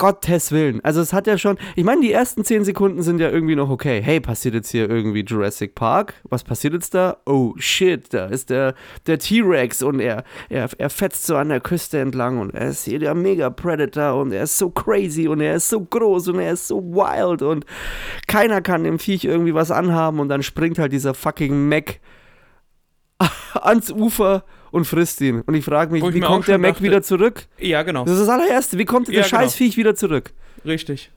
Gottes 0.02 0.52
Willen. 0.52 0.84
Also 0.84 1.00
es 1.00 1.14
hat 1.14 1.28
ja 1.28 1.38
schon, 1.38 1.60
ich 1.76 1.84
meine, 1.84 2.02
die 2.02 2.12
ersten 2.12 2.44
10 2.44 2.64
Sekunden 2.64 3.04
sind 3.04 3.20
ja 3.20 3.30
irgendwie 3.30 3.56
noch 3.56 3.70
okay. 3.70 4.02
Hey, 4.02 4.20
passiert 4.20 4.56
jetzt 4.56 4.72
hier 4.72 4.90
irgendwie 4.90 5.22
Jurassic 5.22 5.76
Park? 5.76 6.16
Was 6.24 6.44
passiert 6.44 6.74
jetzt 6.74 6.96
da? 6.96 7.18
Oh 7.28 7.54
shit, 7.58 8.12
da 8.12 8.26
ist 8.26 8.50
der, 8.50 8.74
der 9.06 9.20
T-Rex 9.20 9.84
und 9.84 10.00
er, 10.00 10.24
er, 10.50 10.68
er 10.76 10.90
fetzt 10.90 11.28
so 11.28 11.36
an 11.36 11.50
der 11.50 11.60
Küste 11.60 12.00
entlang 12.00 12.40
und 12.40 12.56
er 12.56 12.70
ist 12.70 12.86
hier 12.86 12.98
der 12.98 13.14
Mega-Predator 13.14 14.20
und 14.20 14.32
er 14.32 14.42
ist 14.42 14.58
so 14.58 14.72
crazy 14.72 15.28
und 15.28 15.40
er 15.40 15.58
ist 15.58 15.70
so 15.70 15.82
groß 15.82 16.30
und 16.30 16.40
er 16.40 16.54
ist 16.54 16.68
so 16.68 16.82
wild 16.82 17.44
und 17.44 17.68
keiner 18.26 18.62
kann 18.62 18.84
dem 18.84 18.98
Viech 18.98 19.24
irgendwie 19.24 19.54
was 19.54 19.70
anhaben 19.70 20.20
und 20.20 20.30
dann 20.30 20.42
springt 20.42 20.80
halt 20.80 20.94
dieser 20.94 21.14
fucking 21.14 21.70
Mac 21.70 22.00
ans 23.54 23.92
Ufer 23.92 24.46
und 24.72 24.86
frisst 24.86 25.22
ihn. 25.22 25.42
Und 25.42 25.54
ich 25.54 25.66
frage 25.66 25.92
mich, 25.92 26.04
ich 26.04 26.14
wie 26.14 26.20
kommt 26.22 26.48
der 26.48 26.58
Mac 26.58 26.72
dachte- 26.74 26.84
wieder 26.84 27.02
zurück? 27.04 27.46
Ja, 27.60 27.84
genau. 27.84 28.04
Das 28.06 28.14
ist 28.14 28.22
das 28.22 28.30
allererste. 28.30 28.78
Wie 28.78 28.86
kommt 28.86 29.08
Ja, 29.10 29.22
das 29.22 29.30
genau. 29.30 29.42
Scheißviech 29.44 29.78
wieder 29.78 29.96
zurück? 29.96 30.32
Richtig. 30.66 31.12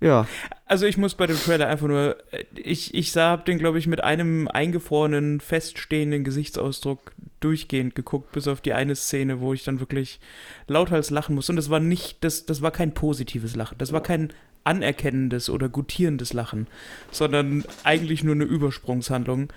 Ja. 0.00 0.26
Also 0.66 0.84
ich 0.84 0.98
muss 0.98 1.14
bei 1.14 1.26
dem 1.26 1.38
Trailer 1.38 1.68
einfach 1.68 1.86
nur, 1.86 2.16
äh, 2.30 2.44
ich, 2.54 2.92
ich 2.94 3.12
sah, 3.12 3.30
hab 3.30 3.46
den, 3.46 3.58
glaube 3.58 3.78
ich, 3.78 3.86
mit 3.86 4.04
einem 4.04 4.46
eingefrorenen, 4.46 5.40
feststehenden 5.40 6.22
Gesichtsausdruck 6.22 7.12
durchgehend 7.40 7.94
geguckt, 7.94 8.32
bis 8.32 8.46
auf 8.46 8.60
die 8.60 8.74
eine 8.74 8.94
Szene, 8.94 9.40
wo 9.40 9.54
ich 9.54 9.64
dann 9.64 9.80
wirklich 9.80 10.20
lauthals 10.68 11.10
lachen 11.10 11.34
muss. 11.34 11.48
Und 11.48 11.56
das 11.56 11.70
war 11.70 11.80
nicht, 11.80 12.22
das, 12.24 12.44
das 12.44 12.60
war 12.60 12.72
kein 12.72 12.92
positives 12.92 13.56
Lachen, 13.56 13.78
das 13.78 13.92
war 13.92 14.02
kein 14.02 14.32
anerkennendes 14.64 15.48
oder 15.48 15.68
gutierendes 15.68 16.32
Lachen, 16.32 16.66
sondern 17.10 17.64
eigentlich 17.84 18.22
nur 18.24 18.34
eine 18.34 18.44
Übersprungshandlung. 18.44 19.48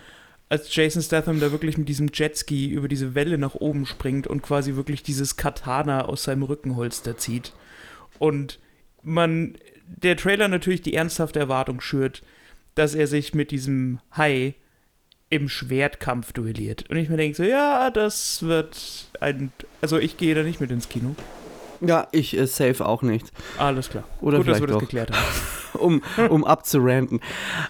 Als 0.50 0.76
Jason 0.76 1.04
Statham 1.04 1.40
da 1.40 1.52
wirklich 1.52 1.78
mit 1.78 1.88
diesem 1.88 2.10
Jetski 2.12 2.68
über 2.70 2.88
diese 2.88 3.14
Welle 3.14 3.38
nach 3.38 3.54
oben 3.56 3.86
springt 3.86 4.26
und 4.26 4.42
quasi 4.42 4.76
wirklich 4.76 5.04
dieses 5.04 5.38
Katana 5.38 6.06
aus 6.06 6.24
seinem 6.24 6.44
Rückenholster 6.44 7.18
zieht. 7.18 7.54
Und 8.18 8.60
man, 9.04 9.58
der 9.86 10.18
Trailer 10.18 10.48
natürlich 10.48 10.82
die 10.82 10.96
ernsthafte 10.96 11.40
Erwartung 11.40 11.82
schürt, 11.82 12.24
dass 12.74 12.96
er 12.96 13.06
sich 13.06 13.36
mit 13.36 13.52
diesem 13.52 14.00
Hai 14.16 14.56
im 15.30 15.48
Schwertkampf 15.50 16.34
duelliert. 16.34 16.90
Und 16.90 16.98
ich 16.98 17.10
mir 17.10 17.18
denke 17.18 17.38
so, 17.38 17.44
ja, 17.44 17.92
das 17.92 18.42
wird 18.44 19.10
ein. 19.20 19.52
Also 19.82 20.00
ich 20.00 20.18
gehe 20.18 20.34
da 20.34 20.44
nicht 20.44 20.60
mit 20.60 20.72
ins 20.72 20.90
Kino. 20.90 21.16
Ja, 21.82 22.08
ich 22.12 22.36
äh, 22.36 22.48
safe 22.48 22.86
auch 22.86 23.04
nicht. 23.04 23.32
Alles 23.58 23.90
klar. 23.90 24.04
Oder 24.22 24.38
Gut, 24.38 24.48
dass 24.48 24.58
vielleicht 24.58 24.62
wir 24.62 24.68
das 24.68 24.74
doch. 24.74 24.82
geklärt 24.82 25.12
haben. 25.12 25.26
um, 25.80 26.02
um 26.30 26.44
abzuranten. 26.44 27.22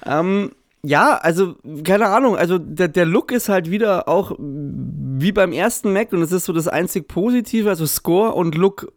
Ähm, 0.05 0.51
ja, 0.83 1.17
also, 1.17 1.55
keine 1.83 2.07
Ahnung, 2.07 2.35
also 2.37 2.57
der, 2.57 2.87
der 2.87 3.05
Look 3.05 3.31
ist 3.31 3.49
halt 3.49 3.69
wieder 3.69 4.07
auch 4.07 4.35
wie 4.39 5.31
beim 5.31 5.51
ersten 5.51 5.91
Mac 5.91 6.13
und 6.13 6.21
es 6.21 6.31
ist 6.31 6.45
so 6.45 6.53
das 6.53 6.67
einzig 6.67 7.07
Positive, 7.07 7.67
also 7.69 7.85
Score 7.85 8.33
und 8.33 8.55
Look 8.55 8.91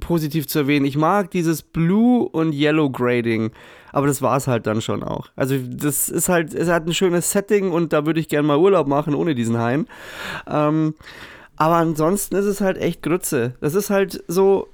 positiv 0.00 0.46
zu 0.46 0.60
erwähnen. 0.60 0.84
Ich 0.84 0.96
mag 0.96 1.30
dieses 1.30 1.62
Blue 1.62 2.28
und 2.28 2.52
Yellow 2.52 2.90
Grading, 2.90 3.52
aber 3.92 4.06
das 4.06 4.20
war 4.20 4.36
es 4.36 4.46
halt 4.46 4.66
dann 4.66 4.82
schon 4.82 5.02
auch. 5.02 5.28
Also 5.36 5.56
das 5.58 6.08
ist 6.08 6.28
halt, 6.28 6.52
es 6.52 6.68
hat 6.68 6.86
ein 6.86 6.92
schönes 6.92 7.30
Setting 7.30 7.70
und 7.72 7.92
da 7.92 8.04
würde 8.04 8.20
ich 8.20 8.28
gerne 8.28 8.46
mal 8.46 8.58
Urlaub 8.58 8.88
machen 8.88 9.14
ohne 9.14 9.34
diesen 9.34 9.58
Hain. 9.58 9.86
Ähm, 10.46 10.94
aber 11.56 11.76
ansonsten 11.76 12.36
ist 12.36 12.44
es 12.44 12.60
halt 12.60 12.76
echt 12.76 13.02
Grütze. 13.02 13.54
Das 13.60 13.74
ist 13.74 13.88
halt 13.88 14.22
so, 14.28 14.68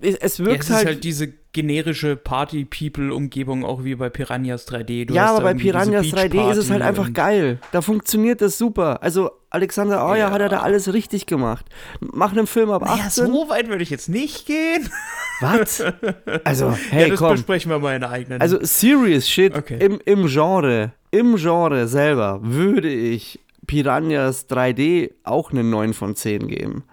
es, 0.00 0.16
es 0.16 0.38
Ja, 0.38 0.46
wirkt 0.46 0.64
es 0.64 0.70
ist 0.70 0.76
halt, 0.76 0.86
halt 0.86 1.04
diese 1.04 1.32
generische 1.54 2.16
Party-People-Umgebung, 2.16 3.64
auch 3.64 3.82
wie 3.84 3.94
bei 3.94 4.10
Piranhas 4.10 4.68
3D. 4.68 5.06
Du 5.06 5.14
ja, 5.14 5.26
aber 5.30 5.40
bei 5.42 5.54
Piranhas 5.54 6.06
3D 6.06 6.50
ist 6.50 6.56
es 6.58 6.70
halt 6.70 6.82
einfach 6.82 7.12
geil. 7.14 7.58
Da 7.72 7.80
funktioniert 7.80 8.42
das 8.42 8.58
super. 8.58 9.02
Also 9.02 9.30
Alexander 9.50 10.04
Auer 10.04 10.16
Ja. 10.16 10.30
hat 10.32 10.40
er 10.42 10.48
da 10.48 10.60
alles 10.60 10.92
richtig 10.92 11.26
gemacht. 11.26 11.64
Mach 12.00 12.32
einen 12.32 12.46
Film 12.46 12.70
ab 12.70 12.82
Naja, 12.82 13.04
18. 13.06 13.26
so 13.28 13.48
weit 13.48 13.68
würde 13.68 13.82
ich 13.82 13.90
jetzt 13.90 14.08
nicht 14.08 14.46
gehen. 14.46 14.90
Was? 15.40 15.82
Also, 16.44 16.66
ja, 16.70 16.76
hey, 16.90 17.10
das 17.10 17.18
komm. 17.20 17.32
besprechen 17.32 17.70
wir 17.70 17.78
mal 17.78 17.94
in 17.94 18.00
der 18.00 18.10
eigenen. 18.10 18.40
Also 18.40 18.58
serious 18.62 19.28
shit 19.28 19.56
Okay. 19.56 19.78
im, 19.80 20.00
im 20.04 20.26
Genre, 20.26 20.92
im 21.12 21.36
Genre 21.36 21.86
selber 21.88 22.40
würde 22.42 22.88
ich 22.92 23.40
Piranhas 23.66 24.48
3D 24.50 25.12
auch 25.22 25.52
einen 25.52 25.70
9 25.70 25.94
von 25.94 26.16
10 26.16 26.48
geben. 26.48 26.84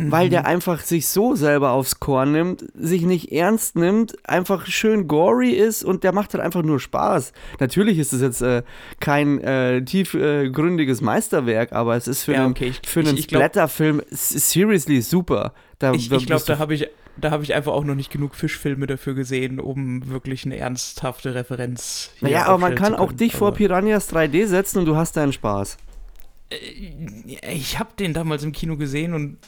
Weil 0.00 0.26
Mhm. 0.26 0.30
der 0.30 0.46
einfach 0.46 0.80
sich 0.80 1.08
so 1.08 1.34
selber 1.34 1.72
aufs 1.72 1.98
Korn 1.98 2.30
nimmt, 2.30 2.64
sich 2.74 3.02
nicht 3.02 3.32
ernst 3.32 3.74
nimmt, 3.74 4.16
einfach 4.28 4.66
schön 4.66 5.08
gory 5.08 5.50
ist 5.50 5.82
und 5.84 6.04
der 6.04 6.12
macht 6.12 6.34
halt 6.34 6.44
einfach 6.44 6.62
nur 6.62 6.78
Spaß. 6.78 7.32
Natürlich 7.58 7.98
ist 7.98 8.12
es 8.12 8.22
jetzt 8.22 8.40
äh, 8.40 8.62
kein 9.00 9.40
äh, 9.40 9.82
tiefgründiges 9.84 11.00
Meisterwerk, 11.00 11.72
aber 11.72 11.96
es 11.96 12.06
ist 12.06 12.22
für 12.22 12.34
Ja, 12.34 12.44
einen, 12.44 12.52
okay, 12.52 12.68
ich- 12.80 12.88
für 12.88 13.00
ich- 13.00 13.08
einen 13.08 13.18
ich 13.18 13.24
Splatterfilm 13.24 14.00
seriously 14.10 15.00
super. 15.00 15.52
Da, 15.80 15.92
ich 15.92 16.08
da 16.08 16.18
glaube, 16.18 16.42
du 16.44 16.52
da 16.52 16.58
habe 16.60 16.74
ich, 16.74 16.86
da 17.16 17.32
hab 17.32 17.42
ich 17.42 17.54
einfach 17.54 17.72
auch 17.72 17.82
noch 17.84 17.96
nicht 17.96 18.12
genug 18.12 18.36
Fischfilme 18.36 18.86
dafür 18.86 19.14
gesehen, 19.14 19.58
um 19.58 20.08
wirklich 20.08 20.44
eine 20.44 20.58
ernsthafte 20.58 21.34
Referenz 21.34 22.12
hier 22.20 22.28
Naja, 22.28 22.46
aber 22.46 22.58
man 22.58 22.76
kann 22.76 22.94
auch 22.94 23.10
dich 23.12 23.34
vor 23.34 23.52
Piranhas 23.52 24.12
3D 24.12 24.46
setzen 24.46 24.78
und 24.78 24.84
du 24.84 24.94
hast 24.94 25.16
deinen 25.16 25.32
Spaß. 25.32 25.76
Ich 27.52 27.78
habe 27.78 27.90
den 27.98 28.14
damals 28.14 28.44
im 28.44 28.52
Kino 28.52 28.76
gesehen 28.76 29.12
und 29.14 29.38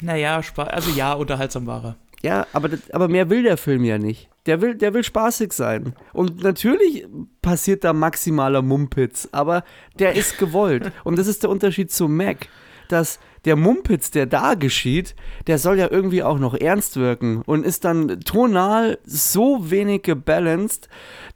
naja, 0.00 0.42
Spaß, 0.42 0.68
also 0.68 0.90
ja, 0.90 1.12
unterhaltsam 1.12 1.66
war 1.66 1.84
er. 1.84 1.96
Ja, 2.22 2.46
aber, 2.52 2.70
aber 2.92 3.08
mehr 3.08 3.30
will 3.30 3.42
der 3.42 3.56
Film 3.56 3.84
ja 3.84 3.98
nicht. 3.98 4.28
Der 4.46 4.60
will, 4.60 4.74
der 4.74 4.94
will 4.94 5.04
spaßig 5.04 5.52
sein. 5.52 5.94
Und 6.12 6.42
natürlich 6.42 7.06
passiert 7.42 7.84
da 7.84 7.92
maximaler 7.92 8.62
Mumpitz, 8.62 9.28
aber 9.32 9.64
der 9.98 10.14
ist 10.14 10.38
gewollt. 10.38 10.92
Und 11.04 11.18
das 11.18 11.26
ist 11.26 11.42
der 11.42 11.50
Unterschied 11.50 11.90
zu 11.90 12.08
Mac, 12.08 12.48
dass 12.88 13.18
der 13.44 13.56
Mumpitz, 13.56 14.10
der 14.12 14.26
da 14.26 14.54
geschieht, 14.54 15.16
der 15.46 15.58
soll 15.58 15.78
ja 15.78 15.90
irgendwie 15.90 16.22
auch 16.22 16.38
noch 16.38 16.54
ernst 16.54 16.96
wirken 16.96 17.42
und 17.44 17.64
ist 17.64 17.84
dann 17.84 18.20
tonal 18.20 18.98
so 19.04 19.70
wenig 19.70 20.02
gebalanced, 20.02 20.88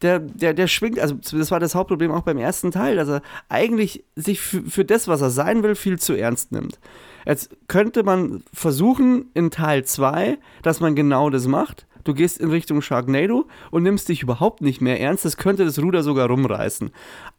der, 0.02 0.20
der, 0.20 0.54
der 0.54 0.68
schwingt, 0.68 1.00
also 1.00 1.16
das 1.32 1.50
war 1.50 1.58
das 1.58 1.74
Hauptproblem 1.74 2.12
auch 2.12 2.22
beim 2.22 2.38
ersten 2.38 2.70
Teil, 2.70 2.96
dass 2.96 3.08
er 3.08 3.22
eigentlich 3.48 4.04
sich 4.14 4.40
für, 4.40 4.62
für 4.62 4.84
das, 4.84 5.08
was 5.08 5.20
er 5.20 5.30
sein 5.30 5.64
will, 5.64 5.74
viel 5.74 5.98
zu 5.98 6.14
ernst 6.14 6.52
nimmt. 6.52 6.78
Jetzt 7.26 7.56
könnte 7.68 8.04
man 8.04 8.44
versuchen 8.52 9.30
in 9.34 9.50
Teil 9.50 9.84
2, 9.84 10.38
dass 10.62 10.80
man 10.80 10.94
genau 10.94 11.28
das 11.28 11.46
macht. 11.48 11.86
Du 12.04 12.14
gehst 12.14 12.38
in 12.38 12.50
Richtung 12.50 12.80
Sharknado 12.82 13.46
und 13.72 13.82
nimmst 13.82 14.08
dich 14.08 14.22
überhaupt 14.22 14.62
nicht 14.62 14.80
mehr 14.80 15.00
ernst. 15.00 15.24
Das 15.24 15.36
könnte 15.36 15.64
das 15.64 15.82
Ruder 15.82 16.04
sogar 16.04 16.28
rumreißen. 16.28 16.90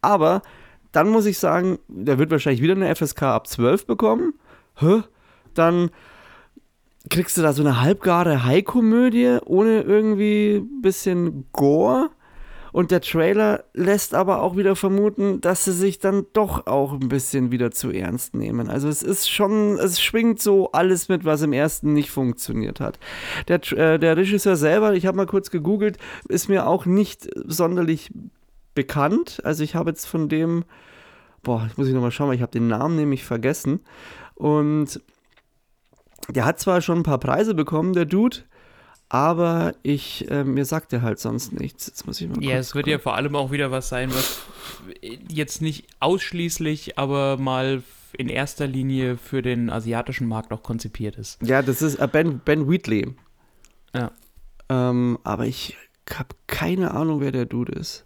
Aber 0.01 0.41
dann 0.91 1.09
muss 1.09 1.25
ich 1.25 1.39
sagen, 1.39 1.79
der 1.87 2.19
wird 2.19 2.31
wahrscheinlich 2.31 2.61
wieder 2.61 2.75
eine 2.75 2.93
FSK 2.93 3.23
ab 3.23 3.47
12 3.47 3.87
bekommen. 3.87 4.33
Hä? 4.75 5.03
Dann 5.53 5.89
kriegst 7.09 7.37
du 7.37 7.41
da 7.41 7.53
so 7.53 7.63
eine 7.63 7.81
halbgare 7.81 8.43
High-Komödie 8.43 9.37
ohne 9.45 9.81
irgendwie 9.81 10.57
ein 10.57 10.81
bisschen 10.81 11.45
Gore. 11.53 12.09
Und 12.77 12.91
der 12.91 13.01
Trailer 13.01 13.63
lässt 13.73 14.13
aber 14.13 14.43
auch 14.43 14.55
wieder 14.55 14.75
vermuten, 14.75 15.41
dass 15.41 15.65
sie 15.65 15.73
sich 15.73 15.97
dann 15.97 16.27
doch 16.33 16.67
auch 16.67 16.93
ein 16.93 17.09
bisschen 17.09 17.49
wieder 17.49 17.71
zu 17.71 17.89
ernst 17.89 18.35
nehmen. 18.35 18.69
Also 18.69 18.87
es 18.87 19.01
ist 19.01 19.31
schon, 19.31 19.79
es 19.79 19.99
schwingt 19.99 20.39
so 20.39 20.71
alles 20.73 21.09
mit, 21.09 21.25
was 21.25 21.41
im 21.41 21.53
ersten 21.53 21.93
nicht 21.93 22.11
funktioniert 22.11 22.79
hat. 22.79 22.99
Der, 23.47 23.63
äh, 23.71 23.97
der 23.97 24.15
Regisseur 24.15 24.55
selber, 24.55 24.93
ich 24.93 25.07
habe 25.07 25.17
mal 25.17 25.25
kurz 25.25 25.49
gegoogelt, 25.49 25.97
ist 26.29 26.49
mir 26.49 26.67
auch 26.67 26.85
nicht 26.85 27.27
sonderlich 27.47 28.11
bekannt. 28.75 29.41
Also 29.43 29.63
ich 29.63 29.73
habe 29.73 29.89
jetzt 29.89 30.05
von 30.05 30.29
dem, 30.29 30.63
boah, 31.41 31.63
jetzt 31.63 31.79
muss 31.79 31.87
ich 31.87 31.95
nochmal 31.95 32.11
schauen, 32.11 32.27
weil 32.27 32.35
ich 32.35 32.43
habe 32.43 32.51
den 32.51 32.67
Namen 32.67 32.95
nämlich 32.95 33.25
vergessen. 33.25 33.79
Und 34.35 35.01
der 36.29 36.45
hat 36.45 36.59
zwar 36.59 36.81
schon 36.81 36.99
ein 36.99 37.03
paar 37.03 37.17
Preise 37.17 37.55
bekommen, 37.55 37.93
der 37.93 38.05
Dude, 38.05 38.43
aber 39.09 39.75
ich, 39.83 40.29
äh, 40.29 40.43
mir 40.43 40.65
sagt 40.65 40.91
er 40.93 41.01
halt 41.01 41.19
sonst 41.19 41.53
nichts. 41.53 41.87
Jetzt 41.87 42.05
muss 42.07 42.19
ich 42.19 42.27
mal 42.27 42.43
Ja, 42.43 42.57
es 42.57 42.75
wird 42.75 42.85
gucken. 42.85 42.91
ja 42.91 42.99
vor 42.99 43.15
allem 43.15 43.35
auch 43.35 43.51
wieder 43.51 43.71
was 43.71 43.89
sein, 43.89 44.09
was 44.13 44.41
jetzt 45.29 45.61
nicht 45.61 45.87
ausschließlich, 45.99 46.97
aber 46.97 47.37
mal 47.37 47.83
in 48.17 48.29
erster 48.29 48.67
Linie 48.67 49.17
für 49.17 49.41
den 49.41 49.69
asiatischen 49.69 50.27
Markt 50.27 50.51
auch 50.51 50.63
konzipiert 50.63 51.15
ist. 51.17 51.41
Ja, 51.41 51.61
das 51.61 51.81
ist 51.81 51.95
äh, 51.95 52.07
Ben, 52.11 52.39
ben 52.39 52.69
Wheatley. 52.69 53.15
Ja. 53.93 54.11
Ähm, 54.69 55.17
aber 55.23 55.45
ich 55.45 55.77
habe 56.13 56.29
keine 56.47 56.91
Ahnung, 56.91 57.21
wer 57.21 57.31
der 57.31 57.45
Dude 57.45 57.73
ist. 57.73 58.05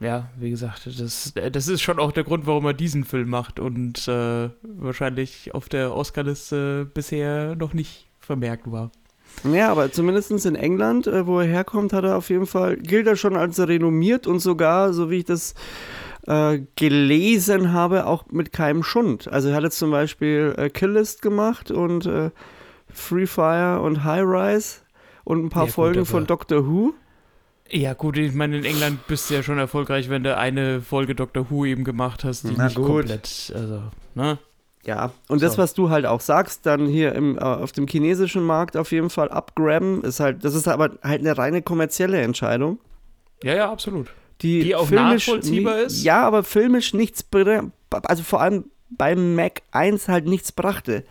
Ja, 0.00 0.30
wie 0.36 0.50
gesagt, 0.50 0.86
das, 0.86 1.32
das 1.34 1.66
ist 1.66 1.82
schon 1.82 1.98
auch 1.98 2.12
der 2.12 2.22
Grund, 2.22 2.46
warum 2.46 2.64
er 2.66 2.72
diesen 2.74 3.04
Film 3.04 3.30
macht 3.30 3.58
und 3.58 4.06
äh, 4.06 4.50
wahrscheinlich 4.62 5.54
auf 5.54 5.68
der 5.68 5.92
Oscarliste 5.96 6.84
bisher 6.94 7.56
noch 7.56 7.74
nicht 7.74 8.06
vermerkt 8.20 8.70
war. 8.70 8.92
Ja, 9.44 9.70
aber 9.70 9.92
zumindest 9.92 10.30
in 10.46 10.54
England, 10.56 11.06
äh, 11.06 11.26
wo 11.26 11.38
er 11.40 11.46
herkommt, 11.46 11.92
hat 11.92 12.04
er 12.04 12.16
auf 12.16 12.28
jeden 12.30 12.46
Fall, 12.46 12.76
gilt 12.76 13.06
er 13.06 13.16
schon 13.16 13.36
als 13.36 13.58
renommiert 13.60 14.26
und 14.26 14.40
sogar, 14.40 14.92
so 14.92 15.10
wie 15.10 15.18
ich 15.18 15.24
das 15.24 15.54
äh, 16.26 16.60
gelesen 16.76 17.72
habe, 17.72 18.06
auch 18.06 18.26
mit 18.30 18.52
keinem 18.52 18.82
Schund. 18.82 19.28
Also 19.28 19.48
er 19.50 19.54
hat 19.56 19.62
jetzt 19.62 19.78
zum 19.78 19.90
Beispiel 19.90 20.54
äh, 20.58 20.68
Kill 20.70 20.90
List 20.90 21.22
gemacht 21.22 21.70
und 21.70 22.06
äh, 22.06 22.30
Free 22.92 23.26
Fire 23.26 23.80
und 23.80 24.02
High 24.04 24.24
Rise 24.24 24.78
und 25.24 25.44
ein 25.44 25.48
paar 25.50 25.62
Ja, 25.64 25.66
gut, 25.66 25.74
Folgen 25.74 25.98
aber- 26.00 26.06
von 26.06 26.26
Doctor 26.26 26.66
Who. 26.66 26.94
Ja, 27.70 27.92
gut, 27.92 28.16
ich 28.16 28.32
meine, 28.32 28.56
in 28.56 28.64
England 28.64 29.06
bist 29.08 29.28
du 29.28 29.34
ja 29.34 29.42
schon 29.42 29.58
erfolgreich, 29.58 30.08
wenn 30.08 30.22
du 30.24 30.34
eine 30.34 30.80
Folge 30.80 31.14
Doctor 31.14 31.50
Who 31.50 31.66
eben 31.66 31.84
gemacht 31.84 32.24
hast, 32.24 32.44
die 32.44 32.54
Na 32.56 32.64
nicht 32.64 32.76
gut. 32.76 32.86
komplett, 32.86 33.52
also, 33.54 33.82
ne? 34.14 34.38
Ja, 34.88 35.12
und 35.28 35.42
das, 35.42 35.52
So. 35.52 35.58
was 35.58 35.74
du 35.74 35.90
halt 35.90 36.06
auch 36.06 36.22
sagst, 36.22 36.64
dann 36.64 36.86
hier 36.86 37.14
im, 37.14 37.36
äh, 37.36 37.40
auf 37.42 37.72
dem 37.72 37.86
chinesischen 37.86 38.42
Markt 38.42 38.74
auf 38.74 38.90
jeden 38.90 39.10
Fall 39.10 39.28
abgraben, 39.28 40.02
ist 40.02 40.18
halt, 40.18 40.42
das 40.46 40.54
ist 40.54 40.66
aber 40.66 40.92
halt 41.02 41.20
eine 41.20 41.36
reine 41.36 41.60
kommerzielle 41.60 42.22
Entscheidung. 42.22 42.78
Ja, 43.42 43.54
ja, 43.54 43.70
absolut. 43.70 44.06
Die, 44.40 44.60
Die 44.62 44.74
auch 44.74 44.86
filmisch 44.86 45.26
nachvollziehbar 45.28 45.80
ist? 45.80 46.02
Ja, 46.04 46.26
aber 46.26 46.42
filmisch 46.42 46.94
nichts, 46.94 47.22
also 47.90 48.22
vor 48.22 48.40
allem 48.40 48.64
beim 48.88 49.34
Mac 49.34 49.60
1 49.72 50.08
halt 50.08 50.24
nichts 50.24 50.52
brachte. 50.52 51.04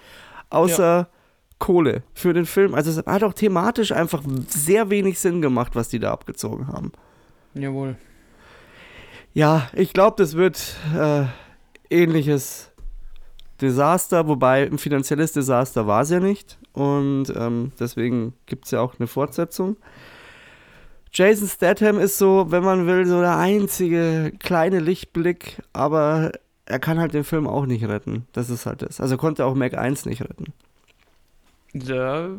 Außer 0.50 1.08
Kohle 1.60 2.02
für 2.16 2.34
den 2.34 2.48
Film. 2.48 2.74
Also 2.74 2.90
es 2.90 3.06
hat 3.06 3.24
auch 3.24 3.34
thematisch 3.34 3.92
einfach 3.92 4.24
sehr 4.48 4.90
wenig 4.90 5.20
Sinn 5.20 5.44
gemacht, 5.44 5.76
was 5.76 5.88
die 5.90 6.00
da 6.00 6.12
abgezogen 6.14 6.68
haben. 6.68 6.94
Jawohl. 7.54 7.96
Ja, 9.36 9.70
ich 9.74 9.94
glaube, 9.94 10.16
das 10.18 10.36
wird 10.36 10.78
äh, 11.00 11.26
ähnliches 11.92 12.67
Desaster, 13.62 14.28
wobei 14.28 14.66
ein 14.66 14.78
finanzielles 14.78 15.34
Desaster 15.34 15.88
war 15.88 16.02
es 16.02 16.10
ja 16.10 16.20
nicht. 16.20 16.58
Und 16.74 17.34
ähm, 17.36 17.72
deswegen 17.80 18.34
gibt 18.46 18.66
es 18.66 18.72
ja 18.72 18.82
auch 18.82 18.96
eine 19.00 19.08
Fortsetzung. 19.08 19.78
Jason 21.12 21.48
Statham 21.48 21.98
ist 22.00 22.18
so, 22.18 22.52
wenn 22.52 22.64
man 22.64 22.86
will, 22.86 23.06
so 23.06 23.20
der 23.22 23.38
einzige 23.38 24.32
kleine 24.40 24.80
Lichtblick, 24.80 25.62
aber 25.74 26.32
er 26.66 26.80
kann 26.80 27.00
halt 27.00 27.14
den 27.14 27.24
Film 27.24 27.48
auch 27.48 27.66
nicht 27.66 27.86
retten. 27.86 28.28
Das 28.34 28.50
ist 28.50 28.66
halt 28.66 28.82
das. 28.82 29.00
Also 29.00 29.18
konnte 29.18 29.46
auch 29.46 29.56
Mac 29.56 29.74
1 29.76 30.06
nicht 30.06 30.22
retten. 30.22 30.54
Ja, 31.74 32.30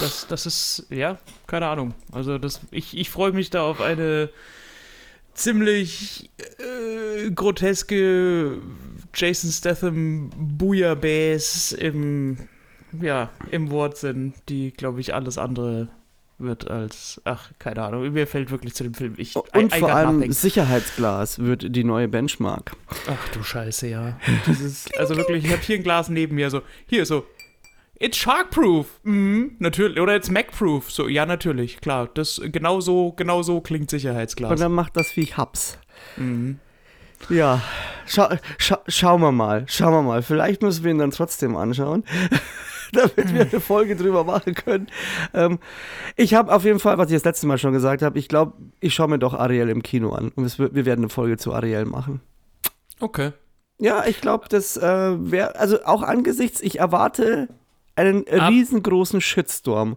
das, 0.00 0.26
das 0.26 0.46
ist, 0.46 0.86
ja, 0.90 1.18
keine 1.46 1.66
Ahnung. 1.66 1.94
Also 2.10 2.38
das, 2.38 2.60
ich, 2.70 2.96
ich 2.96 3.10
freue 3.10 3.32
mich 3.32 3.50
da 3.50 3.62
auf 3.62 3.80
eine 3.80 4.30
ziemlich 5.34 6.30
äh, 6.58 7.30
groteske 7.30 8.58
Jason 9.14 9.50
Statham 9.50 10.30
Booyah-Bass 10.36 11.72
im, 11.72 12.38
ja, 13.00 13.30
im 13.50 13.70
Wortsinn, 13.70 14.34
die, 14.48 14.72
glaube 14.72 15.00
ich, 15.00 15.14
alles 15.14 15.38
andere 15.38 15.88
wird 16.38 16.68
als, 16.68 17.20
ach, 17.24 17.52
keine 17.58 17.82
Ahnung, 17.82 18.12
mir 18.12 18.26
fällt 18.26 18.50
wirklich 18.50 18.74
zu 18.74 18.82
dem 18.84 18.94
Film, 18.94 19.14
ich, 19.16 19.36
Und 19.36 19.74
I 19.74 19.78
vor 19.78 19.94
allem 19.94 20.16
nothing. 20.16 20.32
Sicherheitsglas 20.32 21.38
wird 21.38 21.74
die 21.76 21.84
neue 21.84 22.08
Benchmark. 22.08 22.76
Ach 23.08 23.28
du 23.28 23.42
Scheiße, 23.42 23.88
ja. 23.88 24.18
Dieses, 24.46 24.92
also 24.98 25.16
wirklich, 25.16 25.44
ich 25.44 25.52
habe 25.52 25.62
hier 25.62 25.76
ein 25.76 25.82
Glas 25.84 26.08
neben 26.08 26.34
mir, 26.34 26.50
so, 26.50 26.62
hier, 26.86 27.06
so, 27.06 27.24
it's 28.00 28.16
sharkproof. 28.16 29.00
Mhm, 29.04 29.56
natürlich. 29.60 30.00
Oder 30.00 30.16
it's 30.16 30.30
Mac-proof. 30.30 30.90
So, 30.90 31.08
ja, 31.08 31.24
natürlich, 31.24 31.80
klar. 31.80 32.08
Das, 32.12 32.40
genau 32.44 32.80
so, 32.80 33.12
genau 33.12 33.42
so 33.42 33.60
klingt 33.60 33.84
Und 33.84 33.90
Sicherheitsglas. 33.90 34.58
dann 34.58 34.72
macht 34.72 34.96
das 34.96 35.16
wie 35.16 35.26
Haps. 35.26 35.78
Mhm. 36.16 36.58
Ja, 37.30 37.62
scha 38.06 38.38
scha 38.58 38.80
schauen 38.86 39.20
wir 39.20 39.32
mal, 39.32 39.64
schauen 39.68 39.92
wir 39.92 40.02
mal. 40.02 40.22
Vielleicht 40.22 40.62
müssen 40.62 40.84
wir 40.84 40.90
ihn 40.90 40.98
dann 40.98 41.10
trotzdem 41.10 41.56
anschauen, 41.56 42.04
damit 42.92 43.34
wir 43.34 43.42
eine 43.42 43.60
Folge 43.60 43.96
drüber 43.96 44.24
machen 44.24 44.54
können. 44.54 44.88
Ähm, 45.32 45.58
ich 46.16 46.34
habe 46.34 46.52
auf 46.54 46.64
jeden 46.64 46.80
Fall, 46.80 46.98
was 46.98 47.08
ich 47.10 47.16
das 47.16 47.24
letzte 47.24 47.46
Mal 47.46 47.58
schon 47.58 47.72
gesagt 47.72 48.02
habe, 48.02 48.18
ich 48.18 48.28
glaube, 48.28 48.54
ich 48.80 48.94
schaue 48.94 49.08
mir 49.08 49.18
doch 49.18 49.34
Ariel 49.34 49.68
im 49.68 49.82
Kino 49.82 50.12
an. 50.12 50.30
Und 50.34 50.44
es 50.44 50.58
wir 50.58 50.86
werden 50.86 51.00
eine 51.00 51.08
Folge 51.08 51.36
zu 51.36 51.52
Ariel 51.52 51.84
machen. 51.84 52.20
Okay. 53.00 53.32
Ja, 53.78 54.04
ich 54.06 54.20
glaube, 54.20 54.46
das 54.48 54.76
äh, 54.76 54.82
wäre, 54.82 55.56
also 55.56 55.84
auch 55.84 56.02
angesichts, 56.02 56.60
ich 56.60 56.78
erwarte 56.78 57.48
einen 57.96 58.22
riesengroßen 58.22 59.20
Shitstorm. 59.20 59.96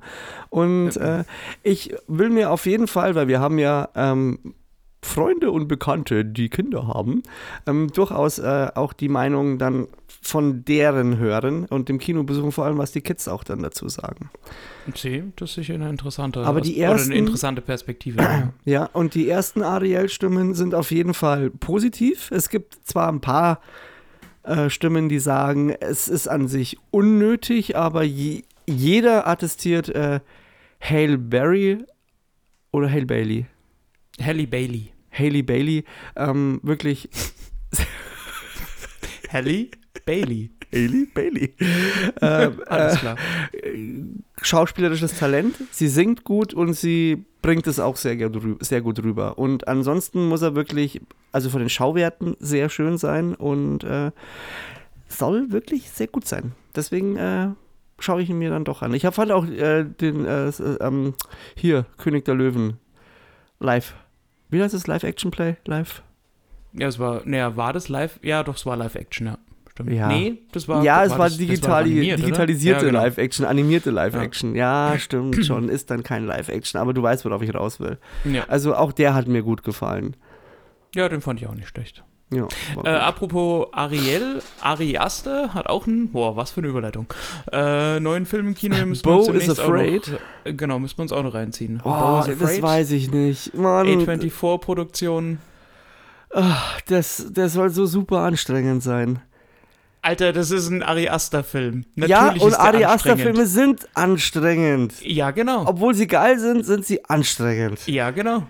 Und 0.50 0.98
äh, 0.98 1.24
ich 1.64 1.96
will 2.08 2.30
mir 2.30 2.52
auf 2.52 2.66
jeden 2.66 2.88
Fall, 2.88 3.16
weil 3.16 3.28
wir 3.28 3.40
haben 3.40 3.60
ja 3.60 3.90
ähm, 3.96 4.54
Freunde 5.02 5.52
und 5.52 5.68
Bekannte, 5.68 6.26
die 6.26 6.50
Kinder 6.50 6.88
haben, 6.88 7.24
ähm, 7.66 7.90
durchaus 7.94 8.40
äh, 8.40 8.70
auch 8.74 8.94
die 8.94 9.10
Meinung 9.10 9.58
dann 9.58 9.88
von 10.22 10.66
deren 10.66 11.18
hören 11.18 11.66
und 11.66 11.88
dem 11.88 12.00
Kino 12.00 12.24
besuchen, 12.24 12.52
vor 12.52 12.66
allem 12.66 12.78
was 12.78 12.92
die 12.92 13.02
Kids 13.02 13.28
auch 13.28 13.44
dann 13.44 13.62
dazu 13.62 13.88
sagen. 13.88 14.30
See, 14.94 15.24
das 15.36 15.52
ist 15.52 15.56
sicher 15.56 15.76
eine 15.76 15.90
interessante, 15.90 16.42
Aber 16.42 16.62
die 16.62 16.80
ersten, 16.80 17.12
eine 17.12 17.20
interessante 17.20 17.62
Perspektive. 17.62 18.22
ja. 18.22 18.54
ja, 18.66 18.90
und 18.94 19.14
die 19.14 19.30
ersten 19.30 19.62
Ariel-Stimmen 19.62 20.54
sind 20.56 20.74
auf 20.74 20.92
jeden 20.92 21.14
Fall 21.14 21.50
positiv. 21.50 22.32
Es 22.32 22.50
gibt 22.50 22.78
zwar 22.86 23.10
ein 23.10 23.22
paar 23.22 23.62
äh, 24.44 24.70
Stimmen, 24.70 25.10
die 25.10 25.20
sagen, 25.20 25.70
es 25.70 26.08
ist 26.08 26.28
an 26.28 26.48
sich 26.48 26.78
unnötig, 26.92 27.78
aber 27.78 28.04
je, 28.04 28.44
jeder 28.66 29.28
attestiert 29.28 29.90
äh, 29.90 30.20
Hale 30.82 31.18
Berry 31.18 31.86
oder 32.72 32.90
Hale 32.92 33.06
Bailey. 33.06 33.46
Halle 34.22 34.48
Bailey. 34.48 34.92
Haley 35.12 35.44
Bailey 35.44 35.84
ähm, 36.16 36.60
wirklich. 36.64 37.10
Halle 39.32 39.68
Bailey. 40.06 40.52
Haley 40.72 41.06
Bailey. 41.14 41.54
ähm, 42.22 42.62
Alles 42.68 43.00
klar. 43.00 43.16
Äh, 43.52 44.04
schauspielerisches 44.42 45.18
Talent. 45.18 45.56
Sie 45.72 45.88
singt 45.88 46.24
gut 46.24 46.54
und 46.54 46.74
sie 46.74 47.26
bringt 47.42 47.68
es 47.68 47.80
auch 47.80 47.96
sehr, 47.96 48.18
sehr 48.60 48.82
gut 48.82 49.04
rüber. 49.04 49.38
Und 49.38 49.68
ansonsten 49.68 50.28
muss 50.28 50.42
er 50.42 50.56
wirklich, 50.56 51.02
also 51.32 51.50
von 51.50 51.60
den 51.60 51.70
Schauwerten 51.70 52.36
sehr 52.40 52.70
schön 52.70 52.98
sein 52.98 53.36
und 53.36 53.84
äh, 53.84 54.12
soll 55.08 55.52
wirklich 55.52 55.90
sehr 55.90 56.08
gut 56.08 56.28
sein. 56.28 56.52
Deswegen 56.76 57.16
äh, 57.16 57.50
schaue 58.00 58.22
ich 58.22 58.30
ihn 58.30 58.40
mir 58.40 58.50
dann 58.50 58.66
doch 58.66 58.82
an. 58.82 58.94
Ich 58.94 59.04
fand 59.04 59.32
auch 59.32 59.46
äh, 59.46 59.86
den, 59.86 60.26
äh, 60.26 60.52
ähm, 60.82 61.14
hier, 61.56 61.86
König 61.98 62.26
der 62.26 62.36
Löwen 62.36 62.78
live 63.60 63.96
wie 64.50 64.62
heißt 64.62 64.74
es? 64.74 64.88
Live-Action-Play? 64.88 65.58
Live? 65.66 66.04
Ja, 66.74 66.88
es 66.88 67.00
war, 67.00 67.22
naja, 67.26 67.56
war 67.56 67.74
das 67.74 67.90
live? 67.90 68.20
Ja, 68.22 68.44
doch, 68.44 68.56
es 68.56 68.66
war 68.66 68.78
Live-Action, 68.78 69.28
ja. 69.28 69.38
Stimmt. 69.72 69.92
Ja. 69.92 70.08
Nee, 70.08 70.40
das 70.52 70.68
war. 70.68 70.84
Ja, 70.84 71.04
es 71.04 71.12
war 71.12 71.30
das, 71.30 71.38
digitali 71.38 71.60
das 71.62 71.70
war 71.70 71.78
animiert, 71.80 72.20
digitalisierte 72.20 72.86
ja, 72.86 72.92
genau. 72.92 73.04
Live-Action, 73.04 73.46
animierte 73.46 73.92
Live-Action. 73.92 74.56
Ja. 74.56 74.94
ja, 74.94 75.00
stimmt 75.00 75.46
schon. 75.46 75.70
Ist 75.70 75.92
dann 75.92 76.02
kein 76.04 76.26
Live-Action, 76.26 76.82
aber 76.82 76.94
du 76.94 77.04
weißt, 77.04 77.26
worauf 77.26 77.42
ich 77.44 77.54
raus 77.54 77.80
will. 77.80 78.00
Ja. 78.26 78.46
Also 78.48 78.76
auch 78.76 78.92
der 78.92 79.14
hat 79.14 79.28
mir 79.28 79.44
gut 79.44 79.64
gefallen. 79.64 80.16
ja, 80.96 81.08
den 81.10 81.22
fand 81.22 81.42
ich 81.42 81.48
auch 81.48 81.54
nicht 81.54 81.68
schlecht. 81.68 82.04
Ja, 82.30 82.46
Äh, 82.84 82.90
apropos 82.90 83.68
Ariel, 83.72 84.42
Ari 84.60 84.98
Aster 84.98 85.54
hat 85.54 85.68
auch 85.68 85.88
einen, 85.88 86.12
boah, 86.12 86.36
was 86.36 86.52
für 86.52 86.60
eine 86.60 86.68
Überleitung, 86.68 87.06
äh, 87.54 88.02
neuen 88.02 88.26
Film 88.26 88.48
im 88.50 88.56
Kino. 88.56 88.76
müssen 88.86 89.06
wir 89.06 89.12
Bo 89.14 89.20
uns 89.20 89.48
is 89.48 89.60
Afraid. 89.60 90.08
Noch, 90.46 90.58
genau, 90.58 90.78
müssen 90.80 90.98
wir 90.98 91.04
uns 91.04 91.14
auch 91.14 91.24
noch 91.24 91.34
reinziehen. 91.34 91.80
oh, 91.86 91.90
Bo 91.90 92.20
is 92.30 92.38
das 92.38 92.62
weiß 92.62 92.92
ich 92.92 93.12
nicht. 93.12 93.54
Mann, 93.54 93.88
A24-Produktion. 93.88 95.40
ach, 96.34 96.82
das, 96.82 97.28
das 97.32 97.54
soll 97.54 97.70
so 97.70 97.86
super 97.86 98.20
anstrengend 98.20 98.84
sein. 98.84 99.20
Alter, 100.02 100.32
das 100.34 100.52
ist 100.52 100.70
ein 100.70 100.84
Ari 100.84 101.10
Aster-Film. 101.10 101.86
ja, 101.96 102.34
und 102.40 102.54
Ari. 102.54 102.84
Aster-Filme 102.86 103.46
sind 103.46 103.88
anstrengend. 103.94 104.94
Ja, 105.02 105.32
genau. 105.32 105.64
Obwohl 105.66 105.94
sie 105.96 106.08
geil 106.08 106.40
sind, 106.40 106.66
sind 106.66 106.86
sie 106.86 107.04
anstrengend. 107.06 107.88
ja, 107.88 108.12
genau. 108.12 108.44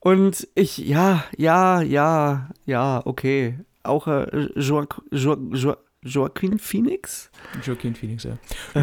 Und 0.00 0.46
ich, 0.54 0.78
ja, 0.78 1.24
ja, 1.36 1.82
ja, 1.82 2.50
ja, 2.66 3.02
okay. 3.04 3.58
Auch 3.82 4.06
äh, 4.06 4.48
Joaqu 4.56 5.02
jo 5.10 5.36
jo 5.52 5.76
Joaquin 6.02 6.60
Phoenix? 6.60 7.28
Joaquin 7.66 7.94
Phoenix, 7.94 8.22
ja. 8.22 8.38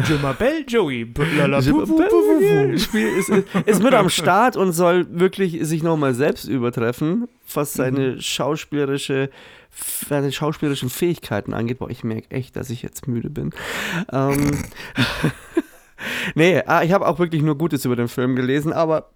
Jimma 0.06 0.32
Bell, 0.32 0.64
Joey. 0.68 1.10
Spiel 2.78 3.08
ist, 3.08 3.30
ist 3.64 3.82
mit 3.82 3.94
am 3.94 4.10
Start 4.10 4.56
und 4.56 4.72
soll 4.72 5.06
wirklich 5.10 5.58
sich 5.62 5.82
nochmal 5.82 6.12
selbst 6.12 6.44
übertreffen, 6.44 7.26
was 7.54 7.74
Mhm. 7.74 7.78
seine 7.78 8.20
schauspielerische 8.20 9.30
seine 10.08 10.32
schauspielerischen 10.32 10.88
Fähigkeiten 10.90 11.52
angeht. 11.52 11.78
Boah, 11.78 11.90
ich 11.90 12.04
merke 12.04 12.30
echt, 12.30 12.56
dass 12.56 12.70
ich 12.70 12.82
jetzt 12.82 13.08
müde 13.08 13.28
bin. 13.30 13.50
Ähm, 14.12 14.62
nee, 16.34 16.62
ah, 16.66 16.82
ich 16.82 16.92
habe 16.92 17.06
auch 17.06 17.18
wirklich 17.18 17.42
nur 17.42 17.56
Gutes 17.58 17.84
über 17.84 17.96
den 17.96 18.08
Film 18.08 18.36
gelesen, 18.36 18.72
aber 18.72 19.10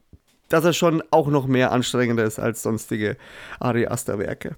dass 0.51 0.65
er 0.65 0.75
schon 0.75 1.03
auch 1.11 1.29
noch 1.29 1.47
mehr 1.47 1.73
anstrengender 1.73 2.25
ist 2.25 2.39
als 2.39 2.63
sonstige 2.63 3.17
Ari 3.59 3.87
Aster 3.87 4.19
Werke. 4.19 4.57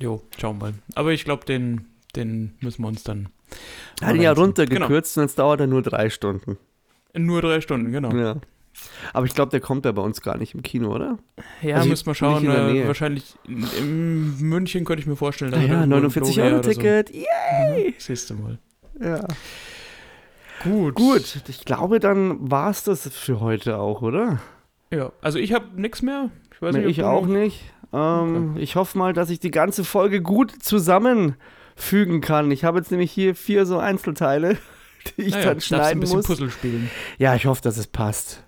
Jo, 0.00 0.22
schauen 0.38 0.58
wir 0.58 0.66
mal. 0.66 0.74
Aber 0.94 1.12
ich 1.12 1.24
glaube, 1.24 1.44
den, 1.44 1.86
den 2.14 2.54
müssen 2.60 2.82
wir 2.82 2.88
uns 2.88 3.02
dann. 3.02 3.28
Er 4.00 4.08
hat 4.08 4.16
ihn 4.16 4.22
ja 4.22 4.32
runtergekürzt 4.32 5.16
und 5.18 5.24
jetzt 5.24 5.38
dauert 5.38 5.60
er 5.60 5.66
nur 5.66 5.82
drei 5.82 6.10
Stunden. 6.10 6.58
Genau. 7.12 7.26
Nur 7.26 7.42
drei 7.42 7.60
Stunden, 7.60 7.90
genau. 7.90 8.10
Ja, 8.12 8.34
Ja. 8.34 8.36
Aber 9.12 9.24
ich 9.24 9.34
glaube, 9.34 9.50
der 9.50 9.60
kommt 9.60 9.84
ja 9.84 9.92
bei 9.92 10.02
uns 10.02 10.20
gar 10.20 10.36
nicht 10.36 10.54
im 10.54 10.62
Kino, 10.62 10.92
oder? 10.92 11.18
Also 11.62 11.88
müssen 11.88 12.06
wir 12.06 12.14
schauen. 12.16 12.44
Äh, 12.44 12.88
wahrscheinlich 12.88 13.36
in, 13.46 14.36
München 14.40 14.84
könnte 14.84 15.00
ich 15.00 15.06
mir 15.06 15.14
vorstellen. 15.14 15.52
dass 15.52 15.60
er 15.60 15.66
ja, 15.68 15.74
irgendwo 15.74 15.96
im 15.96 16.02
49 16.02 16.34
Gloria 16.34 16.50
Euro 16.50 16.58
oder 16.58 16.72
so. 16.72 16.80
Ticket. 16.80 17.10
Yay! 17.14 17.94
Siehst 17.98 18.30
du 18.30 18.34
mal. 18.34 18.58
Ja. 19.00 19.24
Gut. 20.64 20.94
Gut, 20.96 21.42
ich 21.46 21.64
glaube, 21.64 22.00
dann 22.00 22.50
war 22.50 22.70
es 22.70 22.82
das 22.82 23.08
für 23.08 23.40
heute 23.40 23.78
auch, 23.78 24.02
oder? 24.02 24.40
Ja, 24.92 25.12
also 25.20 25.38
ich 25.38 25.52
habe 25.52 25.80
nichts 25.80 26.02
mehr. 26.02 26.30
Ich 26.54 26.62
weiß 26.62 26.76
nicht, 26.76 26.86
ich 26.86 27.02
auch 27.04 27.26
nicht. 27.26 27.62
Ähm, 27.92 28.56
Ich 28.58 28.76
hoffe 28.76 28.96
mal, 28.98 29.12
dass 29.12 29.30
ich 29.30 29.40
die 29.40 29.50
ganze 29.50 29.84
Folge 29.84 30.20
gut 30.22 30.50
zusammenfügen 30.62 32.20
kann. 32.20 32.50
Ich 32.50 32.64
habe 32.64 32.78
jetzt 32.78 32.90
nämlich 32.90 33.12
hier 33.12 33.34
vier 33.34 33.66
so 33.66 33.78
Einzelteile, 33.78 34.56
die 35.16 35.22
ich 35.22 35.32
Naja, 35.32 35.44
dann 35.44 35.54
darfst 35.54 35.72
ein 35.72 35.76
schneiden 35.78 36.00
bisschen 36.00 36.16
muss. 36.18 36.26
Puzzle 36.26 36.50
spielen. 36.50 36.90
Ja, 37.18 37.34
ich 37.34 37.46
hoffe, 37.46 37.62
dass 37.62 37.76
es 37.76 37.86
passt. 37.86 38.42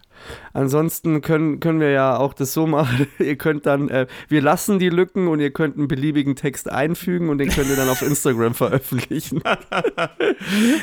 Ansonsten 0.53 1.21
können, 1.21 1.61
können 1.61 1.79
wir 1.79 1.91
ja 1.91 2.17
auch 2.17 2.35
das 2.35 2.53
so 2.53 2.67
machen. 2.67 3.07
ihr 3.21 3.37
könnt 3.37 3.67
dann, 3.67 3.89
äh, 3.89 4.07
wir 4.29 4.43
lassen 4.43 4.79
die 4.79 4.89
Lücken 4.89 5.29
und 5.29 5.39
ihr 5.41 5.53
könnt 5.53 5.77
einen 5.77 5.87
beliebigen 5.89 6.35
Text 6.35 6.69
einfügen 6.71 7.29
und 7.29 7.39
den 7.39 7.49
könnt 7.51 7.69
ihr 7.69 7.77
dann 7.77 7.89
auf 7.89 8.03
Instagram 8.03 8.55
veröffentlichen. 8.55 9.43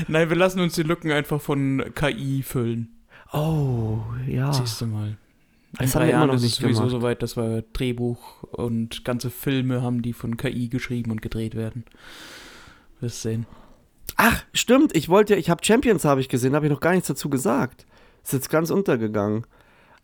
Nein, 0.07 0.29
wir 0.29 0.37
lassen 0.37 0.59
uns 0.61 0.75
die 0.75 0.83
Lücken 0.83 1.11
einfach 1.11 1.41
von 1.41 1.83
KI 1.95 2.43
füllen. 2.43 2.95
Oh, 3.33 3.99
ja. 4.27 4.53
Siehst 4.53 4.79
du 4.79 4.85
mal. 4.85 5.17
In 5.79 5.85
Das 5.87 5.95
haben 5.95 6.05
wir 6.07 6.13
immer 6.13 6.27
noch 6.27 6.39
nicht 6.39 6.55
sowieso 6.55 6.81
gemacht. 6.81 6.91
soweit, 6.91 7.23
dass 7.23 7.35
wir 7.35 7.63
Drehbuch 7.73 8.43
und 8.43 9.03
ganze 9.05 9.29
Filme 9.29 9.81
haben, 9.81 10.01
die 10.03 10.13
von 10.13 10.37
KI 10.37 10.69
geschrieben 10.69 11.09
und 11.11 11.21
gedreht 11.21 11.55
werden. 11.55 11.83
Wirst 12.99 13.21
sehen. 13.23 13.45
Ach, 14.17 14.43
stimmt. 14.53 14.95
Ich 14.95 15.09
wollte, 15.09 15.35
ich 15.35 15.49
habe 15.49 15.65
Champions 15.65 16.05
habe 16.05 16.21
ich 16.21 16.29
gesehen, 16.29 16.53
habe 16.55 16.67
ich 16.67 16.71
noch 16.71 16.79
gar 16.79 16.91
nichts 16.91 17.07
dazu 17.07 17.29
gesagt. 17.29 17.85
Ist 18.23 18.33
jetzt 18.33 18.49
ganz 18.51 18.69
untergegangen. 18.69 19.45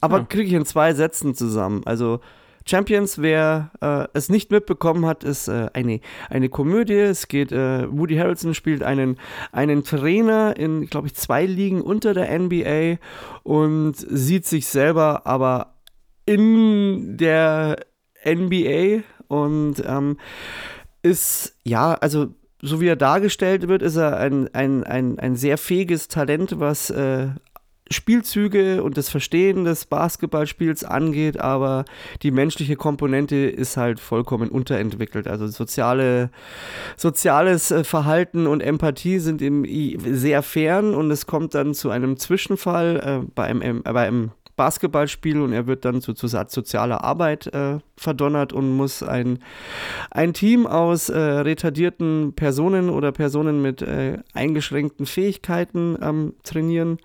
Aber 0.01 0.19
Ja. 0.19 0.23
kriege 0.25 0.47
ich 0.47 0.53
in 0.53 0.65
zwei 0.65 0.93
Sätzen 0.93 1.35
zusammen. 1.35 1.83
Also 1.85 2.19
Champions, 2.65 3.21
wer 3.21 3.71
äh, 3.81 4.07
es 4.13 4.29
nicht 4.29 4.51
mitbekommen 4.51 5.05
hat, 5.05 5.23
ist 5.23 5.47
äh, 5.47 5.69
eine, 5.73 6.01
eine 6.29 6.49
Komödie. 6.49 6.93
Es 6.93 7.27
geht, 7.27 7.51
äh, 7.51 7.87
Woody 7.91 8.15
Harrelson 8.15 8.53
spielt 8.53 8.83
einen, 8.83 9.17
einen 9.51 9.83
Trainer 9.83 10.55
in, 10.57 10.85
glaube 10.87 11.07
ich, 11.07 11.15
zwei 11.15 11.45
Ligen 11.45 11.81
unter 11.81 12.13
der 12.13 12.37
NBA 12.37 12.97
und 13.43 13.95
sieht 13.95 14.45
sich 14.45 14.67
selber 14.67 15.25
aber 15.25 15.75
in 16.25 17.17
der 17.17 17.77
NBA 18.25 19.03
und 19.27 19.75
ähm, 19.85 20.17
ist, 21.01 21.55
ja, 21.63 21.93
also 21.93 22.27
so 22.61 22.81
wie 22.81 22.87
er 22.87 22.95
dargestellt 22.95 23.67
wird, 23.67 23.81
ist 23.81 23.95
er 23.95 24.17
ein, 24.17 24.53
ein, 24.53 24.83
ein, 24.83 25.17
ein 25.17 25.35
sehr 25.35 25.57
fähiges 25.57 26.07
Talent, 26.07 26.59
was 26.59 26.89
äh, 26.89 27.29
Spielzüge 27.91 28.83
und 28.83 28.97
das 28.97 29.09
Verstehen 29.09 29.65
des 29.65 29.85
Basketballspiels 29.85 30.83
angeht, 30.83 31.39
aber 31.39 31.85
die 32.21 32.31
menschliche 32.31 32.75
Komponente 32.75 33.35
ist 33.35 33.77
halt 33.77 33.99
vollkommen 33.99 34.49
unterentwickelt. 34.49 35.27
Also 35.27 35.47
soziale, 35.47 36.29
soziales 36.97 37.71
äh, 37.71 37.83
Verhalten 37.83 38.47
und 38.47 38.61
Empathie 38.61 39.19
sind 39.19 39.41
ihm 39.41 39.65
sehr 39.97 40.43
fern 40.43 40.93
und 40.93 41.11
es 41.11 41.25
kommt 41.25 41.55
dann 41.55 41.73
zu 41.73 41.89
einem 41.89 42.17
Zwischenfall 42.17 43.23
äh, 43.23 43.31
bei 43.33 43.45
einem, 43.45 43.81
äh, 43.85 43.93
bei 43.93 44.11
Basketballspiel 44.59 45.39
und 45.39 45.53
er 45.53 45.67
wird 45.67 45.85
dann 45.85 46.01
zu, 46.01 46.13
zu 46.13 46.27
sozialer 46.27 47.01
Arbeit 47.01 47.47
äh, 47.47 47.77
verdonnert 47.95 48.51
und 48.51 48.75
muss 48.75 49.01
ein, 49.01 49.39
ein 50.11 50.33
Team 50.33 50.67
aus 50.67 51.07
äh, 51.07 51.17
retardierten 51.17 52.33
Personen 52.35 52.89
oder 52.89 53.13
Personen 53.13 53.61
mit 53.61 53.81
äh, 53.81 54.17
eingeschränkten 54.33 55.05
Fähigkeiten 55.05 55.97
ähm, 56.01 56.33
trainieren. 56.43 56.97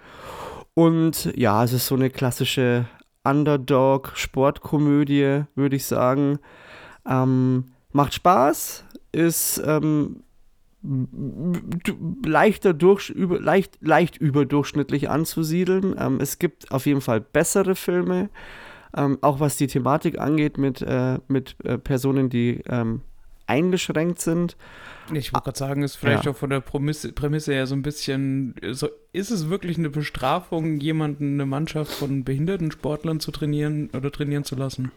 Und 0.75 1.33
ja, 1.37 1.65
es 1.65 1.73
ist 1.73 1.87
so 1.87 1.95
eine 1.95 2.11
klassische 2.11 2.87
Underdog-Sportkomödie, 3.25 5.45
würde 5.55 5.77
ich 5.77 5.87
sagen. 5.87 6.39
Ähm, 7.07 7.67
macht 7.93 8.15
Spaß, 8.15 8.85
ist 9.13 9.63
ähm, 9.65 10.25
leichter 12.25 12.75
durch, 12.75 13.11
über, 13.11 13.41
leicht, 13.41 13.79
leicht 13.81 14.17
überdurchschnittlich 14.19 15.09
anzusiedeln. 15.09 15.95
Ähm, 15.99 16.19
es 16.21 16.39
gibt 16.39 16.71
auf 16.73 16.85
jeden 16.87 17.01
Fall 17.01 17.21
bessere 17.21 17.77
Filme, 17.77 18.29
ähm, 18.97 19.19
auch 19.23 19.41
was 19.41 19.57
die 19.57 19.69
Thematik 19.69 20.19
angeht 20.19 20.59
mit, 20.59 20.83
äh, 20.83 21.19
mit 21.29 21.57
äh, 21.65 21.79
Personen, 21.79 22.29
die 22.29 22.61
ähm, 22.69 23.01
eingeschränkt 23.47 24.21
sind. 24.21 24.57
Ich 25.13 25.33
wollte 25.33 25.45
gerade 25.45 25.59
sagen, 25.59 25.83
ist 25.83 25.97
vielleicht 25.97 26.25
Ja. 26.25 26.31
auch 26.31 26.37
von 26.37 26.51
der 26.51 26.61
Prämisse, 26.61 27.13
Prämisse 27.13 27.53
her 27.53 27.67
so 27.67 27.75
ein 27.75 27.83
bisschen, 27.83 28.55
so, 28.73 28.89
ist 29.13 29.31
es 29.31 29.49
wirklich 29.51 29.77
eine 29.77 29.91
Bestrafung, 29.91 30.81
jemanden, 30.81 31.35
eine 31.35 31.47
Mannschaft 31.47 31.93
von 31.93 32.25
behinderten 32.25 32.71
Sportlern 32.73 33.21
zu 33.21 33.31
trainieren 33.31 33.91
oder 33.95 34.11
trainieren 34.11 34.45
zu 34.45 34.55
lassen? 34.57 34.93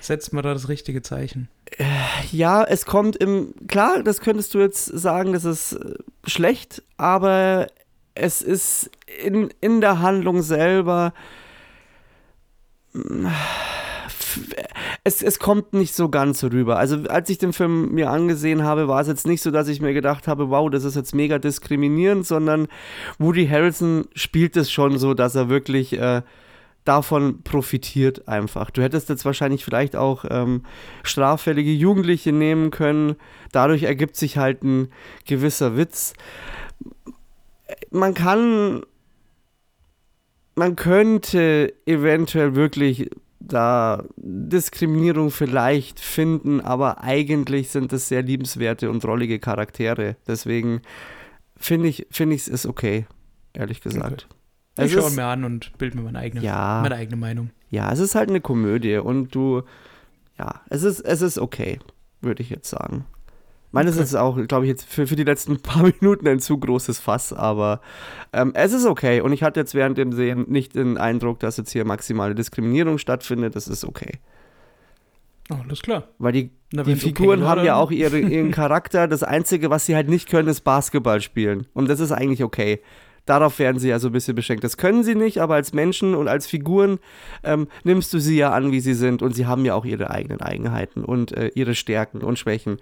Setzt 0.00 0.32
man 0.32 0.42
da 0.42 0.52
das 0.52 0.68
richtige 0.68 1.02
Zeichen? 1.02 1.48
Ja, 2.30 2.62
es 2.64 2.86
kommt 2.86 3.16
im. 3.16 3.54
Klar, 3.66 4.02
das 4.02 4.20
könntest 4.20 4.54
du 4.54 4.60
jetzt 4.60 4.84
sagen, 4.86 5.32
das 5.32 5.44
ist 5.44 5.72
äh, 5.72 5.94
schlecht, 6.26 6.82
aber 6.96 7.66
es 8.14 8.40
ist 8.42 8.90
in, 9.24 9.50
in 9.60 9.80
der 9.80 10.00
Handlung 10.00 10.42
selber. 10.42 11.12
Es, 15.04 15.22
es 15.22 15.38
kommt 15.38 15.72
nicht 15.72 15.94
so 15.94 16.08
ganz 16.08 16.42
rüber. 16.44 16.78
Also, 16.78 16.96
als 17.08 17.30
ich 17.30 17.38
den 17.38 17.52
Film 17.52 17.92
mir 17.92 18.10
angesehen 18.10 18.64
habe, 18.64 18.88
war 18.88 19.00
es 19.00 19.08
jetzt 19.08 19.26
nicht 19.26 19.42
so, 19.42 19.50
dass 19.50 19.68
ich 19.68 19.80
mir 19.80 19.94
gedacht 19.94 20.28
habe, 20.28 20.50
wow, 20.50 20.70
das 20.70 20.84
ist 20.84 20.96
jetzt 20.96 21.14
mega 21.14 21.38
diskriminierend, 21.38 22.26
sondern 22.26 22.68
Woody 23.18 23.46
Harrelson 23.46 24.06
spielt 24.14 24.56
es 24.56 24.70
schon 24.70 24.98
so, 24.98 25.14
dass 25.14 25.34
er 25.34 25.48
wirklich 25.48 25.98
äh, 25.98 26.22
davon 26.86 27.42
profitiert 27.42 28.28
einfach. 28.28 28.70
Du 28.70 28.82
hättest 28.82 29.08
jetzt 29.08 29.24
wahrscheinlich 29.24 29.64
vielleicht 29.64 29.96
auch 29.96 30.24
ähm, 30.30 30.62
straffällige 31.02 31.72
Jugendliche 31.72 32.32
nehmen 32.32 32.70
können. 32.70 33.16
Dadurch 33.52 33.82
ergibt 33.82 34.16
sich 34.16 34.38
halt 34.38 34.62
ein 34.62 34.88
gewisser 35.26 35.76
Witz. 35.76 36.14
Man 37.90 38.14
kann, 38.14 38.82
man 40.54 40.76
könnte 40.76 41.74
eventuell 41.86 42.54
wirklich 42.54 43.10
da 43.48 44.04
Diskriminierung 44.16 45.30
vielleicht 45.30 46.00
finden, 46.00 46.60
aber 46.60 47.02
eigentlich 47.02 47.70
sind 47.70 47.92
das 47.92 48.08
sehr 48.08 48.22
liebenswerte 48.22 48.90
und 48.90 49.02
drollige 49.04 49.38
Charaktere. 49.38 50.16
Deswegen 50.26 50.82
finde 51.56 51.88
ich, 51.88 52.06
finde 52.10 52.34
ich 52.36 52.42
es 52.42 52.48
ist 52.48 52.66
okay, 52.66 53.06
ehrlich 53.52 53.80
gesagt. 53.80 54.28
Ich 54.78 54.84
Es 54.84 54.92
schaue 54.92 55.10
mir 55.12 55.24
an 55.24 55.44
und 55.44 55.76
bilde 55.78 55.96
mir 55.96 56.04
meine 56.04 56.18
eigene, 56.18 56.44
Ja. 56.44 56.80
meine 56.82 56.96
eigene 56.96 57.16
Meinung. 57.16 57.50
ja, 57.70 57.90
es 57.92 57.98
ist 57.98 58.14
halt 58.14 58.28
eine 58.28 58.40
Komödie 58.40 58.96
und 58.98 59.34
du, 59.34 59.62
ja, 60.38 60.60
es 60.68 60.82
ist, 60.82 61.00
es 61.00 61.22
ist 61.22 61.38
okay, 61.38 61.78
würde 62.20 62.42
ich 62.42 62.50
jetzt 62.50 62.68
sagen. 62.68 63.06
Ich 63.76 63.78
meine, 63.78 63.90
es 63.90 63.96
Okay. 63.96 64.04
ist 64.04 64.14
auch, 64.14 64.46
glaube 64.48 64.64
ich, 64.64 64.70
jetzt 64.70 64.84
für, 64.84 65.06
für 65.06 65.16
die 65.16 65.24
letzten 65.24 65.58
paar 65.60 65.82
Minuten 65.82 66.26
ein 66.26 66.40
zu 66.40 66.58
großes 66.58 66.98
Fass, 66.98 67.32
aber 67.32 67.80
ähm, 68.32 68.52
es 68.54 68.72
ist 68.72 68.86
okay. 68.86 69.20
Und 69.20 69.32
ich 69.32 69.42
hatte 69.42 69.60
jetzt 69.60 69.74
während 69.74 69.98
dem 69.98 70.12
Sehen 70.12 70.46
nicht 70.48 70.74
den 70.74 70.96
Eindruck, 70.98 71.40
dass 71.40 71.56
jetzt 71.58 71.72
hier 71.72 71.84
maximale 71.84 72.34
Diskriminierung 72.34 72.98
stattfindet. 72.98 73.54
Das 73.54 73.68
ist 73.68 73.84
okay. 73.84 74.12
Oh, 75.50 75.56
alles 75.62 75.82
klar. 75.82 76.04
Weil 76.18 76.32
die, 76.32 76.50
Na, 76.72 76.82
die 76.82 76.92
okay 76.92 77.00
Figuren 77.00 77.42
war, 77.42 77.50
haben 77.50 77.64
ja 77.64 77.76
auch 77.76 77.90
ihre, 77.90 78.18
ihren 78.18 78.50
Charakter. 78.62 79.06
Das 79.06 79.22
Einzige, 79.22 79.70
was 79.70 79.86
sie 79.86 79.94
halt 79.94 80.08
nicht 80.08 80.28
können, 80.28 80.48
ist 80.48 80.62
Basketball 80.62 81.20
spielen. 81.20 81.66
Und 81.74 81.88
das 81.88 82.00
ist 82.00 82.12
eigentlich 82.12 82.42
okay. 82.42 82.80
Darauf 83.26 83.58
werden 83.58 83.78
sie 83.78 83.88
ja 83.88 83.98
so 83.98 84.08
ein 84.08 84.12
bisschen 84.12 84.34
beschränkt. 84.36 84.62
Das 84.64 84.76
können 84.76 85.02
sie 85.02 85.16
nicht, 85.16 85.38
aber 85.38 85.54
als 85.56 85.72
Menschen 85.72 86.14
und 86.14 86.28
als 86.28 86.46
Figuren 86.46 86.98
ähm, 87.42 87.66
nimmst 87.84 88.12
du 88.14 88.20
sie 88.20 88.36
ja 88.38 88.52
an, 88.52 88.70
wie 88.72 88.80
sie 88.80 88.94
sind. 88.94 89.20
Und 89.22 89.34
sie 89.34 89.46
haben 89.46 89.64
ja 89.64 89.74
auch 89.74 89.84
ihre 89.84 90.10
eigenen 90.10 90.40
Eigenheiten 90.40 91.04
und 91.04 91.32
äh, 91.32 91.48
ihre 91.54 91.74
Stärken 91.74 92.22
und 92.22 92.38
Schwächen. 92.38 92.78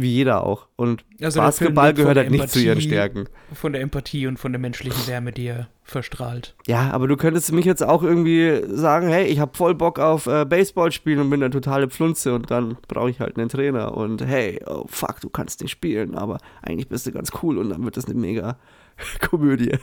Wie 0.00 0.12
jeder 0.12 0.44
auch. 0.44 0.68
Und 0.76 1.04
Also 1.20 1.40
Basketball 1.40 1.92
gehört 1.92 2.16
halt 2.18 2.30
nicht 2.30 2.50
zu 2.50 2.60
ihren 2.60 2.78
Empathie- 2.78 2.86
Stärken. 2.86 3.24
Von 3.52 3.72
der 3.72 3.82
Empathie 3.82 4.28
und 4.28 4.38
von 4.38 4.52
der 4.52 4.60
menschlichen 4.60 5.08
Wärme, 5.08 5.32
die 5.32 5.46
er 5.46 5.68
verstrahlt. 5.82 6.54
Ja, 6.68 6.90
aber 6.92 7.08
du 7.08 7.16
könntest 7.16 7.50
mich 7.50 7.64
jetzt 7.64 7.82
auch 7.82 8.04
irgendwie 8.04 8.62
sagen, 8.68 9.08
hey, 9.08 9.26
ich 9.26 9.40
habe 9.40 9.56
voll 9.56 9.74
Bock 9.74 9.98
auf 9.98 10.26
äh, 10.28 10.44
Baseball 10.44 10.92
spielen 10.92 11.18
und 11.18 11.30
bin 11.30 11.42
eine 11.42 11.50
totale 11.50 11.88
Pflunze 11.88 12.32
und 12.32 12.48
dann 12.50 12.76
brauche 12.86 13.10
ich 13.10 13.18
halt 13.18 13.36
einen 13.38 13.48
Trainer 13.48 13.96
und 13.96 14.24
hey, 14.24 14.60
oh 14.66 14.84
fuck, 14.86 15.20
du 15.20 15.30
kannst 15.30 15.62
nicht 15.62 15.72
spielen, 15.72 16.14
aber 16.14 16.38
eigentlich 16.62 16.88
bist 16.88 17.06
du 17.06 17.10
ganz 17.10 17.30
cool 17.42 17.58
und 17.58 17.70
dann 17.70 17.84
wird 17.84 17.96
das 17.96 18.04
eine 18.04 18.14
mega 18.14 18.56
Komödie. 19.28 19.78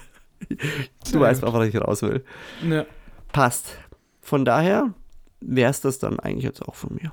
Du 0.48 0.56
Sehr 1.04 1.20
weißt, 1.20 1.42
gut. 1.42 1.52
worauf 1.54 1.66
ich 1.68 1.76
raus 1.82 2.02
will. 2.04 2.24
Ja, 2.70 2.86
Passt. 3.34 3.78
Von 4.22 4.46
daher 4.46 4.94
wäre 5.42 5.72
es 5.72 5.82
das 5.82 6.00
dann 6.00 6.22
eigentlich 6.22 6.46
jetzt 6.46 6.62
auch 6.62 6.76
von 6.76 6.94
mir. 7.02 7.12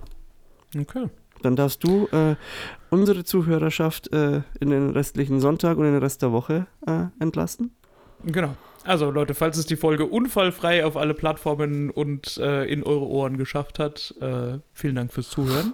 okay. 0.81 1.07
Dann 1.43 1.57
darfst 1.57 1.85
du 1.85 2.07
äh, 2.13 2.37
unsere 2.91 3.25
Zuhörerschaft 3.25 4.13
äh, 4.13 4.43
in 4.61 4.71
den 4.71 4.91
restlichen 4.91 5.41
Sonntag 5.41 5.79
und 5.79 5.87
in 5.87 5.93
den 5.93 6.03
Rest 6.03 6.23
der 6.23 6.33
Woche 6.33 6.67
äh, 6.87 7.07
entlassen. 7.21 7.73
Genau. 8.25 8.55
Also 8.85 9.11
Leute, 9.11 9.35
falls 9.35 9.57
es 9.59 9.67
die 9.67 9.77
Folge 9.77 10.07
unfallfrei 10.07 10.85
auf 10.85 10.97
alle 10.97 11.15
Plattformen 11.15 11.91
und 11.91 12.37
äh, 12.39 12.65
in 12.65 12.83
eure 12.83 13.07
Ohren 13.07 13.37
geschafft 13.37 13.79
hat, 13.79 14.15
äh, 14.21 14.59
vielen 14.73 14.97
Dank 14.97 15.13
fürs 15.13 15.31
Zuhören. 15.31 15.73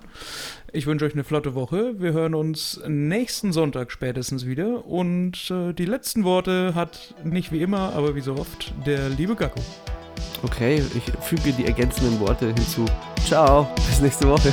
Ich 0.72 0.86
wünsche 0.86 1.06
euch 1.06 1.14
eine 1.14 1.24
flotte 1.24 1.54
Woche. 1.54 1.94
Wir 1.98 2.12
hören 2.12 2.34
uns 2.34 2.82
nächsten 2.86 3.52
Sonntag 3.52 3.92
spätestens 3.92 4.44
wieder. 4.44 4.84
Und 4.84 5.50
äh, 5.50 5.72
die 5.72 5.86
letzten 5.86 6.24
Worte 6.24 6.74
hat 6.74 7.14
nicht 7.24 7.50
wie 7.50 7.62
immer, 7.62 7.94
aber 7.94 8.14
wie 8.14 8.20
so 8.20 8.34
oft 8.34 8.74
der 8.86 9.08
liebe 9.08 9.34
Gakko. 9.34 9.60
Okay, 10.42 10.82
ich 10.94 11.04
füge 11.24 11.52
die 11.52 11.64
ergänzenden 11.64 12.20
Worte 12.20 12.46
hinzu. 12.46 12.84
Ciao, 13.24 13.68
bis 13.88 14.00
nächste 14.00 14.28
Woche. 14.28 14.52